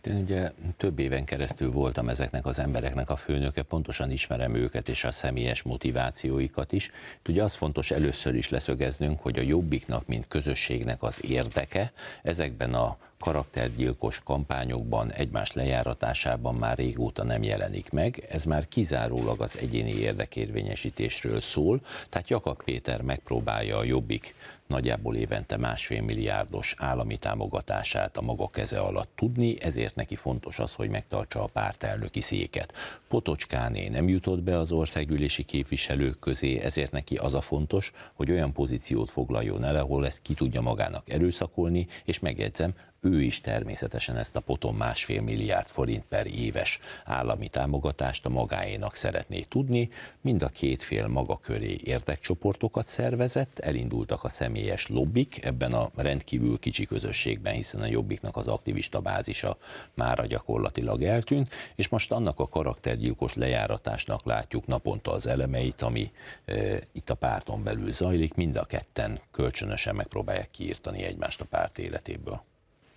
Én 0.06 0.16
ugye 0.16 0.52
több 0.76 0.98
éven 0.98 1.24
keresztül 1.24 1.70
voltam 1.70 2.08
ezeknek 2.08 2.46
az 2.46 2.58
embereknek 2.58 3.10
a 3.10 3.16
főnöke, 3.16 3.62
pontosan 3.62 4.10
ismerem 4.10 4.54
őket 4.54 4.88
és 4.88 5.04
a 5.04 5.10
személyes 5.10 5.62
motivációikat 5.62 6.72
is. 6.72 6.90
Ugye 7.28 7.42
az 7.42 7.54
fontos 7.54 7.90
először 7.90 8.34
is 8.34 8.48
leszögeznünk, 8.48 9.20
hogy 9.20 9.38
a 9.38 9.42
jobbiknak, 9.42 10.06
mint 10.06 10.28
közösségnek 10.28 11.02
az 11.02 11.24
érdeke 11.24 11.92
ezekben 12.22 12.74
a 12.74 12.96
karaktergyilkos 13.18 14.20
kampányokban, 14.24 15.12
egymás 15.12 15.52
lejáratásában 15.52 16.54
már 16.54 16.76
régóta 16.76 17.24
nem 17.24 17.42
jelenik 17.42 17.90
meg. 17.90 18.26
Ez 18.30 18.44
már 18.44 18.68
kizárólag 18.68 19.40
az 19.40 19.58
egyéni 19.58 19.92
érdekérvényesítésről 19.92 21.40
szól, 21.40 21.80
tehát 22.08 22.30
Jakab 22.30 22.62
Péter 22.62 23.02
megpróbálja 23.02 23.76
a 23.76 23.84
jobbik 23.84 24.34
nagyjából 24.66 25.16
évente 25.16 25.56
másfél 25.56 26.02
milliárdos 26.02 26.74
állami 26.78 27.18
támogatását 27.18 28.16
a 28.16 28.22
maga 28.22 28.48
keze 28.48 28.78
alatt 28.78 29.10
tudni, 29.14 29.60
ezért 29.60 29.94
neki 29.94 30.16
fontos 30.16 30.58
az, 30.58 30.74
hogy 30.74 30.88
megtartsa 30.88 31.42
a 31.42 31.46
pártelnöki 31.46 32.20
széket. 32.20 32.72
Potocskáné 33.08 33.88
nem 33.88 34.08
jutott 34.08 34.42
be 34.42 34.58
az 34.58 34.72
országgyűlési 34.72 35.42
képviselők 35.42 36.18
közé, 36.18 36.58
ezért 36.58 36.92
neki 36.92 37.16
az 37.16 37.34
a 37.34 37.40
fontos, 37.40 37.92
hogy 38.14 38.30
olyan 38.30 38.52
pozíciót 38.52 39.10
foglaljon 39.10 39.64
el, 39.64 39.76
ahol 39.76 40.06
ezt 40.06 40.22
ki 40.22 40.34
tudja 40.34 40.60
magának 40.60 41.10
erőszakolni, 41.10 41.86
és 42.04 42.18
megjegyzem, 42.18 42.74
ő 43.00 43.22
is 43.22 43.40
természetesen 43.40 44.16
ezt 44.16 44.36
a 44.36 44.40
potom 44.40 44.76
másfél 44.76 45.20
milliárd 45.22 45.66
forint 45.66 46.04
per 46.04 46.26
éves 46.26 46.80
állami 47.04 47.48
támogatást 47.48 48.26
a 48.26 48.28
magáénak 48.28 48.94
szeretné 48.94 49.40
tudni. 49.40 49.90
Mind 50.20 50.42
a 50.42 50.48
két 50.48 50.82
fél 50.82 51.06
maga 51.06 51.38
köré 51.38 51.76
érdekcsoportokat 51.84 52.86
szervezett, 52.86 53.58
elindultak 53.58 54.24
a 54.24 54.28
személyes 54.28 54.86
lobbik 54.86 55.44
ebben 55.44 55.72
a 55.72 55.90
rendkívül 55.96 56.58
kicsi 56.58 56.84
közösségben, 56.84 57.54
hiszen 57.54 57.80
a 57.80 57.86
jobbiknak 57.86 58.36
az 58.36 58.48
aktivista 58.48 59.00
bázisa 59.00 59.56
már 59.94 60.26
gyakorlatilag 60.26 61.02
eltűnt, 61.02 61.52
és 61.74 61.88
most 61.88 62.12
annak 62.12 62.38
a 62.38 62.48
karaktergyilkos 62.48 63.34
lejáratásnak 63.34 64.24
látjuk 64.24 64.66
naponta 64.66 65.12
az 65.12 65.26
elemeit, 65.26 65.82
ami 65.82 66.10
e, 66.44 66.78
itt 66.92 67.10
a 67.10 67.14
párton 67.14 67.62
belül 67.62 67.92
zajlik, 67.92 68.34
mind 68.34 68.56
a 68.56 68.64
ketten 68.64 69.20
kölcsönösen 69.30 69.94
megpróbálják 69.94 70.50
kiírtani 70.50 71.02
egymást 71.02 71.40
a 71.40 71.44
párt 71.44 71.78
életéből. 71.78 72.42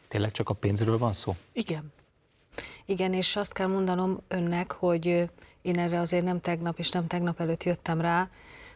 Tényleg 0.09 0.31
csak 0.31 0.49
a 0.49 0.53
pénzről 0.53 0.97
van 0.97 1.13
szó? 1.13 1.35
Igen. 1.51 1.91
Igen, 2.85 3.13
és 3.13 3.35
azt 3.35 3.53
kell 3.53 3.67
mondanom 3.67 4.19
önnek, 4.27 4.71
hogy 4.71 5.29
én 5.61 5.79
erre 5.79 5.99
azért 5.99 6.23
nem 6.23 6.41
tegnap 6.41 6.79
és 6.79 6.89
nem 6.89 7.07
tegnap 7.07 7.39
előtt 7.39 7.63
jöttem 7.63 8.01
rá, 8.01 8.29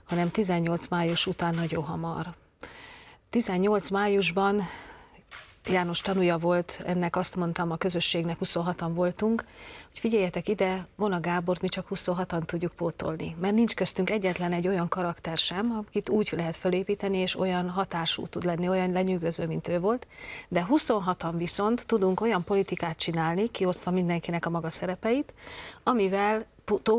hanem 0.03 0.31
18 0.31 0.87
május 0.87 1.27
után 1.27 1.55
nagyon 1.55 1.83
hamar. 1.83 2.33
18 3.29 3.89
májusban 3.89 4.61
János 5.69 5.99
tanúja 5.99 6.37
volt, 6.37 6.81
ennek 6.85 7.15
azt 7.15 7.35
mondtam, 7.35 7.71
a 7.71 7.77
közösségnek 7.77 8.37
26-an 8.43 8.89
voltunk, 8.93 9.43
hogy 9.89 9.99
figyeljetek 9.99 10.47
ide, 10.47 10.85
Vona 10.95 11.19
Gábort 11.19 11.61
mi 11.61 11.67
csak 11.67 11.87
26-an 11.89 12.45
tudjuk 12.45 12.71
pótolni, 12.71 13.35
mert 13.39 13.53
nincs 13.53 13.73
köztünk 13.73 14.09
egyetlen 14.09 14.51
egy 14.51 14.67
olyan 14.67 14.87
karakter 14.87 15.37
sem, 15.37 15.85
akit 15.87 16.09
úgy 16.09 16.29
lehet 16.31 16.55
felépíteni, 16.55 17.17
és 17.17 17.39
olyan 17.39 17.69
hatású 17.69 18.27
tud 18.27 18.43
lenni, 18.43 18.69
olyan 18.69 18.91
lenyűgöző, 18.91 19.45
mint 19.45 19.67
ő 19.67 19.79
volt, 19.79 20.07
de 20.47 20.67
26-an 20.69 21.33
viszont 21.37 21.85
tudunk 21.85 22.21
olyan 22.21 22.43
politikát 22.43 22.97
csinálni, 22.97 23.51
kiosztva 23.51 23.91
mindenkinek 23.91 24.45
a 24.45 24.49
maga 24.49 24.69
szerepeit, 24.69 25.33
amivel 25.83 26.45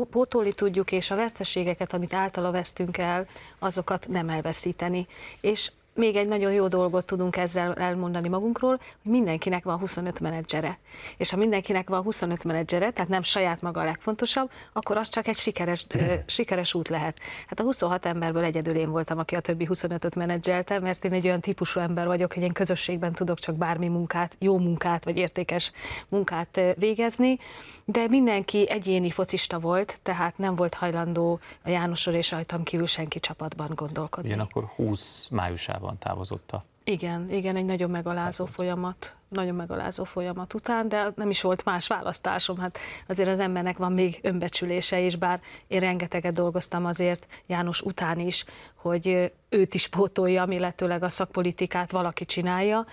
pótolni 0.09 0.53
tudjuk, 0.53 0.91
és 0.91 1.11
a 1.11 1.15
veszteségeket, 1.15 1.93
amit 1.93 2.13
általa 2.13 2.51
vesztünk 2.51 2.97
el, 2.97 3.27
azokat 3.59 4.07
nem 4.07 4.29
elveszíteni. 4.29 5.07
És 5.41 5.71
még 5.95 6.15
egy 6.15 6.27
nagyon 6.27 6.51
jó 6.51 6.67
dolgot 6.67 7.05
tudunk 7.05 7.37
ezzel 7.37 7.73
elmondani 7.73 8.27
magunkról, 8.27 8.79
hogy 9.03 9.11
mindenkinek 9.11 9.63
van 9.63 9.77
25 9.77 10.19
menedzsere. 10.19 10.79
És 11.17 11.29
ha 11.29 11.37
mindenkinek 11.37 11.89
van 11.89 12.01
25 12.01 12.43
menedzsere, 12.43 12.91
tehát 12.91 13.09
nem 13.09 13.21
saját 13.21 13.61
maga 13.61 13.81
a 13.81 13.83
legfontosabb, 13.83 14.51
akkor 14.73 14.97
az 14.97 15.09
csak 15.09 15.27
egy 15.27 15.35
sikeres, 15.35 15.87
sikeres 16.25 16.73
út 16.73 16.87
lehet. 16.87 17.19
Hát 17.47 17.59
a 17.59 17.63
26 17.63 18.05
emberből 18.05 18.43
egyedül 18.43 18.75
én 18.75 18.89
voltam, 18.89 19.17
aki 19.17 19.35
a 19.35 19.39
többi 19.39 19.67
25-öt 19.69 20.15
menedzselte, 20.15 20.79
mert 20.79 21.05
én 21.05 21.13
egy 21.13 21.25
olyan 21.25 21.41
típusú 21.41 21.79
ember 21.79 22.07
vagyok, 22.07 22.33
hogy 22.33 22.43
én 22.43 22.53
közösségben 22.53 23.13
tudok 23.13 23.39
csak 23.39 23.55
bármi 23.55 23.87
munkát, 23.87 24.35
jó 24.39 24.57
munkát 24.57 25.03
vagy 25.03 25.17
értékes 25.17 25.71
munkát 26.09 26.61
végezni, 26.77 27.39
de 27.85 28.07
mindenki 28.07 28.69
egyéni 28.69 29.09
focista 29.09 29.59
volt, 29.59 29.99
tehát 30.03 30.37
nem 30.37 30.55
volt 30.55 30.73
hajlandó 30.73 31.39
a 31.63 31.69
Jánosor 31.69 32.13
és 32.13 32.31
rajtam 32.31 32.63
kívül 32.63 32.87
senki 32.87 33.19
csapatban 33.19 33.71
gondolkodni. 33.75 34.29
Ugyanakkor 34.29 34.63
20 34.75 35.27
májusában 35.27 35.97
távozott 35.97 36.51
a 36.51 36.63
igen, 36.87 37.31
igen, 37.31 37.55
egy 37.55 37.65
nagyon 37.65 37.89
megalázó 37.89 38.45
folyamat, 38.45 39.15
nagyon 39.27 39.55
megalázó 39.55 40.03
folyamat 40.03 40.53
után, 40.53 40.89
de 40.89 41.11
nem 41.15 41.29
is 41.29 41.41
volt 41.41 41.63
más 41.63 41.87
választásom. 41.87 42.57
Hát 42.57 42.77
azért 43.07 43.29
az 43.29 43.39
embernek 43.39 43.77
van 43.77 43.91
még 43.91 44.19
önbecsülése 44.21 44.99
is, 44.99 45.15
bár 45.15 45.39
én 45.67 45.79
rengeteget 45.79 46.33
dolgoztam 46.33 46.85
azért 46.85 47.27
János 47.45 47.81
után 47.81 48.19
is, 48.19 48.45
hogy 48.75 49.31
őt 49.49 49.73
is 49.73 49.87
pótolja, 49.87 50.45
illetőleg 50.49 51.03
a 51.03 51.09
szakpolitikát 51.09 51.91
valaki 51.91 52.25
csinálja, 52.25 52.85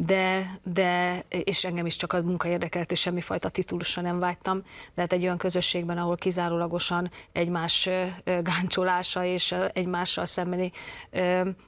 de, 0.00 0.58
de, 0.62 1.22
és 1.28 1.64
engem 1.64 1.86
is 1.86 1.96
csak 1.96 2.12
a 2.12 2.22
munka 2.22 2.48
érdekelt, 2.48 2.92
és 2.92 3.00
semmifajta 3.00 3.48
titulusra 3.48 4.02
nem 4.02 4.18
vágytam, 4.18 4.62
de 4.94 5.00
hát 5.00 5.12
egy 5.12 5.22
olyan 5.22 5.38
közösségben, 5.38 5.98
ahol 5.98 6.16
kizárólagosan 6.16 7.10
egymás 7.32 7.88
gáncsolása 8.24 9.24
és 9.24 9.54
egymással 9.72 10.26
szembeni 10.26 10.72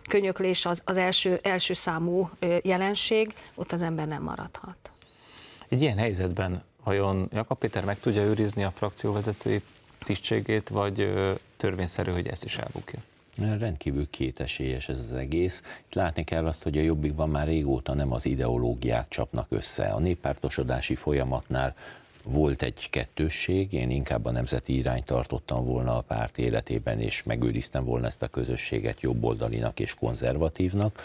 könyöklés 0.09 0.67
az, 0.67 0.83
az 0.85 0.97
első, 0.97 1.41
első 1.43 1.75
számú 1.75 2.31
jelenség, 2.63 3.35
ott 3.55 3.73
az 3.73 3.83
ember 3.83 4.07
nem 4.07 4.23
maradhat. 4.23 4.91
Egy 5.69 5.83
ilyen 5.83 5.99
helyzetben 5.99 6.63
vajon 6.85 7.29
Jakab 7.33 7.59
Péter 7.59 7.85
meg 7.85 8.01
tudja 8.01 8.23
őrizni 8.23 8.65
a 8.65 8.73
frakcióvezetői 8.75 9.63
tisztségét, 9.99 10.69
vagy 10.69 11.13
törvényszerű, 11.57 12.11
hogy 12.11 12.27
ezt 12.27 12.45
is 12.45 12.57
elbukja? 12.57 12.99
Rendkívül 13.39 14.11
kétesélyes 14.11 14.89
ez 14.89 14.99
az 14.99 15.13
egész. 15.13 15.63
Itt 15.87 15.95
látni 15.95 16.25
kell 16.25 16.47
azt, 16.47 16.63
hogy 16.63 16.79
a 16.79 16.83
Jobbikban 16.83 17.29
már 17.29 17.47
régóta 17.47 17.95
nem 17.95 18.13
az 18.13 18.27
ideológiák 18.27 19.09
csapnak 19.09 19.47
össze. 19.51 19.87
A 19.87 19.99
néppártosodási 19.99 20.95
folyamatnál 20.95 21.75
volt 22.25 22.63
egy 22.63 22.91
kettősség, 22.91 23.73
én 23.73 23.91
inkább 23.91 24.25
a 24.25 24.31
nemzeti 24.31 24.77
irányt 24.77 25.05
tartottam 25.05 25.65
volna 25.65 25.97
a 25.97 26.01
párt 26.01 26.39
életében, 26.39 27.01
és 27.01 27.23
megőriztem 27.23 27.85
volna 27.85 28.07
ezt 28.07 28.23
a 28.23 28.29
közösséget 28.29 29.01
jobboldalinak 29.01 29.81
és 29.81 29.95
konzervatívnak. 29.95 31.01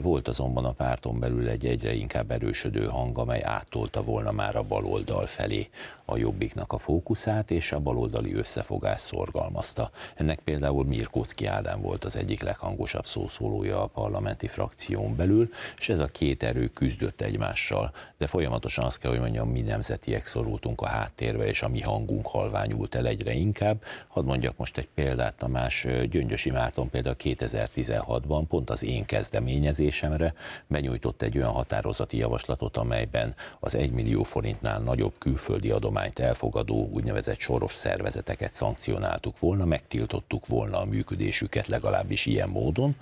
Volt 0.00 0.28
azonban 0.28 0.64
a 0.64 0.72
párton 0.72 1.18
belül 1.18 1.48
egy 1.48 1.66
egyre 1.66 1.94
inkább 1.94 2.30
erősödő 2.30 2.86
hang, 2.86 3.18
amely 3.18 3.42
áttolta 3.42 4.02
volna 4.02 4.32
már 4.32 4.56
a 4.56 4.62
baloldal 4.62 5.26
felé 5.26 5.68
a 6.04 6.16
jobbiknak 6.16 6.72
a 6.72 6.78
fókuszát, 6.78 7.50
és 7.50 7.72
a 7.72 7.80
baloldali 7.80 8.34
összefogás 8.34 9.00
szorgalmazta. 9.00 9.90
Ennek 10.14 10.38
például 10.38 10.84
Mirkóczki 10.84 11.46
Ádám 11.46 11.80
volt 11.80 12.04
az 12.04 12.16
egyik 12.16 12.42
leghangosabb 12.42 13.06
szószólója 13.06 13.82
a 13.82 13.86
parlamenti 13.86 14.46
frakción 14.46 15.16
belül, 15.16 15.50
és 15.78 15.88
ez 15.88 16.00
a 16.00 16.06
két 16.06 16.42
erő 16.42 16.66
küzdött 16.66 17.20
egymással, 17.20 17.92
de 18.18 18.26
folyamatosan 18.26 18.84
azt 18.84 18.98
kell, 18.98 19.10
hogy 19.10 19.20
mondjam, 19.20 19.48
mi 19.48 19.60
nemzetiek 19.60 20.26
szorultunk 20.40 20.80
a 20.80 20.86
háttérbe, 20.86 21.46
és 21.46 21.62
a 21.62 21.68
mi 21.68 21.80
hangunk 21.80 22.26
halványult 22.26 22.94
el 22.94 23.06
egyre 23.06 23.32
inkább. 23.32 23.82
Hadd 24.08 24.24
mondjak 24.24 24.56
most 24.56 24.78
egy 24.78 24.88
példát, 24.94 25.34
Tamás 25.34 25.86
Gyöngyösi 26.10 26.50
Márton 26.50 26.90
például 26.90 27.16
2016-ban 27.18 28.42
pont 28.48 28.70
az 28.70 28.82
én 28.82 29.04
kezdeményezésemre 29.04 30.34
benyújtott 30.66 31.22
egy 31.22 31.36
olyan 31.36 31.52
határozati 31.52 32.16
javaslatot, 32.16 32.76
amelyben 32.76 33.34
az 33.60 33.74
1 33.74 33.90
millió 33.90 34.22
forintnál 34.22 34.78
nagyobb 34.78 35.12
külföldi 35.18 35.70
adományt 35.70 36.18
elfogadó 36.18 36.88
úgynevezett 36.92 37.38
soros 37.38 37.74
szervezeteket 37.74 38.52
szankcionáltuk 38.52 39.38
volna, 39.38 39.64
megtiltottuk 39.64 40.46
volna 40.46 40.80
a 40.80 40.84
működésüket 40.84 41.66
legalábbis 41.66 42.26
ilyen 42.26 42.48
módon. 42.48 42.96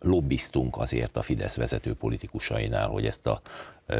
Lobbiztunk 0.00 0.78
azért 0.78 1.16
a 1.16 1.22
Fidesz 1.22 1.56
vezető 1.56 1.94
politikusainál, 1.94 2.88
hogy 2.88 3.06
ezt 3.06 3.26
a 3.26 3.40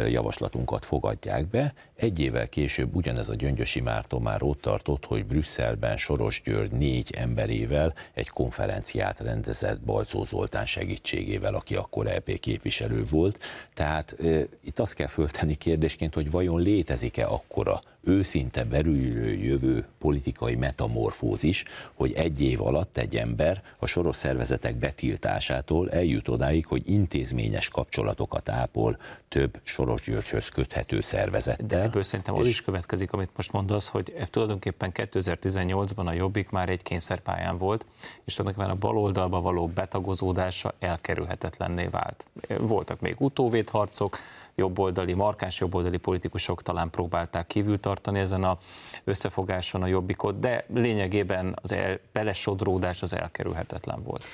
javaslatunkat 0.08 0.84
fogadják 0.84 1.46
be. 1.46 1.74
Egy 1.96 2.18
évvel 2.18 2.48
később 2.48 2.94
ugyanez 2.96 3.28
a 3.28 3.34
Gyöngyösi 3.34 3.80
Márton 3.80 4.22
már 4.22 4.42
ott 4.42 4.60
tartott, 4.60 5.04
hogy 5.04 5.26
Brüsszelben 5.26 5.96
Soros 5.96 6.42
György 6.44 6.72
négy 6.72 7.14
emberével 7.16 7.94
egy 8.14 8.28
konferenciát 8.28 9.20
rendezett 9.20 9.80
Balcó 9.80 10.24
Zoltán 10.24 10.66
segítségével, 10.66 11.54
aki 11.54 11.74
akkor 11.76 12.06
LP 12.06 12.40
képviselő 12.40 13.04
volt. 13.10 13.38
Tehát 13.74 14.16
e, 14.20 14.46
itt 14.64 14.78
azt 14.78 14.94
kell 14.94 15.06
föltenni 15.06 15.54
kérdésként, 15.54 16.14
hogy 16.14 16.30
vajon 16.30 16.60
létezik-e 16.60 17.26
akkora 17.26 17.82
őszinte 18.04 18.64
belülről 18.64 19.30
jövő 19.30 19.86
politikai 19.98 20.54
metamorfózis, 20.54 21.64
hogy 21.94 22.12
egy 22.12 22.42
év 22.42 22.62
alatt 22.62 22.96
egy 22.96 23.16
ember 23.16 23.62
a 23.78 23.86
soros 23.86 24.16
szervezetek 24.16 24.76
betiltásától 24.76 25.90
eljut 25.90 26.28
odáig, 26.28 26.66
hogy 26.66 26.82
intézményes 26.88 27.68
kapcsolatokat 27.68 28.48
ápol 28.48 28.98
több 29.28 29.60
Soros 29.62 30.02
Györgyhöz 30.02 30.48
köthető 30.48 31.00
szervezettel. 31.00 31.66
De 31.66 31.82
ebből 31.82 32.02
szerintem 32.02 32.34
az 32.34 32.48
is 32.48 32.62
következik, 32.62 33.12
amit 33.12 33.30
most 33.36 33.52
mondasz, 33.52 33.88
hogy 33.88 34.14
tulajdonképpen 34.30 34.90
2018-ban 34.94 36.06
a 36.06 36.12
Jobbik 36.12 36.50
már 36.50 36.68
egy 36.68 36.82
kényszerpályán 36.82 37.58
volt, 37.58 37.86
és 38.24 38.34
tulajdonképpen 38.34 38.76
a 38.76 38.80
baloldalba 38.80 39.40
való 39.40 39.66
betagozódása 39.66 40.74
elkerülhetetlenné 40.78 41.86
vált. 41.86 42.26
Voltak 42.58 43.00
még 43.00 43.14
utóvédharcok, 43.18 44.18
jobboldali, 44.60 45.14
markáns 45.14 45.60
jobboldali 45.60 45.96
politikusok 45.96 46.62
talán 46.62 46.90
próbálták 46.90 47.46
kívül 47.46 47.80
tartani 47.80 48.18
ezen 48.18 48.44
a 48.44 48.56
összefogáson 49.04 49.82
a 49.82 49.86
jobbikot, 49.86 50.40
de 50.40 50.64
lényegében 50.74 51.56
az 51.62 51.72
el, 51.72 51.98
belesodródás 52.12 53.02
az 53.02 53.12
elkerülhetetlen 53.14 54.02
volt. 54.02 54.24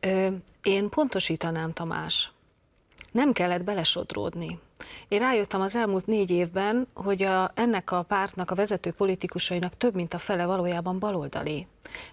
Ö, 0.00 0.28
én 0.62 0.88
pontosítanám, 0.88 1.72
Tamás. 1.72 2.32
Nem 3.12 3.32
kellett 3.32 3.64
belesodródni. 3.64 4.58
Én 5.08 5.18
rájöttem 5.18 5.60
az 5.60 5.76
elmúlt 5.76 6.06
négy 6.06 6.30
évben, 6.30 6.86
hogy 6.94 7.22
a, 7.22 7.50
ennek 7.54 7.92
a 7.92 8.02
pártnak 8.02 8.50
a 8.50 8.54
vezető 8.54 8.90
politikusainak 8.90 9.76
több 9.76 9.94
mint 9.94 10.14
a 10.14 10.18
fele 10.18 10.46
valójában 10.46 10.98
baloldali. 10.98 11.66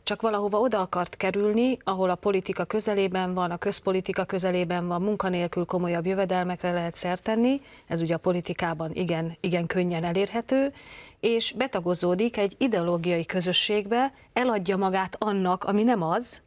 Csak 0.03 0.21
valahova 0.21 0.59
oda 0.59 0.79
akart 0.79 1.17
kerülni, 1.17 1.77
ahol 1.83 2.09
a 2.09 2.15
politika 2.15 2.65
közelében 2.65 3.33
van, 3.33 3.51
a 3.51 3.57
közpolitika 3.57 4.25
közelében 4.25 4.87
van, 4.87 5.01
munkanélkül 5.01 5.65
komolyabb 5.65 6.05
jövedelmekre 6.05 6.71
lehet 6.71 6.95
szertenni, 6.95 7.61
ez 7.87 8.01
ugye 8.01 8.13
a 8.13 8.17
politikában 8.17 8.91
igen, 8.93 9.37
igen 9.39 9.65
könnyen 9.65 10.03
elérhető, 10.03 10.73
és 11.21 11.51
betagozódik 11.51 12.37
egy 12.37 12.55
ideológiai 12.57 13.25
közösségbe, 13.25 14.13
eladja 14.33 14.77
magát 14.77 15.15
annak, 15.19 15.63
ami 15.63 15.83
nem 15.83 16.03
az, 16.03 16.41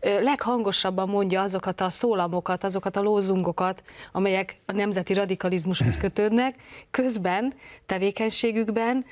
leghangosabban 0.00 1.08
mondja 1.08 1.42
azokat 1.42 1.80
a 1.80 1.90
szólamokat, 1.90 2.64
azokat 2.64 2.96
a 2.96 3.02
lózungokat, 3.02 3.82
amelyek 4.12 4.56
a 4.66 4.72
nemzeti 4.72 5.14
radikalizmushoz 5.14 5.96
kötődnek, 5.96 6.54
közben 6.90 7.54
tevékenységükben, 7.86 9.04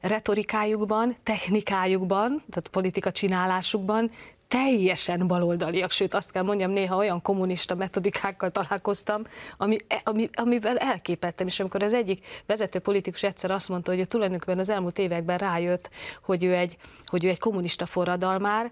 retorikájukban, 0.00 1.16
technikájukban, 1.22 2.42
tehát 2.50 2.68
politika 2.70 3.12
csinálásukban 3.12 4.10
teljesen 4.48 5.26
baloldaliak, 5.26 5.90
sőt 5.90 6.14
azt 6.14 6.30
kell 6.30 6.42
mondjam, 6.42 6.70
néha 6.70 6.96
olyan 6.96 7.22
kommunista 7.22 7.74
metodikákkal 7.74 8.50
találkoztam, 8.50 9.22
ami, 9.56 9.76
ami, 10.04 10.28
amivel 10.32 10.76
elképettem, 10.76 11.46
és 11.46 11.60
amikor 11.60 11.82
az 11.82 11.94
egyik 11.94 12.26
vezető 12.46 12.78
politikus 12.78 13.22
egyszer 13.22 13.50
azt 13.50 13.68
mondta, 13.68 13.94
hogy 13.94 14.08
tulajdonképpen 14.08 14.58
az 14.58 14.68
elmúlt 14.68 14.98
években 14.98 15.38
rájött, 15.38 15.90
hogy 16.22 16.44
ő 16.44 16.54
egy, 16.54 16.76
hogy 17.06 17.24
ő 17.24 17.28
egy 17.28 17.38
kommunista 17.38 17.86
forradalmár, 17.86 18.70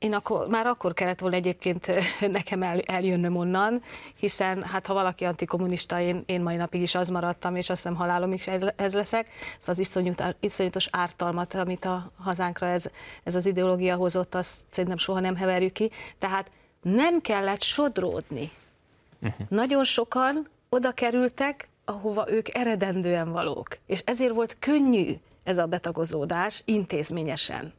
én 0.00 0.14
akkor, 0.14 0.46
már 0.46 0.66
akkor 0.66 0.92
kellett 0.92 1.18
volna 1.18 1.36
egyébként 1.36 1.92
nekem 2.20 2.62
el, 2.62 2.80
eljönnöm 2.80 3.36
onnan, 3.36 3.82
hiszen 4.16 4.62
hát 4.62 4.86
ha 4.86 4.94
valaki 4.94 5.24
antikommunista, 5.24 6.00
én, 6.00 6.22
én 6.26 6.40
mai 6.40 6.56
napig 6.56 6.82
is 6.82 6.94
az 6.94 7.08
maradtam, 7.08 7.56
és 7.56 7.70
azt 7.70 7.82
hiszem 7.82 7.96
halálomig 7.96 8.50
ez 8.76 8.94
leszek, 8.94 9.28
ez 9.60 9.68
az 9.68 9.78
iszonyat, 9.78 10.36
iszonyatos 10.40 10.88
ártalmat, 10.90 11.54
amit 11.54 11.84
a 11.84 12.10
hazánkra 12.18 12.66
ez, 12.66 12.90
ez 13.24 13.34
az 13.34 13.46
ideológia 13.46 13.96
hozott, 13.96 14.34
azt 14.34 14.64
szerintem 14.68 14.98
soha 14.98 15.20
nem 15.20 15.36
heverjük 15.36 15.72
ki. 15.72 15.90
Tehát 16.18 16.50
nem 16.82 17.20
kellett 17.20 17.62
sodródni. 17.62 18.50
Uh-huh. 19.22 19.46
Nagyon 19.48 19.84
sokan 19.84 20.48
oda 20.68 20.92
kerültek, 20.92 21.68
ahova 21.84 22.30
ők 22.30 22.54
eredendően 22.54 23.32
valók. 23.32 23.68
És 23.86 24.02
ezért 24.04 24.32
volt 24.32 24.56
könnyű 24.58 25.14
ez 25.42 25.58
a 25.58 25.66
betagozódás 25.66 26.62
intézményesen. 26.64 27.72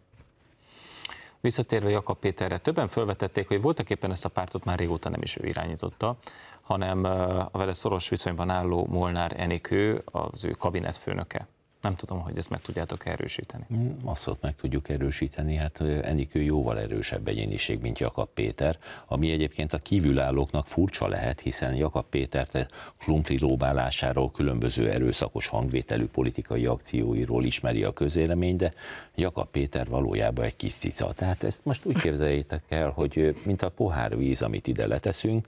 Visszatérve 1.41 1.89
Jakab 1.89 2.19
Péterre, 2.19 2.57
többen 2.57 2.87
felvetették, 2.87 3.47
hogy 3.47 3.61
voltak 3.61 3.89
éppen 3.89 4.11
ezt 4.11 4.25
a 4.25 4.29
pártot 4.29 4.63
már 4.63 4.79
régóta 4.79 5.09
nem 5.09 5.21
is 5.21 5.37
ő 5.37 5.47
irányította, 5.47 6.17
hanem 6.61 7.03
a 7.51 7.57
vele 7.57 7.73
szoros 7.73 8.09
viszonyban 8.09 8.49
álló 8.49 8.85
Molnár 8.89 9.33
Enikő, 9.37 10.01
az 10.05 10.43
ő 10.43 10.49
kabinetfőnöke. 10.49 11.47
Nem 11.81 11.95
tudom, 11.95 12.19
hogy 12.19 12.37
ezt 12.37 12.49
meg 12.49 12.61
tudjátok 12.61 13.05
erősíteni. 13.05 13.65
Mm, 13.73 13.89
azt 14.03 14.29
meg 14.41 14.55
tudjuk 14.55 14.89
erősíteni, 14.89 15.55
hát 15.55 15.81
Enikő 15.81 16.41
jóval 16.41 16.79
erősebb 16.79 17.27
egyéniség, 17.27 17.79
mint 17.79 17.99
Jakab 17.99 18.29
Péter, 18.33 18.77
ami 19.07 19.31
egyébként 19.31 19.73
a 19.73 19.77
kívülállóknak 19.77 20.67
furcsa 20.67 21.07
lehet, 21.07 21.39
hiszen 21.39 21.75
Jakab 21.75 22.05
Pétert 22.09 22.67
Klumpli 22.99 23.39
lóbálásáról, 23.39 24.31
különböző 24.31 24.89
erőszakos 24.89 25.47
hangvételű 25.47 26.05
politikai 26.05 26.65
akcióiról 26.65 27.45
ismeri 27.45 27.83
a 27.83 27.93
közélemény, 27.93 28.55
de 28.55 28.73
Jakab 29.15 29.47
Péter 29.47 29.87
valójában 29.87 30.45
egy 30.45 30.55
kis 30.55 30.73
cica. 30.73 31.13
Tehát 31.13 31.43
ezt 31.43 31.65
most 31.65 31.85
úgy 31.85 31.99
képzeljétek 31.99 32.63
el, 32.69 32.89
hogy 32.89 33.35
mint 33.43 33.61
a 33.61 33.69
pohár 33.69 34.17
víz, 34.17 34.41
amit 34.41 34.67
ide 34.67 34.87
leteszünk, 34.87 35.47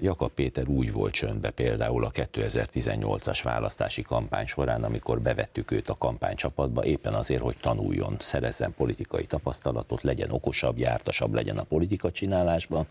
Jakab 0.00 0.30
Péter 0.30 0.68
úgy 0.68 0.92
volt 0.92 1.12
csöndbe 1.12 1.50
például 1.50 2.04
a 2.04 2.10
2018-as 2.10 3.40
választási 3.42 4.02
kampány 4.02 4.46
során, 4.46 4.84
amikor 4.84 5.20
bevettük 5.42 5.70
őt 5.70 5.88
a 5.88 5.98
kampánycsapatba, 5.98 6.84
éppen 6.84 7.14
azért, 7.14 7.42
hogy 7.42 7.56
tanuljon, 7.60 8.16
szerezzen 8.18 8.74
politikai 8.74 9.26
tapasztalatot, 9.26 10.02
legyen 10.02 10.30
okosabb, 10.30 10.78
jártasabb 10.78 11.34
legyen 11.34 11.58
a 11.58 11.62
politika 11.62 12.10
csinálásban, 12.10 12.86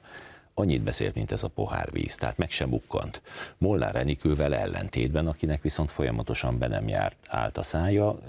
annyit 0.54 0.82
beszélt, 0.82 1.16
mint 1.16 1.32
ez 1.32 1.44
a 1.44 1.48
pohárvíz, 1.48 2.16
tehát 2.16 2.38
meg 2.38 2.52
sem 2.52 2.70
bukkant. 2.70 3.22
Molnár 3.58 3.96
Enikővel 3.96 4.56
ellentétben, 4.56 5.28
akinek 5.28 5.62
viszont 5.62 5.92
folyamatosan 5.92 6.58
be 6.58 6.68
nem 6.68 6.88
járt, 6.88 7.16
állt 7.28 7.58
a 7.58 7.64
szája, 7.64 8.20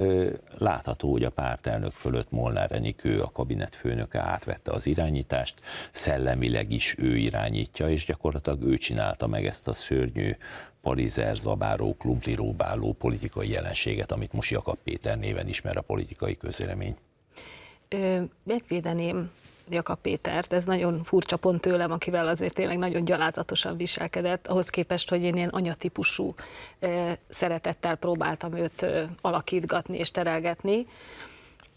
látható, 0.59 1.11
hogy 1.11 1.25
a 1.25 1.31
pártelnök 1.31 1.93
fölött 1.93 2.31
Molnár 2.31 2.73
Enikő, 2.73 3.21
a 3.21 3.31
kabinet 3.33 3.75
főnöke 3.75 4.21
átvette 4.21 4.73
az 4.73 4.87
irányítást, 4.87 5.55
szellemileg 5.93 6.73
is 6.73 6.95
ő 6.99 7.17
irányítja, 7.17 7.89
és 7.91 8.05
gyakorlatilag 8.05 8.63
ő 8.63 8.77
csinálta 8.77 9.27
meg 9.27 9.47
ezt 9.47 9.69
a 9.69 9.73
szörnyű 9.73 10.37
parizer, 10.83 11.37
zabáró, 11.37 11.97
klumpliróbáló 11.99 12.93
politikai 12.93 13.49
jelenséget, 13.49 14.13
amit 14.13 14.33
most 14.33 14.51
Jakab 14.51 14.79
Péter 14.85 15.19
néven 15.19 15.49
ismer 15.49 15.77
a 15.77 15.81
politikai 15.81 16.37
közélemény. 16.37 16.97
megvédeném 18.43 19.31
Jakab 19.69 19.99
Pétert, 20.01 20.53
ez 20.53 20.65
nagyon 20.65 21.03
furcsa 21.05 21.37
pont 21.37 21.61
tőlem, 21.61 21.93
akivel 21.93 22.29
azért 22.29 22.55
tényleg 22.55 22.79
nagyon 22.79 23.05
gyalázatosan 23.05 23.77
viselkedett, 23.77 24.47
ahhoz 24.47 24.69
képest, 24.69 25.09
hogy 25.09 25.25
én 25.25 25.37
ilyen 25.37 25.49
anyatípusú 25.49 26.35
szeretettel 27.29 27.97
próbáltam 27.97 28.57
őt 28.57 28.87
alakítgatni 29.21 29.99
és 29.99 30.11
terelgetni. 30.11 30.87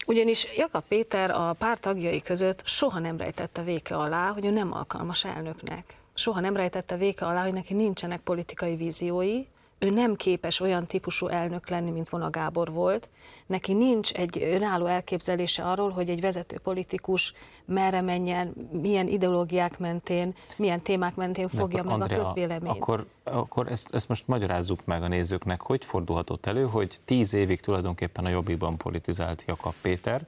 Ugyanis 0.06 0.46
Jakab 0.56 0.84
Péter 0.88 1.30
a 1.30 1.52
pár 1.58 1.78
tagjai 1.78 2.22
között 2.22 2.62
soha 2.66 2.98
nem 2.98 3.16
rejtette 3.16 3.62
véke 3.62 3.96
alá, 3.96 4.30
hogy 4.32 4.44
ő 4.44 4.50
nem 4.50 4.72
alkalmas 4.72 5.24
elnöknek. 5.24 5.94
Soha 6.16 6.40
nem 6.40 6.56
rejtette 6.56 6.96
véke 6.96 7.26
alá, 7.26 7.42
hogy 7.42 7.52
neki 7.52 7.74
nincsenek 7.74 8.20
politikai 8.20 8.76
víziói, 8.76 9.44
ő 9.78 9.90
nem 9.90 10.14
képes 10.14 10.60
olyan 10.60 10.86
típusú 10.86 11.26
elnök 11.26 11.68
lenni, 11.68 11.90
mint 11.90 12.08
Vona 12.08 12.30
Gábor 12.30 12.72
volt. 12.72 13.08
Neki 13.46 13.72
nincs 13.72 14.12
egy 14.12 14.42
önálló 14.42 14.86
elképzelése 14.86 15.62
arról, 15.62 15.90
hogy 15.90 16.10
egy 16.10 16.20
vezető 16.20 16.58
politikus 16.58 17.32
merre 17.64 18.00
menjen, 18.00 18.52
milyen 18.70 19.08
ideológiák 19.08 19.78
mentén, 19.78 20.34
milyen 20.56 20.82
témák 20.82 21.14
mentén 21.14 21.48
fogja 21.48 21.82
meg 21.82 22.00
Andrea, 22.00 22.20
a 22.20 22.22
közvéleményt. 22.22 22.76
Akkor, 22.76 23.06
akkor 23.22 23.68
ezt, 23.68 23.94
ezt 23.94 24.08
most 24.08 24.28
magyarázzuk 24.28 24.84
meg 24.84 25.02
a 25.02 25.08
nézőknek, 25.08 25.60
hogy 25.60 25.84
fordulhatott 25.84 26.46
elő, 26.46 26.64
hogy 26.64 27.00
tíz 27.04 27.34
évig 27.34 27.60
tulajdonképpen 27.60 28.24
a 28.24 28.28
Jobbikban 28.28 28.76
politizált 28.76 29.44
Jakab 29.46 29.74
Péter, 29.82 30.26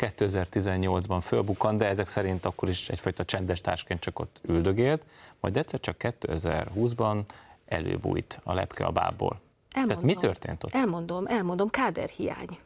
2018-ban 0.00 1.20
fölbukkant, 1.22 1.78
de 1.78 1.86
ezek 1.86 2.08
szerint 2.08 2.44
akkor 2.44 2.68
is 2.68 2.88
egyfajta 2.88 3.24
csendes 3.24 3.60
társként 3.60 4.00
csak 4.00 4.18
ott 4.18 4.40
üldögélt, 4.42 5.02
majd 5.40 5.56
egyszer 5.56 5.80
csak 5.80 5.96
2020-ban 5.98 7.20
előbújt 7.66 8.40
a 8.42 8.54
lepke 8.54 8.84
a 8.84 8.90
bából. 8.90 9.40
Elmondom, 9.72 9.98
Tehát 9.98 10.14
mi 10.14 10.20
történt 10.20 10.64
ott? 10.64 10.74
Elmondom, 10.74 11.26
elmondom, 11.26 11.70
káderhiány. 11.70 12.58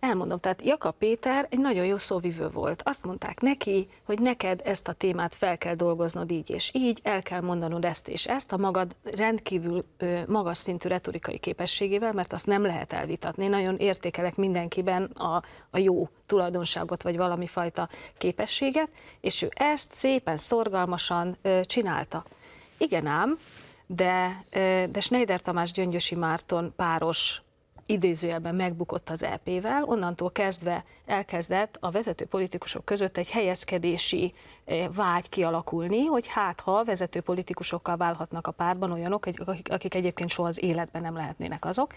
Elmondom, 0.00 0.38
tehát 0.38 0.62
Jakab 0.62 0.94
Péter 0.98 1.46
egy 1.50 1.58
nagyon 1.58 1.84
jó 1.84 1.96
szóvivő 1.96 2.48
volt. 2.48 2.82
Azt 2.84 3.04
mondták 3.04 3.40
neki, 3.40 3.88
hogy 4.04 4.20
neked 4.20 4.60
ezt 4.64 4.88
a 4.88 4.92
témát 4.92 5.34
fel 5.34 5.58
kell 5.58 5.74
dolgoznod 5.74 6.30
így 6.30 6.50
és 6.50 6.70
így, 6.74 7.00
el 7.02 7.22
kell 7.22 7.40
mondanod 7.40 7.84
ezt 7.84 8.08
és 8.08 8.26
ezt 8.26 8.52
a 8.52 8.56
magad 8.56 8.96
rendkívül 9.02 9.84
ö, 9.96 10.20
magas 10.26 10.58
szintű 10.58 10.88
retorikai 10.88 11.38
képességével, 11.38 12.12
mert 12.12 12.32
azt 12.32 12.46
nem 12.46 12.62
lehet 12.62 12.92
elvitatni. 12.92 13.46
Nagyon 13.46 13.76
értékelek 13.76 14.36
mindenkiben 14.36 15.02
a, 15.04 15.42
a 15.70 15.78
jó 15.78 16.08
tulajdonságot, 16.26 17.02
vagy 17.02 17.16
valami 17.16 17.46
fajta 17.46 17.88
képességet, 18.18 18.88
és 19.20 19.42
ő 19.42 19.50
ezt 19.54 19.92
szépen, 19.92 20.36
szorgalmasan 20.36 21.36
ö, 21.42 21.60
csinálta. 21.64 22.24
Igen 22.76 23.06
ám, 23.06 23.38
de, 23.86 24.42
de 24.90 25.00
Schneider 25.00 25.40
Tamás 25.40 25.72
Gyöngyösi 25.72 26.14
Márton 26.14 26.72
páros 26.76 27.42
idézőjelben 27.88 28.54
megbukott 28.54 29.10
az 29.10 29.22
EP-vel, 29.22 29.84
onnantól 29.84 30.30
kezdve 30.30 30.84
elkezdett 31.06 31.76
a 31.80 31.90
vezető 31.90 32.24
politikusok 32.24 32.84
között 32.84 33.16
egy 33.16 33.30
helyezkedési 33.30 34.34
vágy 34.94 35.28
kialakulni, 35.28 36.04
hogy 36.04 36.26
hát 36.26 36.60
ha 36.60 36.84
vezető 36.84 37.20
politikusokkal 37.20 37.96
válhatnak 37.96 38.46
a 38.46 38.50
párban 38.50 38.92
olyanok, 38.92 39.26
akik 39.64 39.94
egyébként 39.94 40.30
soha 40.30 40.48
az 40.48 40.62
életben 40.62 41.02
nem 41.02 41.14
lehetnének 41.14 41.64
azok, 41.64 41.94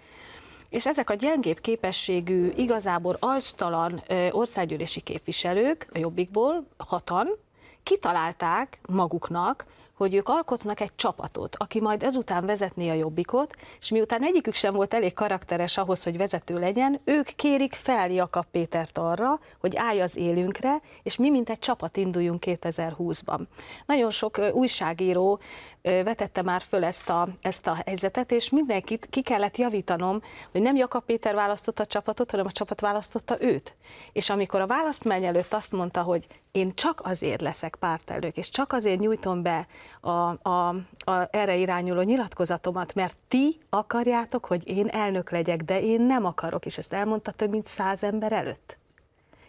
és 0.69 0.85
ezek 0.85 1.09
a 1.09 1.13
gyengébb 1.13 1.59
képességű, 1.59 2.51
igazából 2.55 3.15
alsztalan 3.19 4.03
országgyűlési 4.31 5.01
képviselők 5.01 5.87
a 5.93 5.97
Jobbikból, 5.97 6.65
hatan, 6.77 7.37
kitalálták 7.83 8.79
maguknak, 8.89 9.65
hogy 10.01 10.15
ők 10.15 10.29
alkotnak 10.29 10.79
egy 10.79 10.95
csapatot, 10.95 11.55
aki 11.59 11.81
majd 11.81 12.03
ezután 12.03 12.45
vezetné 12.45 12.89
a 12.89 12.93
jobbikot, 12.93 13.55
és 13.79 13.89
miután 13.89 14.23
egyikük 14.23 14.53
sem 14.53 14.73
volt 14.73 14.93
elég 14.93 15.13
karakteres 15.13 15.77
ahhoz, 15.77 16.03
hogy 16.03 16.17
vezető 16.17 16.59
legyen, 16.59 16.99
ők 17.03 17.25
kérik 17.35 17.73
fel 17.73 18.11
Jakab 18.11 18.45
Pétert 18.51 18.97
arra, 18.97 19.39
hogy 19.59 19.75
állj 19.75 20.01
az 20.01 20.17
élünkre, 20.17 20.81
és 21.03 21.15
mi 21.15 21.29
mint 21.29 21.49
egy 21.49 21.59
csapat 21.59 21.97
induljunk 21.97 22.43
2020-ban. 22.45 23.39
Nagyon 23.85 24.11
sok 24.11 24.39
újságíró 24.53 25.39
vetette 25.81 26.41
már 26.41 26.61
föl 26.61 26.83
ezt 26.83 27.09
a, 27.09 27.27
ezt 27.41 27.67
a 27.67 27.77
helyzetet, 27.85 28.31
és 28.31 28.49
mindenkit 28.49 29.07
ki 29.09 29.21
kellett 29.21 29.57
javítanom, 29.57 30.21
hogy 30.51 30.61
nem 30.61 30.75
Jakab 30.75 31.03
Péter 31.03 31.35
választotta 31.35 31.83
a 31.83 31.85
csapatot, 31.85 32.31
hanem 32.31 32.45
a 32.45 32.51
csapat 32.51 32.79
választotta 32.79 33.41
őt. 33.41 33.75
És 34.11 34.29
amikor 34.29 34.61
a 34.61 34.67
választmány 34.67 35.25
előtt 35.25 35.53
azt 35.53 35.71
mondta, 35.71 36.01
hogy 36.01 36.27
én 36.51 36.75
csak 36.75 37.01
azért 37.03 37.41
leszek 37.41 37.75
pártelnök, 37.79 38.37
és 38.37 38.49
csak 38.49 38.73
azért 38.73 38.99
nyújtom 38.99 39.41
be 39.41 39.67
a, 40.01 40.49
a, 40.49 40.67
a 40.97 41.27
erre 41.31 41.55
irányuló 41.55 42.01
nyilatkozatomat, 42.01 42.93
mert 42.93 43.17
ti 43.27 43.59
akarjátok, 43.69 44.45
hogy 44.45 44.67
én 44.67 44.87
elnök 44.87 45.31
legyek, 45.31 45.61
de 45.61 45.81
én 45.81 46.01
nem 46.01 46.25
akarok, 46.25 46.65
és 46.65 46.77
ezt 46.77 46.93
elmondta 46.93 47.31
több 47.31 47.49
mint 47.49 47.65
száz 47.65 48.03
ember 48.03 48.31
előtt. 48.31 48.77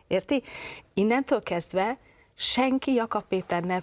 Érti? 0.07 0.43
Innentől 0.95 1.43
kezdve 1.43 1.99
senki 2.35 2.93
Jakab 2.93 3.25
Péter 3.29 3.63
nev, 3.63 3.83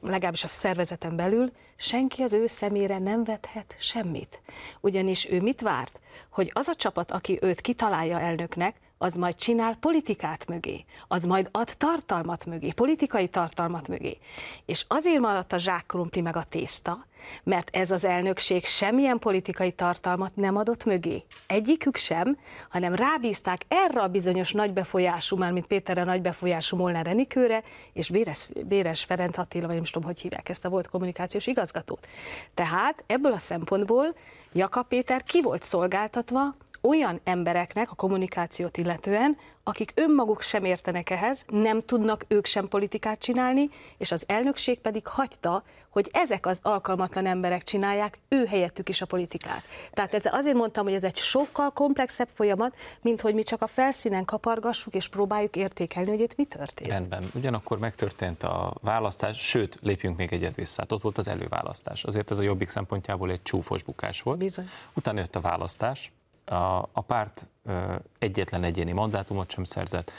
legalábbis 0.00 0.44
a 0.44 0.48
szervezeten 0.48 1.16
belül, 1.16 1.52
senki 1.76 2.22
az 2.22 2.32
ő 2.32 2.46
szemére 2.46 2.98
nem 2.98 3.24
vethet 3.24 3.74
semmit. 3.78 4.40
Ugyanis 4.80 5.30
ő 5.30 5.40
mit 5.40 5.60
várt? 5.60 6.00
Hogy 6.30 6.50
az 6.54 6.68
a 6.68 6.74
csapat, 6.74 7.10
aki 7.10 7.38
őt 7.42 7.60
kitalálja 7.60 8.20
elnöknek, 8.20 8.76
az 8.98 9.14
majd 9.14 9.34
csinál 9.34 9.74
politikát 9.74 10.46
mögé, 10.46 10.84
az 11.08 11.24
majd 11.24 11.48
ad 11.52 11.74
tartalmat 11.76 12.46
mögé, 12.46 12.70
politikai 12.70 13.28
tartalmat 13.28 13.88
mögé. 13.88 14.18
És 14.64 14.84
azért 14.88 15.20
maradt 15.20 15.52
a 15.52 15.58
zsákkrumpli 15.58 16.20
meg 16.20 16.36
a 16.36 16.44
tészta, 16.44 17.06
mert 17.42 17.76
ez 17.76 17.90
az 17.90 18.04
elnökség 18.04 18.64
semmilyen 18.64 19.18
politikai 19.18 19.72
tartalmat 19.72 20.36
nem 20.36 20.56
adott 20.56 20.84
mögé. 20.84 21.24
Egyikük 21.46 21.96
sem, 21.96 22.38
hanem 22.68 22.94
rábízták 22.94 23.60
erre 23.68 24.00
a 24.00 24.08
bizonyos 24.08 24.52
nagybefolyású, 24.52 25.36
már 25.36 25.52
mint 25.52 25.66
Péterre 25.66 26.04
nagybefolyású 26.04 26.76
Molnár 26.76 27.06
Enikőre, 27.06 27.62
és 27.92 28.08
Béres, 28.08 28.48
Béres 28.66 29.04
Ferenc 29.04 29.38
Attila, 29.38 29.66
vagy 29.66 29.74
nem 29.74 29.84
tudom, 29.84 30.08
hogy 30.08 30.20
hívják 30.20 30.48
ezt 30.48 30.64
a 30.64 30.68
volt 30.68 30.88
kommunikációs 30.88 31.46
igazgatót. 31.46 32.06
Tehát 32.54 33.04
ebből 33.06 33.32
a 33.32 33.38
szempontból 33.38 34.14
Jakab 34.52 34.86
Péter 34.88 35.22
ki 35.22 35.42
volt 35.42 35.62
szolgáltatva 35.62 36.54
olyan 36.80 37.20
embereknek 37.24 37.90
a 37.90 37.94
kommunikációt 37.94 38.76
illetően, 38.76 39.36
akik 39.64 39.92
önmaguk 39.94 40.42
sem 40.42 40.64
értenek 40.64 41.10
ehhez, 41.10 41.44
nem 41.48 41.82
tudnak 41.82 42.24
ők 42.28 42.46
sem 42.46 42.68
politikát 42.68 43.18
csinálni, 43.18 43.70
és 43.98 44.12
az 44.12 44.24
elnökség 44.26 44.78
pedig 44.78 45.06
hagyta, 45.06 45.62
hogy 45.96 46.10
ezek 46.12 46.46
az 46.46 46.58
alkalmatlan 46.62 47.26
emberek 47.26 47.62
csinálják 47.62 48.18
ő 48.28 48.44
helyettük 48.44 48.88
is 48.88 49.02
a 49.02 49.06
politikát. 49.06 49.62
Tehát 49.92 50.14
ez, 50.14 50.22
azért 50.24 50.56
mondtam, 50.56 50.84
hogy 50.84 50.94
ez 50.94 51.04
egy 51.04 51.16
sokkal 51.16 51.70
komplexebb 51.70 52.28
folyamat, 52.34 52.76
mint 53.02 53.20
hogy 53.20 53.34
mi 53.34 53.42
csak 53.42 53.62
a 53.62 53.66
felszínen 53.66 54.24
kapargassuk 54.24 54.94
és 54.94 55.08
próbáljuk 55.08 55.56
értékelni, 55.56 56.10
hogy 56.10 56.20
itt 56.20 56.36
mi 56.36 56.44
történt. 56.44 56.90
Rendben. 56.90 57.24
Ugyanakkor 57.34 57.78
megtörtént 57.78 58.42
a 58.42 58.74
választás, 58.80 59.38
sőt, 59.38 59.78
lépjünk 59.82 60.16
még 60.16 60.32
egyet 60.32 60.54
vissza. 60.54 60.80
Hát 60.80 60.92
ott 60.92 61.02
volt 61.02 61.18
az 61.18 61.28
előválasztás. 61.28 62.04
Azért 62.04 62.30
ez 62.30 62.38
a 62.38 62.42
jobbik 62.42 62.68
szempontjából 62.68 63.30
egy 63.30 63.42
csúfos 63.42 63.82
bukás 63.82 64.22
volt. 64.22 64.38
Bizony. 64.38 64.68
Utána 64.94 65.18
jött 65.18 65.36
a 65.36 65.40
választás, 65.40 66.12
a, 66.44 66.54
a 66.92 67.00
párt 67.06 67.46
egyetlen 68.18 68.64
egyéni 68.64 68.92
mandátumot 68.92 69.50
sem 69.50 69.64
szerzett, 69.64 70.12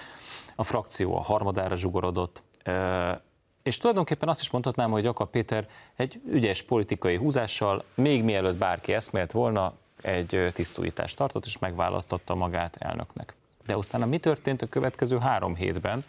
a 0.55 0.63
frakció 0.63 1.15
a 1.15 1.21
harmadára 1.21 1.75
zsugorodott, 1.75 2.43
és 3.67 3.77
tulajdonképpen 3.77 4.29
azt 4.29 4.41
is 4.41 4.49
mondhatnám, 4.49 4.91
hogy 4.91 5.03
Jakab 5.03 5.29
Péter 5.29 5.67
egy 5.95 6.21
ügyes 6.29 6.61
politikai 6.61 7.15
húzással, 7.15 7.83
még 7.95 8.23
mielőtt 8.23 8.55
bárki 8.55 8.93
eszmélt 8.93 9.31
volna, 9.31 9.73
egy 10.01 10.49
tisztújítást 10.53 11.17
tartott, 11.17 11.45
és 11.45 11.57
megválasztotta 11.57 12.35
magát 12.35 12.75
elnöknek. 12.79 13.35
De 13.65 13.77
utána 13.77 14.05
mi 14.05 14.17
történt 14.17 14.61
a 14.61 14.67
következő 14.67 15.17
három 15.17 15.55
hétben 15.55 16.05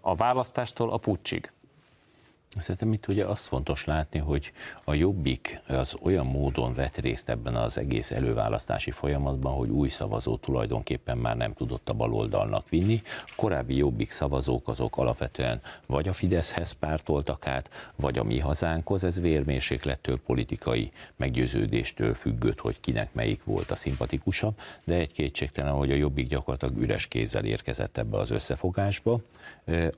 a 0.00 0.14
választástól 0.14 0.92
a 0.92 0.96
pucsig? 0.96 1.52
Szerintem 2.58 2.92
itt 2.92 3.08
ugye 3.08 3.24
azt 3.24 3.46
fontos 3.46 3.84
látni, 3.84 4.18
hogy 4.18 4.52
a 4.84 4.94
Jobbik 4.94 5.60
az 5.68 5.96
olyan 6.02 6.26
módon 6.26 6.74
vett 6.74 6.96
részt 6.96 7.28
ebben 7.28 7.56
az 7.56 7.78
egész 7.78 8.10
előválasztási 8.10 8.90
folyamatban, 8.90 9.52
hogy 9.54 9.68
új 9.68 9.88
szavazó 9.88 10.36
tulajdonképpen 10.36 11.18
már 11.18 11.36
nem 11.36 11.54
tudott 11.54 11.88
a 11.88 11.92
baloldalnak 11.92 12.68
vinni. 12.68 13.02
Korábbi 13.36 13.76
Jobbik 13.76 14.10
szavazók 14.10 14.68
azok 14.68 14.96
alapvetően 14.96 15.60
vagy 15.86 16.08
a 16.08 16.12
Fideszhez 16.12 16.72
pártoltak 16.72 17.46
át, 17.46 17.70
vagy 17.96 18.18
a 18.18 18.24
mi 18.24 18.38
hazánkhoz. 18.38 19.04
Ez 19.04 19.20
vérmérséklettől, 19.20 20.20
politikai 20.26 20.92
meggyőződéstől 21.16 22.14
függött, 22.14 22.60
hogy 22.60 22.80
kinek 22.80 23.12
melyik 23.12 23.44
volt 23.44 23.70
a 23.70 23.76
szimpatikusabb, 23.76 24.58
de 24.84 24.94
egy 24.94 25.12
kétségtelen, 25.12 25.72
hogy 25.72 25.90
a 25.90 25.94
Jobbik 25.94 26.28
gyakorlatilag 26.28 26.82
üres 26.82 27.06
kézzel 27.06 27.44
érkezett 27.44 27.98
ebbe 27.98 28.18
az 28.18 28.30
összefogásba. 28.30 29.20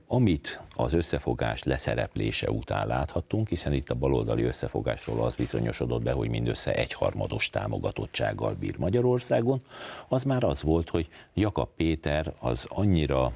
Amit 0.07 0.61
az 0.75 0.93
összefogás 0.93 1.63
leszereplése 1.63 2.46
döntése 2.47 2.51
után 2.51 2.87
láthattunk, 2.87 3.47
hiszen 3.47 3.73
itt 3.73 3.89
a 3.89 3.95
baloldali 3.95 4.43
összefogásról 4.43 5.25
az 5.25 5.35
bizonyosodott 5.35 6.01
be, 6.01 6.11
hogy 6.11 6.29
mindössze 6.29 6.73
egyharmados 6.73 7.49
támogatottsággal 7.49 8.53
bír 8.53 8.77
Magyarországon, 8.77 9.61
az 10.07 10.23
már 10.23 10.43
az 10.43 10.61
volt, 10.61 10.89
hogy 10.89 11.07
Jakab 11.33 11.69
Péter 11.75 12.33
az 12.39 12.65
annyira 12.69 13.31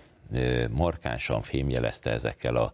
markánsan 0.70 1.42
fémjelezte 1.42 2.12
ezekkel 2.12 2.56
a 2.56 2.74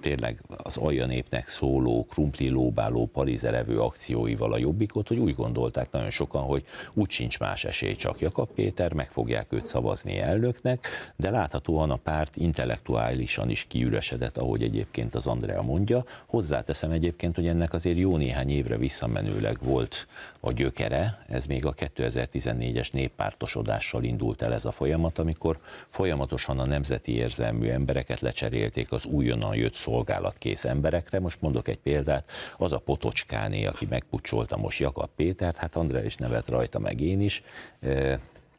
tényleg 0.00 0.42
az 0.62 0.76
alja 0.76 1.06
népnek 1.06 1.48
szóló, 1.48 2.06
krumpli 2.10 2.48
lóbáló, 2.48 3.06
palizerevő 3.06 3.78
akcióival 3.80 4.52
a 4.52 4.58
jobbikot, 4.58 5.08
hogy 5.08 5.18
úgy 5.18 5.34
gondolták 5.34 5.90
nagyon 5.90 6.10
sokan, 6.10 6.42
hogy 6.42 6.64
úgy 6.94 7.10
sincs 7.10 7.38
más 7.38 7.64
esély, 7.64 7.94
csak 7.94 8.20
Jakab 8.20 8.48
Péter, 8.54 8.92
meg 8.92 9.10
fogják 9.10 9.52
őt 9.52 9.66
szavazni 9.66 10.18
elnöknek, 10.18 10.86
de 11.16 11.30
láthatóan 11.30 11.90
a 11.90 11.96
párt 11.96 12.36
intellektuálisan 12.36 13.50
is 13.50 13.64
kiüresedett, 13.68 14.36
ahogy 14.36 14.62
egyébként 14.62 15.14
az 15.14 15.26
Andrea 15.26 15.62
mondja. 15.62 16.04
Hozzáteszem 16.26 16.90
egyébként, 16.90 17.34
hogy 17.34 17.46
ennek 17.46 17.72
azért 17.72 17.98
jó 17.98 18.16
néhány 18.16 18.50
évre 18.50 18.76
visszamenőleg 18.76 19.58
volt 19.62 20.06
a 20.40 20.52
gyökere, 20.52 21.24
ez 21.28 21.46
még 21.46 21.66
a 21.66 21.74
2014-es 21.74 22.92
néppártosodással 22.92 24.04
indult 24.04 24.42
el 24.42 24.52
ez 24.52 24.64
a 24.64 24.72
folyamat, 24.72 25.18
amikor 25.18 25.58
folyamatosan 25.86 26.58
a 26.58 26.66
nemzeti 26.66 27.14
érzelmű 27.16 27.68
embereket 27.68 28.20
lecserélték 28.20 28.92
az 28.92 29.04
újonnan 29.04 29.54
jött 29.54 29.69
jött 29.70 29.78
szolgálatkész 29.78 30.64
emberekre. 30.64 31.20
Most 31.20 31.40
mondok 31.40 31.68
egy 31.68 31.78
példát, 31.78 32.30
az 32.58 32.72
a 32.72 32.78
Potocskáné, 32.78 33.64
aki 33.64 33.86
megpucsolta 33.90 34.56
most 34.56 34.80
Jakab 34.80 35.10
Pétert, 35.16 35.56
hát 35.56 35.76
Andrá 35.76 36.04
is 36.04 36.16
nevet 36.16 36.48
rajta, 36.48 36.78
meg 36.78 37.00
én 37.00 37.20
is 37.20 37.42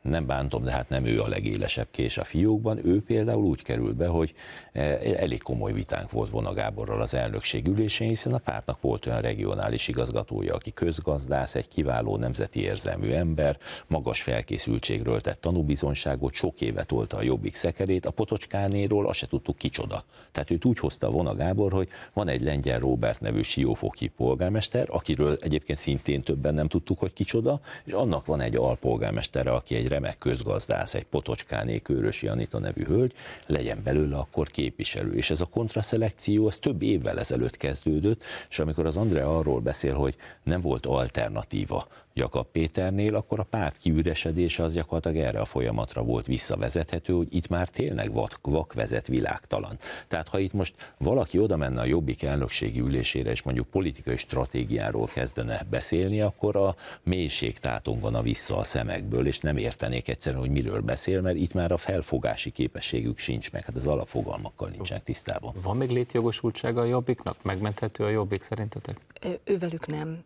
nem 0.02 0.26
bántom, 0.26 0.64
de 0.64 0.72
hát 0.72 0.90
nem 0.90 1.06
ő 1.06 1.22
a 1.22 1.28
legélesebb 1.28 1.88
kés 1.92 2.18
a 2.18 2.24
fiókban. 2.24 2.86
Ő 2.86 3.02
például 3.02 3.44
úgy 3.44 3.64
került 3.64 3.96
be, 3.96 4.08
hogy 4.08 4.34
eh, 4.72 5.00
elég 5.16 5.42
komoly 5.42 5.74
vitánk 5.74 6.12
volt 6.12 6.30
Vona 6.30 6.54
Gáborral 6.54 7.02
az 7.02 7.14
elnökség 7.14 7.68
ülésén, 7.68 8.08
hiszen 8.08 8.34
a 8.34 8.38
pártnak 8.38 8.82
volt 8.82 9.06
olyan 9.06 9.22
regionális 9.22 9.88
igazgatója, 9.88 10.54
aki 10.54 10.74
közgazdász, 10.74 11.56
egy 11.56 11.68
kiváló 11.68 12.18
nemzeti 12.18 12.62
érzelmű 12.62 13.12
ember, 13.12 13.58
magas 13.88 14.22
felkészültségről 14.22 15.22
tett 15.22 15.42
tanúbizonságot, 15.42 16.34
sok 16.34 16.62
évet 16.62 16.88
tolta 16.88 17.18
a 17.18 17.22
jobbik 17.22 17.56
szekerét, 17.56 18.06
a 18.06 18.12
Potocskánéról 18.12 19.08
azt 19.08 19.20
se 19.20 19.28
tudtuk 19.28 19.58
kicsoda. 19.58 20.04
Tehát 20.32 20.52
őt 20.52 20.66
úgy 20.66 20.80
hozta 20.80 21.10
Vona 21.10 21.36
Gábor, 21.36 21.72
hogy 21.72 21.88
van 22.14 22.28
egy 22.28 22.42
lengyel 22.42 22.80
Robert 22.80 23.20
nevű 23.20 23.42
siófoki 23.42 24.08
polgármester, 24.08 24.88
akiről 24.90 25.38
egyébként 25.42 25.80
szintén 25.80 26.22
többen 26.22 26.54
nem 26.54 26.68
tudtuk, 26.68 27.00
hogy 27.00 27.14
kicsoda, 27.14 27.60
és 27.84 27.94
annak 27.94 28.26
van 28.26 28.42
egy 28.42 28.56
alpolgármestere, 28.56 29.52
aki 29.52 29.76
egy 29.76 29.90
remek 29.92 30.18
közgazdász, 30.18 30.94
egy 30.94 31.04
Potocskáné 31.04 31.80
Kőrösi 31.80 32.28
Anita 32.28 32.60
nevű 32.60 32.86
hölgy, 32.86 33.14
legyen 33.46 33.82
belőle 33.84 34.18
akkor 34.18 34.48
képviselő. 34.48 35.14
És 35.14 35.30
ez 35.30 35.42
a 35.42 35.46
kontraszelekció 35.46 36.48
az 36.48 36.58
több 36.58 36.82
évvel 36.82 37.20
ezelőtt 37.20 37.58
kezdődött, 37.58 38.24
és 38.50 38.60
amikor 38.60 38.86
az 38.86 38.98
Andrea 38.98 39.38
arról 39.38 39.60
beszél, 39.60 39.94
hogy 39.94 40.16
nem 40.44 40.62
volt 40.62 40.86
alternatíva 40.86 41.88
Jakab 42.14 42.48
Péternél, 42.52 43.16
akkor 43.16 43.40
a 43.40 43.44
párt 43.44 43.78
kiüresedése 43.78 44.64
az 44.64 44.74
gyakorlatilag 44.74 45.18
erre 45.28 45.40
a 45.40 45.46
folyamatra 45.46 46.04
volt 46.04 46.26
visszavezethető, 46.26 47.14
hogy 47.14 47.28
itt 47.30 47.48
már 47.48 47.70
tényleg 47.70 48.14
vak, 48.14 48.40
vak 48.42 48.74
vezet 48.74 49.08
világtalan. 49.08 49.78
Tehát 50.08 50.28
ha 50.28 50.40
itt 50.40 50.54
most 50.54 50.94
valaki 50.98 51.40
oda 51.40 51.58
menne 51.58 51.82
a 51.82 51.86
Jobbik 51.86 52.24
elnökségi 52.24 52.80
ülésére, 52.80 53.32
és 53.32 53.42
mondjuk 53.42 53.68
politikai 53.68 54.18
stratégiáról 54.18 55.08
kezdene 55.08 55.66
beszélni, 55.70 56.22
akkor 56.22 56.56
a 56.56 56.76
mélység 57.04 57.60
van 57.84 58.16
a 58.16 58.22
vissza 58.22 58.58
a 58.58 58.64
szemekből, 58.64 59.28
és 59.28 59.40
nem 59.40 59.58
értenék 59.58 60.08
egyszerűen, 60.08 60.42
hogy 60.42 60.52
miről 60.52 60.82
beszél, 60.82 61.22
mert 61.22 61.36
itt 61.36 61.54
már 61.54 61.72
a 61.72 61.78
felfogási 61.78 62.50
képességük 62.50 63.18
sincs 63.18 63.52
meg, 63.52 63.66
hát 63.66 63.76
az 63.76 63.88
alapfogalmakkal 63.88 64.70
nincsenek 64.70 65.04
tisztában. 65.04 65.54
Van 65.62 65.78
még 65.78 65.90
létjogosultsága 65.90 66.82
a 66.82 66.86
Jobbiknak? 66.86 67.44
Megmenthető 67.44 68.04
a 68.04 68.10
Jobbik 68.10 68.42
szerintetek? 68.42 69.00
Ővelük 69.44 69.88
nem. 69.88 70.24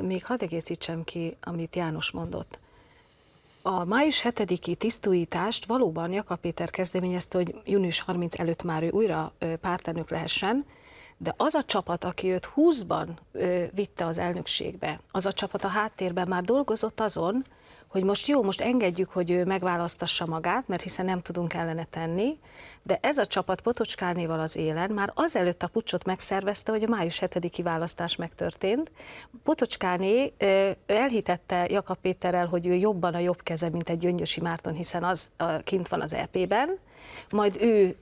Még 0.00 0.24
hadd 0.24 0.42
egészítsem 0.42 1.04
ki 1.04 1.19
ki, 1.20 1.36
amit 1.40 1.76
János 1.76 2.10
mondott. 2.10 2.58
A 3.62 3.84
május 3.84 4.22
7-i 4.24 4.74
tisztújítást 4.74 5.64
valóban 5.64 6.12
Jakab 6.12 6.38
Péter 6.38 6.70
kezdeményezte, 6.70 7.38
hogy 7.38 7.54
június 7.64 8.00
30 8.00 8.38
előtt 8.38 8.62
már 8.62 8.82
ő 8.82 8.90
újra 8.90 9.32
pártelnök 9.60 10.10
lehessen, 10.10 10.64
de 11.16 11.34
az 11.36 11.54
a 11.54 11.62
csapat, 11.62 12.04
aki 12.04 12.30
őt 12.30 12.50
20-ban 12.56 13.08
vitte 13.70 14.06
az 14.06 14.18
elnökségbe, 14.18 15.00
az 15.10 15.26
a 15.26 15.32
csapat 15.32 15.64
a 15.64 15.68
háttérben 15.68 16.28
már 16.28 16.42
dolgozott 16.42 17.00
azon, 17.00 17.44
hogy 17.90 18.04
most 18.04 18.26
jó, 18.26 18.42
most 18.42 18.60
engedjük, 18.60 19.10
hogy 19.10 19.30
ő 19.30 19.44
megválasztassa 19.44 20.26
magát, 20.26 20.68
mert 20.68 20.82
hiszen 20.82 21.04
nem 21.04 21.22
tudunk 21.22 21.54
ellene 21.54 21.84
tenni, 21.84 22.38
de 22.82 22.98
ez 23.02 23.18
a 23.18 23.26
csapat 23.26 23.60
Potocskánéval 23.60 24.40
az 24.40 24.56
élen 24.56 24.90
már 24.90 25.12
azelőtt 25.14 25.62
a 25.62 25.68
pucsot 25.68 26.04
megszervezte, 26.04 26.72
hogy 26.72 26.82
a 26.82 26.88
május 26.88 27.22
7-i 27.26 27.60
választás 27.62 28.16
megtörtént. 28.16 28.90
Potocskáné 29.44 30.32
elhitette 30.86 31.66
Jakab 31.68 31.96
Péterrel, 32.00 32.46
hogy 32.46 32.66
ő 32.66 32.74
jobban 32.74 33.14
a 33.14 33.18
jobb 33.18 33.42
keze, 33.42 33.68
mint 33.68 33.88
egy 33.88 33.98
Gyöngyösi 33.98 34.40
Márton, 34.40 34.74
hiszen 34.74 35.04
az 35.04 35.30
kint 35.64 35.88
van 35.88 36.00
az 36.00 36.14
EP-ben, 36.14 36.78
majd 37.30 37.56
ő, 37.60 37.96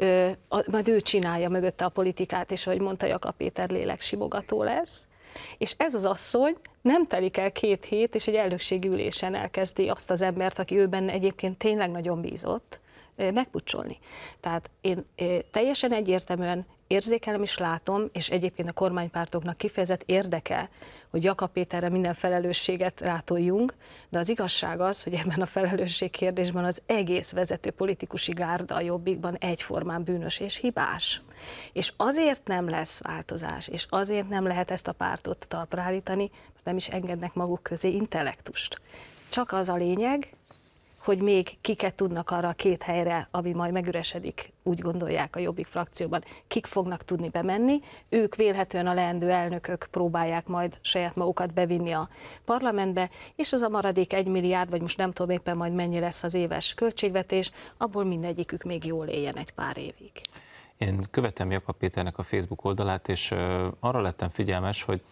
majd 0.70 0.89
ő 0.89 1.01
csinálja 1.01 1.49
mögötte 1.49 1.84
a 1.84 1.89
politikát, 1.89 2.51
és 2.51 2.66
ahogy 2.66 2.80
mondta 2.80 3.07
Jakab 3.07 3.36
Péter, 3.36 3.70
léleksimogató 3.70 4.62
lesz. 4.62 5.07
És 5.59 5.74
ez 5.76 5.95
az 5.95 6.05
asszony 6.05 6.57
nem 6.82 7.07
telik 7.07 7.36
el 7.36 7.53
két 7.53 7.84
hét, 7.84 8.14
és 8.14 8.26
egy 8.26 8.34
elnökségi 8.34 8.89
ülésen 8.89 9.34
elkezdi 9.34 9.89
azt 9.89 10.11
az 10.11 10.22
embert, 10.22 10.59
aki 10.59 10.78
őben 10.78 11.09
egyébként 11.09 11.59
tényleg 11.59 11.91
nagyon 11.91 12.20
bízott, 12.20 12.80
megpucsolni. 13.16 13.99
Tehát 14.41 14.70
én 14.80 15.05
teljesen 15.51 15.93
egyértelműen 15.93 16.66
érzékelem 16.89 17.43
és 17.43 17.59
látom, 17.59 18.09
és 18.12 18.28
egyébként 18.28 18.68
a 18.68 18.72
kormánypártoknak 18.72 19.57
kifejezett 19.57 20.03
érdeke, 20.07 20.68
hogy 21.11 21.24
Jakab 21.24 21.51
Péterre 21.51 21.89
minden 21.89 22.14
felelősséget 22.14 23.01
rátoljunk, 23.01 23.74
de 24.09 24.18
az 24.18 24.28
igazság 24.28 24.80
az, 24.80 25.03
hogy 25.03 25.14
ebben 25.14 25.41
a 25.41 25.47
felelősség 25.47 26.11
kérdésben 26.11 26.64
az 26.64 26.82
egész 26.86 27.32
vezető 27.32 27.70
politikusi 27.70 28.32
gárda 28.32 28.74
a 28.74 28.80
jobbikban 28.80 29.36
egyformán 29.36 30.03
bűnös 30.03 30.39
és 30.39 30.57
hibás. 30.57 31.22
És 31.72 31.93
azért 31.97 32.47
nem 32.47 32.68
lesz 32.68 33.01
változás, 33.03 33.68
és 33.68 33.86
azért 33.89 34.28
nem 34.28 34.47
lehet 34.47 34.70
ezt 34.70 34.89
a 34.89 34.93
pártot 34.93 35.47
talpra 35.49 35.82
állítani, 35.82 36.30
mert 36.53 36.64
nem 36.64 36.76
is 36.76 36.89
engednek 36.89 37.34
maguk 37.34 37.62
közé 37.62 37.89
intellektust. 37.89 38.80
Csak 39.30 39.53
az 39.53 39.68
a 39.68 39.74
lényeg, 39.74 40.28
hogy 41.09 41.22
még 41.22 41.59
kiket 41.61 41.94
tudnak 41.94 42.30
arra 42.30 42.48
a 42.48 42.52
két 42.52 42.82
helyre, 42.82 43.28
ami 43.30 43.52
majd 43.52 43.72
megüresedik, 43.72 44.52
úgy 44.62 44.78
gondolják 44.78 45.36
a 45.36 45.38
Jobbik 45.38 45.66
frakcióban, 45.66 46.24
kik 46.48 46.66
fognak 46.66 47.04
tudni 47.04 47.28
bemenni. 47.28 47.80
Ők 48.09 48.34
vélhetően 48.34 48.86
a 48.86 48.94
leendő 48.94 49.30
elnökök 49.30 49.88
próbálják 49.90 50.46
majd 50.46 50.78
saját 50.80 51.14
magukat 51.14 51.52
bevinni 51.52 51.92
a 51.92 52.09
parlamentbe, 52.44 53.11
és 53.34 53.52
az 53.52 53.61
a 53.62 53.68
maradék 53.68 54.12
egy 54.12 54.26
milliárd, 54.26 54.70
vagy 54.70 54.80
most 54.80 54.96
nem 54.96 55.12
tudom 55.12 55.30
éppen 55.30 55.56
majd 55.56 55.72
mennyi 55.72 55.98
lesz 55.98 56.22
az 56.22 56.34
éves 56.34 56.74
költségvetés, 56.74 57.50
abból 57.76 58.04
mindegyikük 58.04 58.62
még 58.62 58.84
jól 58.84 59.06
éljen 59.06 59.36
egy 59.36 59.50
pár 59.50 59.76
évig. 59.76 60.12
Én 60.76 61.00
követem 61.11 61.50
Jakab 61.50 61.76
Péternek 61.76 62.18
a 62.18 62.22
Facebook 62.22 62.64
oldalát, 62.64 63.09
és 63.09 63.34
arra 63.80 64.00
lettem 64.00 64.28
figyelmes, 64.28 64.82
hogy 64.82 65.02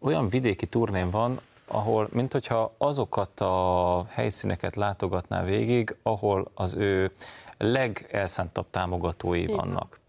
olyan 0.00 0.28
vidéki 0.28 0.66
turnén 0.66 1.10
van, 1.10 1.40
ahol, 1.70 2.08
mint 2.12 2.32
hogyha 2.32 2.74
azokat 2.78 3.40
a 3.40 4.04
helyszíneket 4.08 4.76
látogatná 4.76 5.44
végig, 5.44 5.96
ahol 6.02 6.50
az 6.54 6.74
ő 6.74 7.12
legelszántabb 7.58 8.66
támogatói 8.70 9.42
Igen. 9.42 9.56
vannak. 9.56 10.00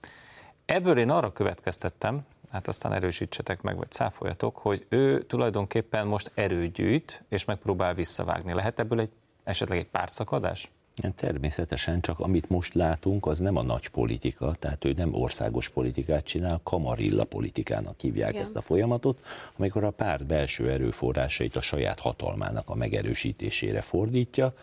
Ebből 0.65 0.97
én 0.97 1.09
arra 1.09 1.33
következtettem, 1.33 2.25
hát 2.51 2.67
aztán 2.67 2.93
erősítsetek 2.93 3.61
meg, 3.61 3.77
vagy 3.77 3.91
száfoljatok, 3.91 4.57
hogy 4.57 4.85
ő 4.89 5.23
tulajdonképpen 5.23 6.07
most 6.07 6.31
erőt 6.33 6.71
gyűjt, 6.71 7.23
és 7.29 7.45
megpróbál 7.45 7.93
visszavágni. 7.93 8.53
Lehet 8.53 8.79
ebből 8.79 8.99
egy 8.99 9.11
esetleg 9.43 9.77
egy 9.77 9.87
pártszakadás? 9.87 10.71
Természetesen, 11.15 12.01
csak 12.01 12.19
amit 12.19 12.49
most 12.49 12.73
látunk, 12.73 13.25
az 13.25 13.39
nem 13.39 13.55
a 13.55 13.61
nagy 13.61 13.87
politika, 13.87 14.55
tehát 14.59 14.85
ő 14.85 14.93
nem 14.93 15.13
országos 15.13 15.69
politikát 15.69 16.25
csinál, 16.25 16.59
kamarilla 16.63 17.23
politikának 17.23 17.99
hívják 17.99 18.29
Igen. 18.29 18.41
ezt 18.41 18.55
a 18.55 18.61
folyamatot, 18.61 19.19
amikor 19.57 19.83
a 19.83 19.91
párt 19.91 20.25
belső 20.25 20.69
erőforrásait 20.69 21.55
a 21.55 21.61
saját 21.61 21.99
hatalmának 21.99 22.69
a 22.69 22.75
megerősítésére 22.75 23.81
fordítja, 23.81 24.53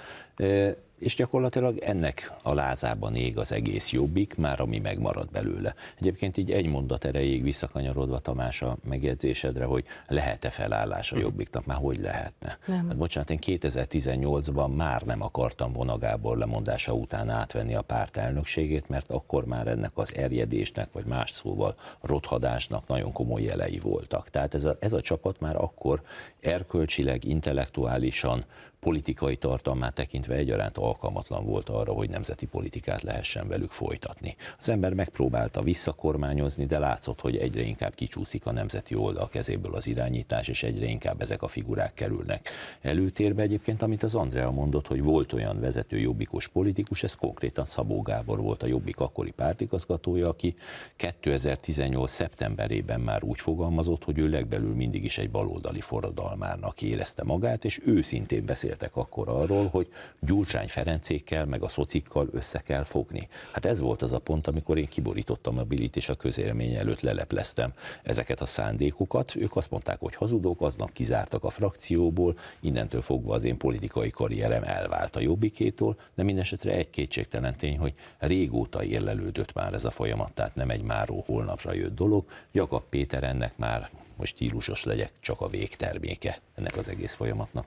és 0.98 1.14
gyakorlatilag 1.14 1.78
ennek 1.78 2.32
a 2.42 2.54
lázában 2.54 3.14
ég 3.14 3.38
az 3.38 3.52
egész 3.52 3.92
jobbik, 3.92 4.36
már 4.36 4.60
ami 4.60 4.78
megmarad 4.78 5.30
belőle. 5.30 5.74
Egyébként 5.98 6.36
így 6.36 6.50
egy 6.50 6.66
mondat 6.66 7.04
erejéig 7.04 7.42
visszakanyarodva 7.42 8.18
Tamás 8.18 8.62
a 8.62 8.76
megjegyzésedre, 8.88 9.64
hogy 9.64 9.84
lehet-e 10.06 10.50
felállás 10.50 11.12
a 11.12 11.14
hm. 11.14 11.20
jobbiknak, 11.20 11.66
már 11.66 11.78
hogy 11.78 12.00
lehetne? 12.00 12.58
Nem. 12.66 12.86
Hát, 12.88 12.96
bocsánat, 12.96 13.30
én 13.30 13.38
2018-ban 13.42 14.74
már 14.74 15.02
nem 15.02 15.22
akartam 15.22 15.72
Vona 15.72 15.98
Gábor 15.98 16.36
lemondása 16.36 16.92
után 16.92 17.30
átvenni 17.30 17.74
a 17.74 17.82
párt 17.82 18.16
elnökségét, 18.16 18.88
mert 18.88 19.10
akkor 19.10 19.44
már 19.44 19.66
ennek 19.66 19.92
az 19.94 20.14
erjedésnek, 20.14 20.88
vagy 20.92 21.04
más 21.04 21.30
szóval 21.30 21.74
rothadásnak 22.00 22.86
nagyon 22.86 23.12
komoly 23.12 23.42
jelei 23.42 23.78
voltak. 23.78 24.30
Tehát 24.30 24.54
ez 24.54 24.64
a, 24.64 24.76
ez 24.80 24.92
a 24.92 25.00
csapat 25.00 25.40
már 25.40 25.56
akkor 25.56 26.02
erkölcsileg, 26.40 27.24
intellektuálisan, 27.24 28.44
politikai 28.80 29.36
tartalmát 29.36 29.94
tekintve 29.94 30.34
egyaránt 30.34 30.78
alkalmatlan 30.78 31.44
volt 31.44 31.68
arra, 31.68 31.92
hogy 31.92 32.10
nemzeti 32.10 32.46
politikát 32.46 33.02
lehessen 33.02 33.48
velük 33.48 33.70
folytatni. 33.70 34.36
Az 34.58 34.68
ember 34.68 34.94
megpróbálta 34.94 35.62
visszakormányozni, 35.62 36.64
de 36.64 36.78
látszott, 36.78 37.20
hogy 37.20 37.36
egyre 37.36 37.62
inkább 37.62 37.94
kicsúszik 37.94 38.46
a 38.46 38.52
nemzeti 38.52 38.94
oldal 38.94 39.28
kezéből 39.28 39.74
az 39.74 39.86
irányítás, 39.86 40.48
és 40.48 40.62
egyre 40.62 40.86
inkább 40.86 41.20
ezek 41.20 41.42
a 41.42 41.48
figurák 41.48 41.94
kerülnek 41.94 42.48
előtérbe. 42.80 43.42
Egyébként, 43.42 43.82
amit 43.82 44.02
az 44.02 44.14
Andrea 44.14 44.50
mondott, 44.50 44.86
hogy 44.86 45.02
volt 45.02 45.32
olyan 45.32 45.60
vezető 45.60 45.98
jobbikos 45.98 46.48
politikus, 46.48 47.02
ez 47.02 47.14
konkrétan 47.14 47.64
Szabó 47.64 48.02
Gábor 48.02 48.40
volt 48.40 48.62
a 48.62 48.66
jobbik 48.66 49.00
akkori 49.00 49.30
pártigazgatója, 49.30 50.28
aki 50.28 50.54
2018. 50.96 52.10
szeptemberében 52.10 53.00
már 53.00 53.24
úgy 53.24 53.40
fogalmazott, 53.40 54.04
hogy 54.04 54.18
ő 54.18 54.28
legbelül 54.28 54.74
mindig 54.74 55.04
is 55.04 55.18
egy 55.18 55.30
baloldali 55.30 55.80
forradalmárnak 55.80 56.82
érezte 56.82 57.24
magát, 57.24 57.64
és 57.64 57.80
őszintén 57.84 58.44
beszélt 58.44 58.67
beszéltek 58.68 58.96
akkor 58.96 59.28
arról, 59.28 59.66
hogy 59.66 59.88
Gyurcsány 60.20 60.68
Ferencékkel, 60.68 61.44
meg 61.46 61.62
a 61.62 61.68
szocikkal 61.68 62.28
össze 62.32 62.58
kell 62.58 62.84
fogni. 62.84 63.28
Hát 63.52 63.64
ez 63.64 63.80
volt 63.80 64.02
az 64.02 64.12
a 64.12 64.18
pont, 64.18 64.46
amikor 64.46 64.78
én 64.78 64.88
kiborítottam 64.88 65.58
a 65.58 65.62
bilit, 65.62 65.96
és 65.96 66.08
a 66.08 66.14
közélemény 66.14 66.74
előtt 66.74 67.00
lelepleztem 67.00 67.72
ezeket 68.02 68.40
a 68.40 68.46
szándékokat. 68.46 69.34
Ők 69.34 69.56
azt 69.56 69.70
mondták, 69.70 69.98
hogy 70.00 70.14
hazudok, 70.14 70.60
aznap 70.60 70.92
kizártak 70.92 71.44
a 71.44 71.50
frakcióból, 71.50 72.38
innentől 72.60 73.00
fogva 73.00 73.34
az 73.34 73.44
én 73.44 73.56
politikai 73.56 74.10
karrierem 74.10 74.62
elvált 74.62 75.16
a 75.16 75.20
jobbikétól, 75.20 75.98
de 76.14 76.22
mindesetre 76.22 76.72
egy 76.72 76.90
kétségtelen 76.90 77.56
tény, 77.56 77.78
hogy 77.78 77.94
régóta 78.18 78.84
érlelődött 78.84 79.52
már 79.52 79.74
ez 79.74 79.84
a 79.84 79.90
folyamat, 79.90 80.32
tehát 80.32 80.54
nem 80.54 80.70
egy 80.70 80.82
máró 80.82 81.24
holnapra 81.26 81.72
jött 81.72 81.94
dolog. 81.94 82.24
Jakab 82.52 82.82
Péter 82.88 83.24
ennek 83.24 83.56
már 83.56 83.90
most 84.18 84.34
stílusos 84.34 84.84
legyek, 84.84 85.12
csak 85.20 85.40
a 85.40 85.48
végterméke 85.48 86.38
ennek 86.54 86.76
az 86.76 86.88
egész 86.88 87.14
folyamatnak. 87.14 87.66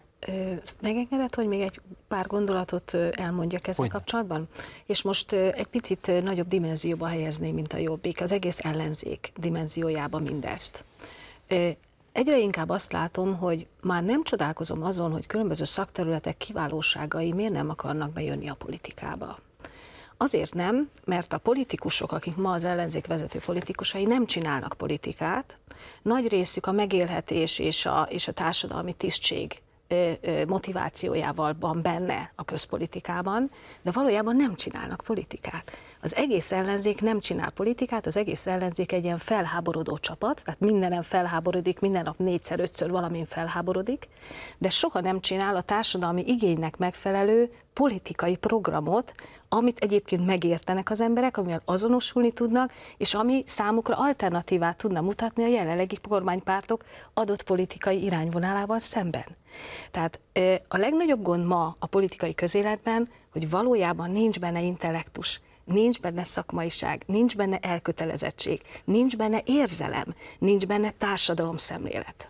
Megengedett, 0.82 1.36
hogy 1.36 1.48
még 1.48 1.62
egy 1.62 1.82
pár 2.08 2.28
gondolatot 2.28 2.94
elmondjak 3.12 3.68
ezzel 3.68 3.86
hogy? 3.86 3.90
kapcsolatban? 3.90 4.48
És 4.86 5.02
most 5.02 5.32
egy 5.32 5.68
picit 5.68 6.24
nagyobb 6.24 6.48
dimenzióba 6.48 7.06
helyezném, 7.06 7.54
mint 7.54 7.74
a 7.74 7.78
jobbik, 7.78 8.22
az 8.22 8.32
egész 8.32 8.60
ellenzék 8.60 9.32
dimenziójába 9.36 10.20
mindezt. 10.20 10.84
Egyre 12.12 12.40
inkább 12.40 12.70
azt 12.70 12.92
látom, 12.92 13.38
hogy 13.38 13.68
már 13.82 14.04
nem 14.04 14.24
csodálkozom 14.24 14.84
azon, 14.84 15.12
hogy 15.12 15.28
különböző 15.28 15.66
szakterületek 15.66 16.38
kiválóságai 16.38 17.32
miért 17.32 17.54
nem 17.54 17.70
akarnak 17.70 18.12
bejönni 18.12 18.50
a 18.50 18.54
politikába. 18.54 19.40
Azért 20.22 20.54
nem, 20.54 20.90
mert 21.06 21.34
a 21.34 21.38
politikusok, 21.38 22.12
akik 22.12 22.36
ma 22.36 22.52
az 22.52 22.64
ellenzék 22.64 23.08
vezető 23.08 23.40
politikusai 23.46 24.04
nem 24.04 24.26
csinálnak 24.26 24.74
politikát, 24.78 25.58
nagy 26.02 26.28
részük 26.28 26.66
a 26.66 26.72
megélhetés 26.72 27.60
és 27.60 27.86
a, 27.86 28.08
és 28.10 28.28
a 28.28 28.32
társadalmi 28.32 28.94
tisztség 28.94 29.62
motivációjával 30.48 31.56
van 31.60 31.82
benne 31.82 32.32
a 32.36 32.44
közpolitikában, 32.44 33.52
de 33.82 33.92
valójában 33.92 34.36
nem 34.36 34.56
csinálnak 34.56 35.02
politikát. 35.06 35.72
Az 36.04 36.16
egész 36.16 36.52
ellenzék 36.52 37.02
nem 37.02 37.20
csinál 37.20 37.50
politikát, 37.50 38.06
az 38.06 38.18
egész 38.18 38.48
ellenzék 38.48 38.92
egy 38.92 39.04
ilyen 39.04 39.18
felháborodó 39.18 39.98
csapat, 39.98 40.42
tehát 40.44 40.60
mindenem 40.60 41.02
felháborodik, 41.02 41.80
minden 41.80 42.04
nap 42.04 42.18
négyszer, 42.18 42.60
ötször 42.60 42.90
valamin 42.90 43.26
felháborodik, 43.26 44.08
de 44.58 44.70
soha 44.70 45.00
nem 45.00 45.20
csinál 45.20 45.56
a 45.56 45.62
társadalmi 45.62 46.24
igénynek 46.28 46.78
megfelelő 46.78 47.54
politikai 47.74 48.36
programot, 48.36 49.14
amit 49.50 49.80
egyébként 49.80 50.26
megértenek 50.26 50.90
az 50.90 51.02
emberek, 51.02 51.38
amivel 51.38 51.62
azonosulni 51.66 52.32
tudnak, 52.32 52.74
és 52.98 53.14
ami 53.14 53.44
számukra 53.48 53.96
alternatívát 53.98 54.78
tudna 54.78 55.02
mutatni 55.02 55.44
a 55.44 55.48
jelenlegi 55.48 55.98
kormánypártok 56.10 56.84
adott 57.14 57.44
politikai 57.44 58.04
irányvonalával 58.04 58.80
szemben. 58.80 59.26
Tehát 59.92 60.20
a 60.68 60.78
legnagyobb 60.78 61.22
gond 61.22 61.46
ma 61.46 61.76
a 61.80 61.86
politikai 61.86 62.36
közéletben, 62.36 63.10
hogy 63.32 63.50
valójában 63.50 64.12
nincs 64.12 64.40
benne 64.40 64.62
intellektus, 64.62 65.42
nincs 65.72 66.00
benne 66.00 66.24
szakmaiság, 66.24 67.04
nincs 67.06 67.36
benne 67.36 67.58
elkötelezettség, 67.60 68.62
nincs 68.84 69.18
benne 69.18 69.42
érzelem, 69.46 70.16
nincs 70.40 70.66
benne 70.68 70.92
társadalomszemlélet. 70.92 72.30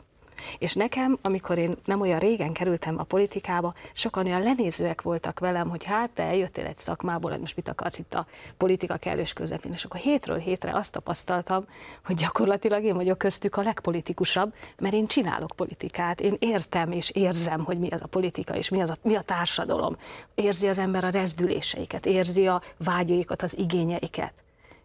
És 0.57 0.73
nekem, 0.73 1.17
amikor 1.21 1.57
én 1.57 1.75
nem 1.85 2.01
olyan 2.01 2.19
régen 2.19 2.53
kerültem 2.53 2.99
a 2.99 3.03
politikába, 3.03 3.73
sokan 3.93 4.25
olyan 4.25 4.41
lenézőek 4.41 5.01
voltak 5.01 5.39
velem, 5.39 5.69
hogy 5.69 5.83
hát 5.83 6.09
te 6.09 6.23
eljöttél 6.23 6.65
egy 6.65 6.77
szakmából, 6.77 7.37
most 7.37 7.55
mit 7.55 7.67
akarsz 7.67 7.97
itt 7.97 8.13
a 8.13 8.25
politika 8.57 8.95
kellős 8.95 9.33
közepén. 9.33 9.73
És 9.73 9.83
akkor 9.83 9.99
hétről 9.99 10.37
hétre 10.37 10.75
azt 10.75 10.91
tapasztaltam, 10.91 11.65
hogy 12.05 12.15
gyakorlatilag 12.15 12.83
én 12.83 12.95
vagyok 12.95 13.17
köztük 13.17 13.57
a 13.57 13.61
legpolitikusabb, 13.61 14.53
mert 14.79 14.93
én 14.93 15.07
csinálok 15.07 15.51
politikát, 15.55 16.21
én 16.21 16.35
értem 16.39 16.91
és 16.91 17.09
érzem, 17.09 17.63
hogy 17.63 17.79
mi 17.79 17.89
az 17.89 18.01
a 18.01 18.07
politika, 18.07 18.55
és 18.55 18.69
mi, 18.69 18.81
az 18.81 18.89
a, 18.89 18.95
mi 19.01 19.15
a 19.15 19.21
társadalom. 19.21 19.97
Érzi 20.35 20.67
az 20.67 20.77
ember 20.77 21.03
a 21.03 21.09
rezdüléseiket, 21.09 22.05
érzi 22.05 22.47
a 22.47 22.61
vágyaikat, 22.77 23.41
az 23.41 23.57
igényeiket. 23.57 24.33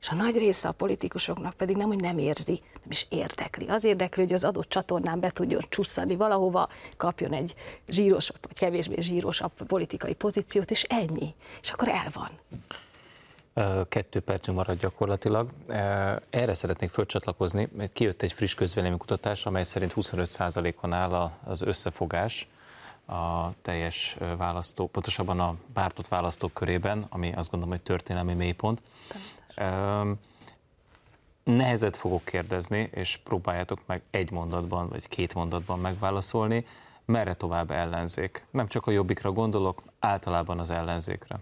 És 0.01 0.09
a 0.09 0.15
nagy 0.15 0.37
része 0.37 0.69
a 0.69 0.73
politikusoknak 0.73 1.55
pedig 1.55 1.77
nem, 1.77 1.87
hogy 1.87 2.01
nem 2.01 2.19
érzi, 2.19 2.61
nem 2.73 2.91
is 2.91 3.07
érdekli. 3.09 3.67
Az 3.67 3.85
érdekli, 3.85 4.23
hogy 4.23 4.33
az 4.33 4.45
adott 4.45 4.69
csatornán 4.69 5.21
be 5.21 5.31
tudjon 5.31 5.61
csusszani 5.69 6.17
valahova, 6.17 6.69
kapjon 6.97 7.33
egy 7.33 7.55
zsíros, 7.89 8.29
vagy 8.29 8.53
kevésbé 8.53 9.01
zsírosabb 9.01 9.53
politikai 9.67 10.15
pozíciót, 10.15 10.71
és 10.71 10.83
ennyi. 10.83 11.35
És 11.63 11.71
akkor 11.71 11.89
el 11.89 12.09
van. 12.13 12.31
Kettő 13.89 14.21
percünk 14.21 14.57
marad 14.57 14.79
gyakorlatilag. 14.79 15.51
Erre 16.31 16.55
szeretnék 16.55 16.91
fölcsatlakozni, 16.91 17.69
mert 17.77 17.93
kijött 17.93 18.23
egy 18.23 18.33
friss 18.33 18.55
közvéleménykutatás, 18.55 19.47
amely 19.47 19.63
szerint 19.63 19.93
25%-on 19.97 20.93
áll 20.93 21.31
az 21.45 21.63
összefogás 21.63 22.49
a 23.07 23.51
teljes 23.63 24.17
választó, 24.37 24.87
pontosabban 24.87 25.41
a 25.41 25.55
pártot 25.73 26.09
választók 26.09 26.53
körében, 26.53 27.07
ami 27.09 27.33
azt 27.33 27.51
gondolom, 27.51 27.75
hogy 27.75 27.85
történelmi 27.85 28.35
mélypont. 28.35 28.81
Nehezet 31.45 31.97
fogok 31.97 32.25
kérdezni, 32.25 32.89
és 32.93 33.17
próbáljátok 33.17 33.81
meg 33.87 34.03
egy 34.11 34.31
mondatban, 34.31 34.89
vagy 34.89 35.09
két 35.09 35.35
mondatban 35.35 35.79
megválaszolni, 35.79 36.67
merre 37.05 37.35
tovább 37.35 37.71
ellenzék. 37.71 38.45
Nem 38.51 38.69
csak 38.69 38.87
a 38.87 38.91
jobbikra 38.91 39.33
gondolok, 39.33 39.83
általában 39.99 40.59
az 40.59 40.71
ellenzékre. 40.71 41.39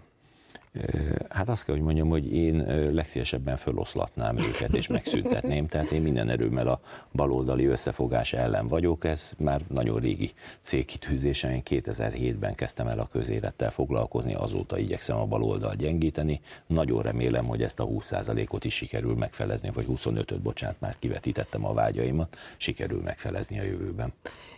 Hát 1.29 1.49
azt 1.49 1.65
kell, 1.65 1.75
hogy 1.75 1.83
mondjam, 1.83 2.09
hogy 2.09 2.33
én 2.33 2.65
legszívesebben 2.93 3.57
föloszlatnám 3.57 4.37
őket 4.37 4.73
és 4.73 4.87
megszüntetném, 4.87 5.67
tehát 5.67 5.91
én 5.91 6.01
minden 6.01 6.29
erőmmel 6.29 6.67
a 6.67 6.81
baloldali 7.13 7.65
összefogás 7.65 8.33
ellen 8.33 8.67
vagyok, 8.67 9.05
ez 9.05 9.31
már 9.37 9.61
nagyon 9.69 9.99
régi 9.99 10.31
célkitűzésem, 10.59 11.51
én 11.51 11.61
2007-ben 11.65 12.55
kezdtem 12.55 12.87
el 12.87 12.99
a 12.99 13.07
közélettel 13.11 13.71
foglalkozni, 13.71 14.33
azóta 14.33 14.77
igyekszem 14.77 15.17
a 15.17 15.25
baloldal 15.25 15.75
gyengíteni, 15.75 16.41
nagyon 16.67 17.01
remélem, 17.01 17.45
hogy 17.45 17.61
ezt 17.61 17.79
a 17.79 17.87
20%-ot 17.87 18.65
is 18.65 18.73
sikerül 18.73 19.15
megfelezni, 19.15 19.69
vagy 19.73 19.85
25-öt, 19.89 20.41
bocsánat, 20.41 20.79
már 20.79 20.95
kivetítettem 20.99 21.65
a 21.65 21.73
vágyaimat, 21.73 22.37
sikerül 22.57 23.01
megfelezni 23.01 23.59
a 23.59 23.63
jövőben. 23.63 24.13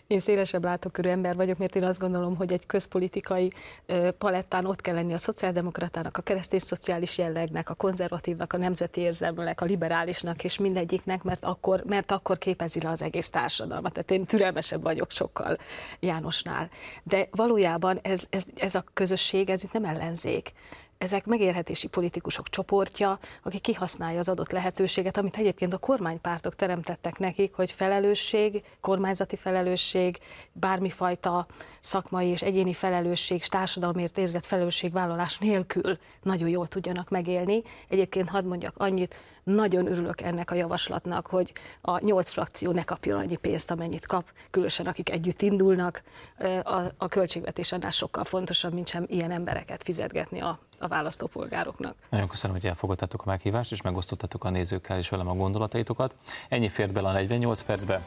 Én 0.07 0.19
szélesebb 0.19 0.63
látókörű 0.63 1.09
ember 1.09 1.35
vagyok, 1.35 1.57
mert 1.57 1.75
én 1.75 1.83
azt 1.83 1.99
gondolom, 1.99 2.35
hogy 2.35 2.53
egy 2.53 2.65
közpolitikai 2.65 3.51
palettán 4.17 4.65
ott 4.65 4.81
kell 4.81 4.95
lenni 4.95 5.13
a 5.13 5.17
szociáldemokratának, 5.17 6.17
a 6.17 6.21
keresztény 6.21 6.59
szociális 6.59 7.17
jellegnek, 7.17 7.69
a 7.69 7.73
konzervatívnak, 7.73 8.53
a 8.53 8.57
nemzeti 8.57 9.01
érzelmnek, 9.01 9.61
a 9.61 9.65
liberálisnak 9.65 10.43
és 10.43 10.57
mindegyiknek, 10.57 11.23
mert 11.23 11.45
akkor, 11.45 11.83
mert 11.85 12.11
akkor 12.11 12.37
képezi 12.37 12.81
le 12.81 12.89
az 12.89 13.01
egész 13.01 13.29
társadalmat. 13.29 13.93
Tehát 13.93 14.11
én 14.11 14.25
türelmesebb 14.25 14.83
vagyok 14.83 15.11
sokkal 15.11 15.57
Jánosnál. 15.99 16.69
De 17.03 17.27
valójában 17.31 17.99
ez, 18.01 18.25
ez, 18.29 18.45
ez 18.55 18.75
a 18.75 18.83
közösség, 18.93 19.49
ez 19.49 19.63
itt 19.63 19.71
nem 19.71 19.85
ellenzék 19.85 20.51
ezek 20.97 21.25
megélhetési 21.25 21.87
politikusok 21.87 22.49
csoportja, 22.49 23.19
aki 23.43 23.59
kihasználja 23.59 24.19
az 24.19 24.29
adott 24.29 24.51
lehetőséget, 24.51 25.17
amit 25.17 25.35
egyébként 25.35 25.73
a 25.73 25.77
kormánypártok 25.77 26.55
teremtettek 26.55 27.17
nekik, 27.19 27.53
hogy 27.53 27.71
felelősség, 27.71 28.63
kormányzati 28.81 29.35
felelősség, 29.35 30.17
bármifajta 30.51 31.47
szakmai 31.87 32.27
és 32.27 32.41
egyéni 32.41 32.73
felelősség, 32.73 33.45
társadalomért 33.45 34.17
érzett 34.17 34.45
felelősségvállalás 34.45 35.37
nélkül 35.37 35.97
nagyon 36.23 36.49
jól 36.49 36.67
tudjanak 36.67 37.09
megélni. 37.09 37.63
Egyébként 37.87 38.29
hadd 38.29 38.45
mondjak 38.45 38.73
annyit, 38.77 39.15
nagyon 39.43 39.87
örülök 39.91 40.21
ennek 40.21 40.51
a 40.51 40.55
javaslatnak, 40.55 41.27
hogy 41.27 41.53
a 41.81 42.05
nyolc 42.05 42.31
frakció 42.31 42.71
ne 42.71 42.83
kapjon 42.83 43.19
annyi 43.19 43.35
pénzt, 43.35 43.71
amennyit 43.71 44.05
kap, 44.05 44.31
különösen 44.49 44.85
akik 44.85 45.09
együtt 45.09 45.41
indulnak. 45.41 46.03
A, 46.63 46.81
a 46.97 47.07
költségvetés 47.07 47.71
annál 47.71 47.89
sokkal 47.89 48.23
fontosabb, 48.23 48.73
mint 48.73 48.87
sem 48.87 49.05
ilyen 49.07 49.31
embereket 49.31 49.83
fizetgetni 49.83 50.41
a, 50.41 50.59
a 50.79 50.87
választópolgároknak. 50.87 51.95
Nagyon 52.09 52.27
köszönöm, 52.27 52.55
hogy 52.55 52.65
elfogadtátok 52.65 53.21
a 53.25 53.29
meghívást, 53.29 53.71
és 53.71 53.81
megosztottatok 53.81 54.43
a 54.43 54.49
nézőkkel 54.49 54.97
és 54.97 55.09
velem 55.09 55.27
a 55.27 55.33
gondolataitokat. 55.33 56.15
Ennyi 56.49 56.69
fért 56.69 56.93
bele 56.93 57.07
a 57.07 57.11
48 57.11 57.61
percbe. 57.61 58.01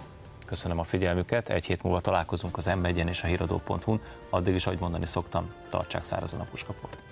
Köszönöm 0.50 0.78
a 0.78 0.84
figyelmüket, 0.84 1.48
egy 1.48 1.66
hét 1.66 1.82
múlva 1.82 2.00
találkozunk 2.00 2.56
az 2.56 2.66
m 2.66 2.84
és 2.84 3.22
a 3.22 3.26
híradó.hu-n. 3.26 4.00
Addig 4.30 4.54
is, 4.54 4.66
ahogy 4.66 4.78
mondani 4.78 5.06
szoktam, 5.06 5.52
tartsák 5.68 6.04
szárazon 6.04 6.40
a 6.40 6.44
puskaport. 6.44 7.09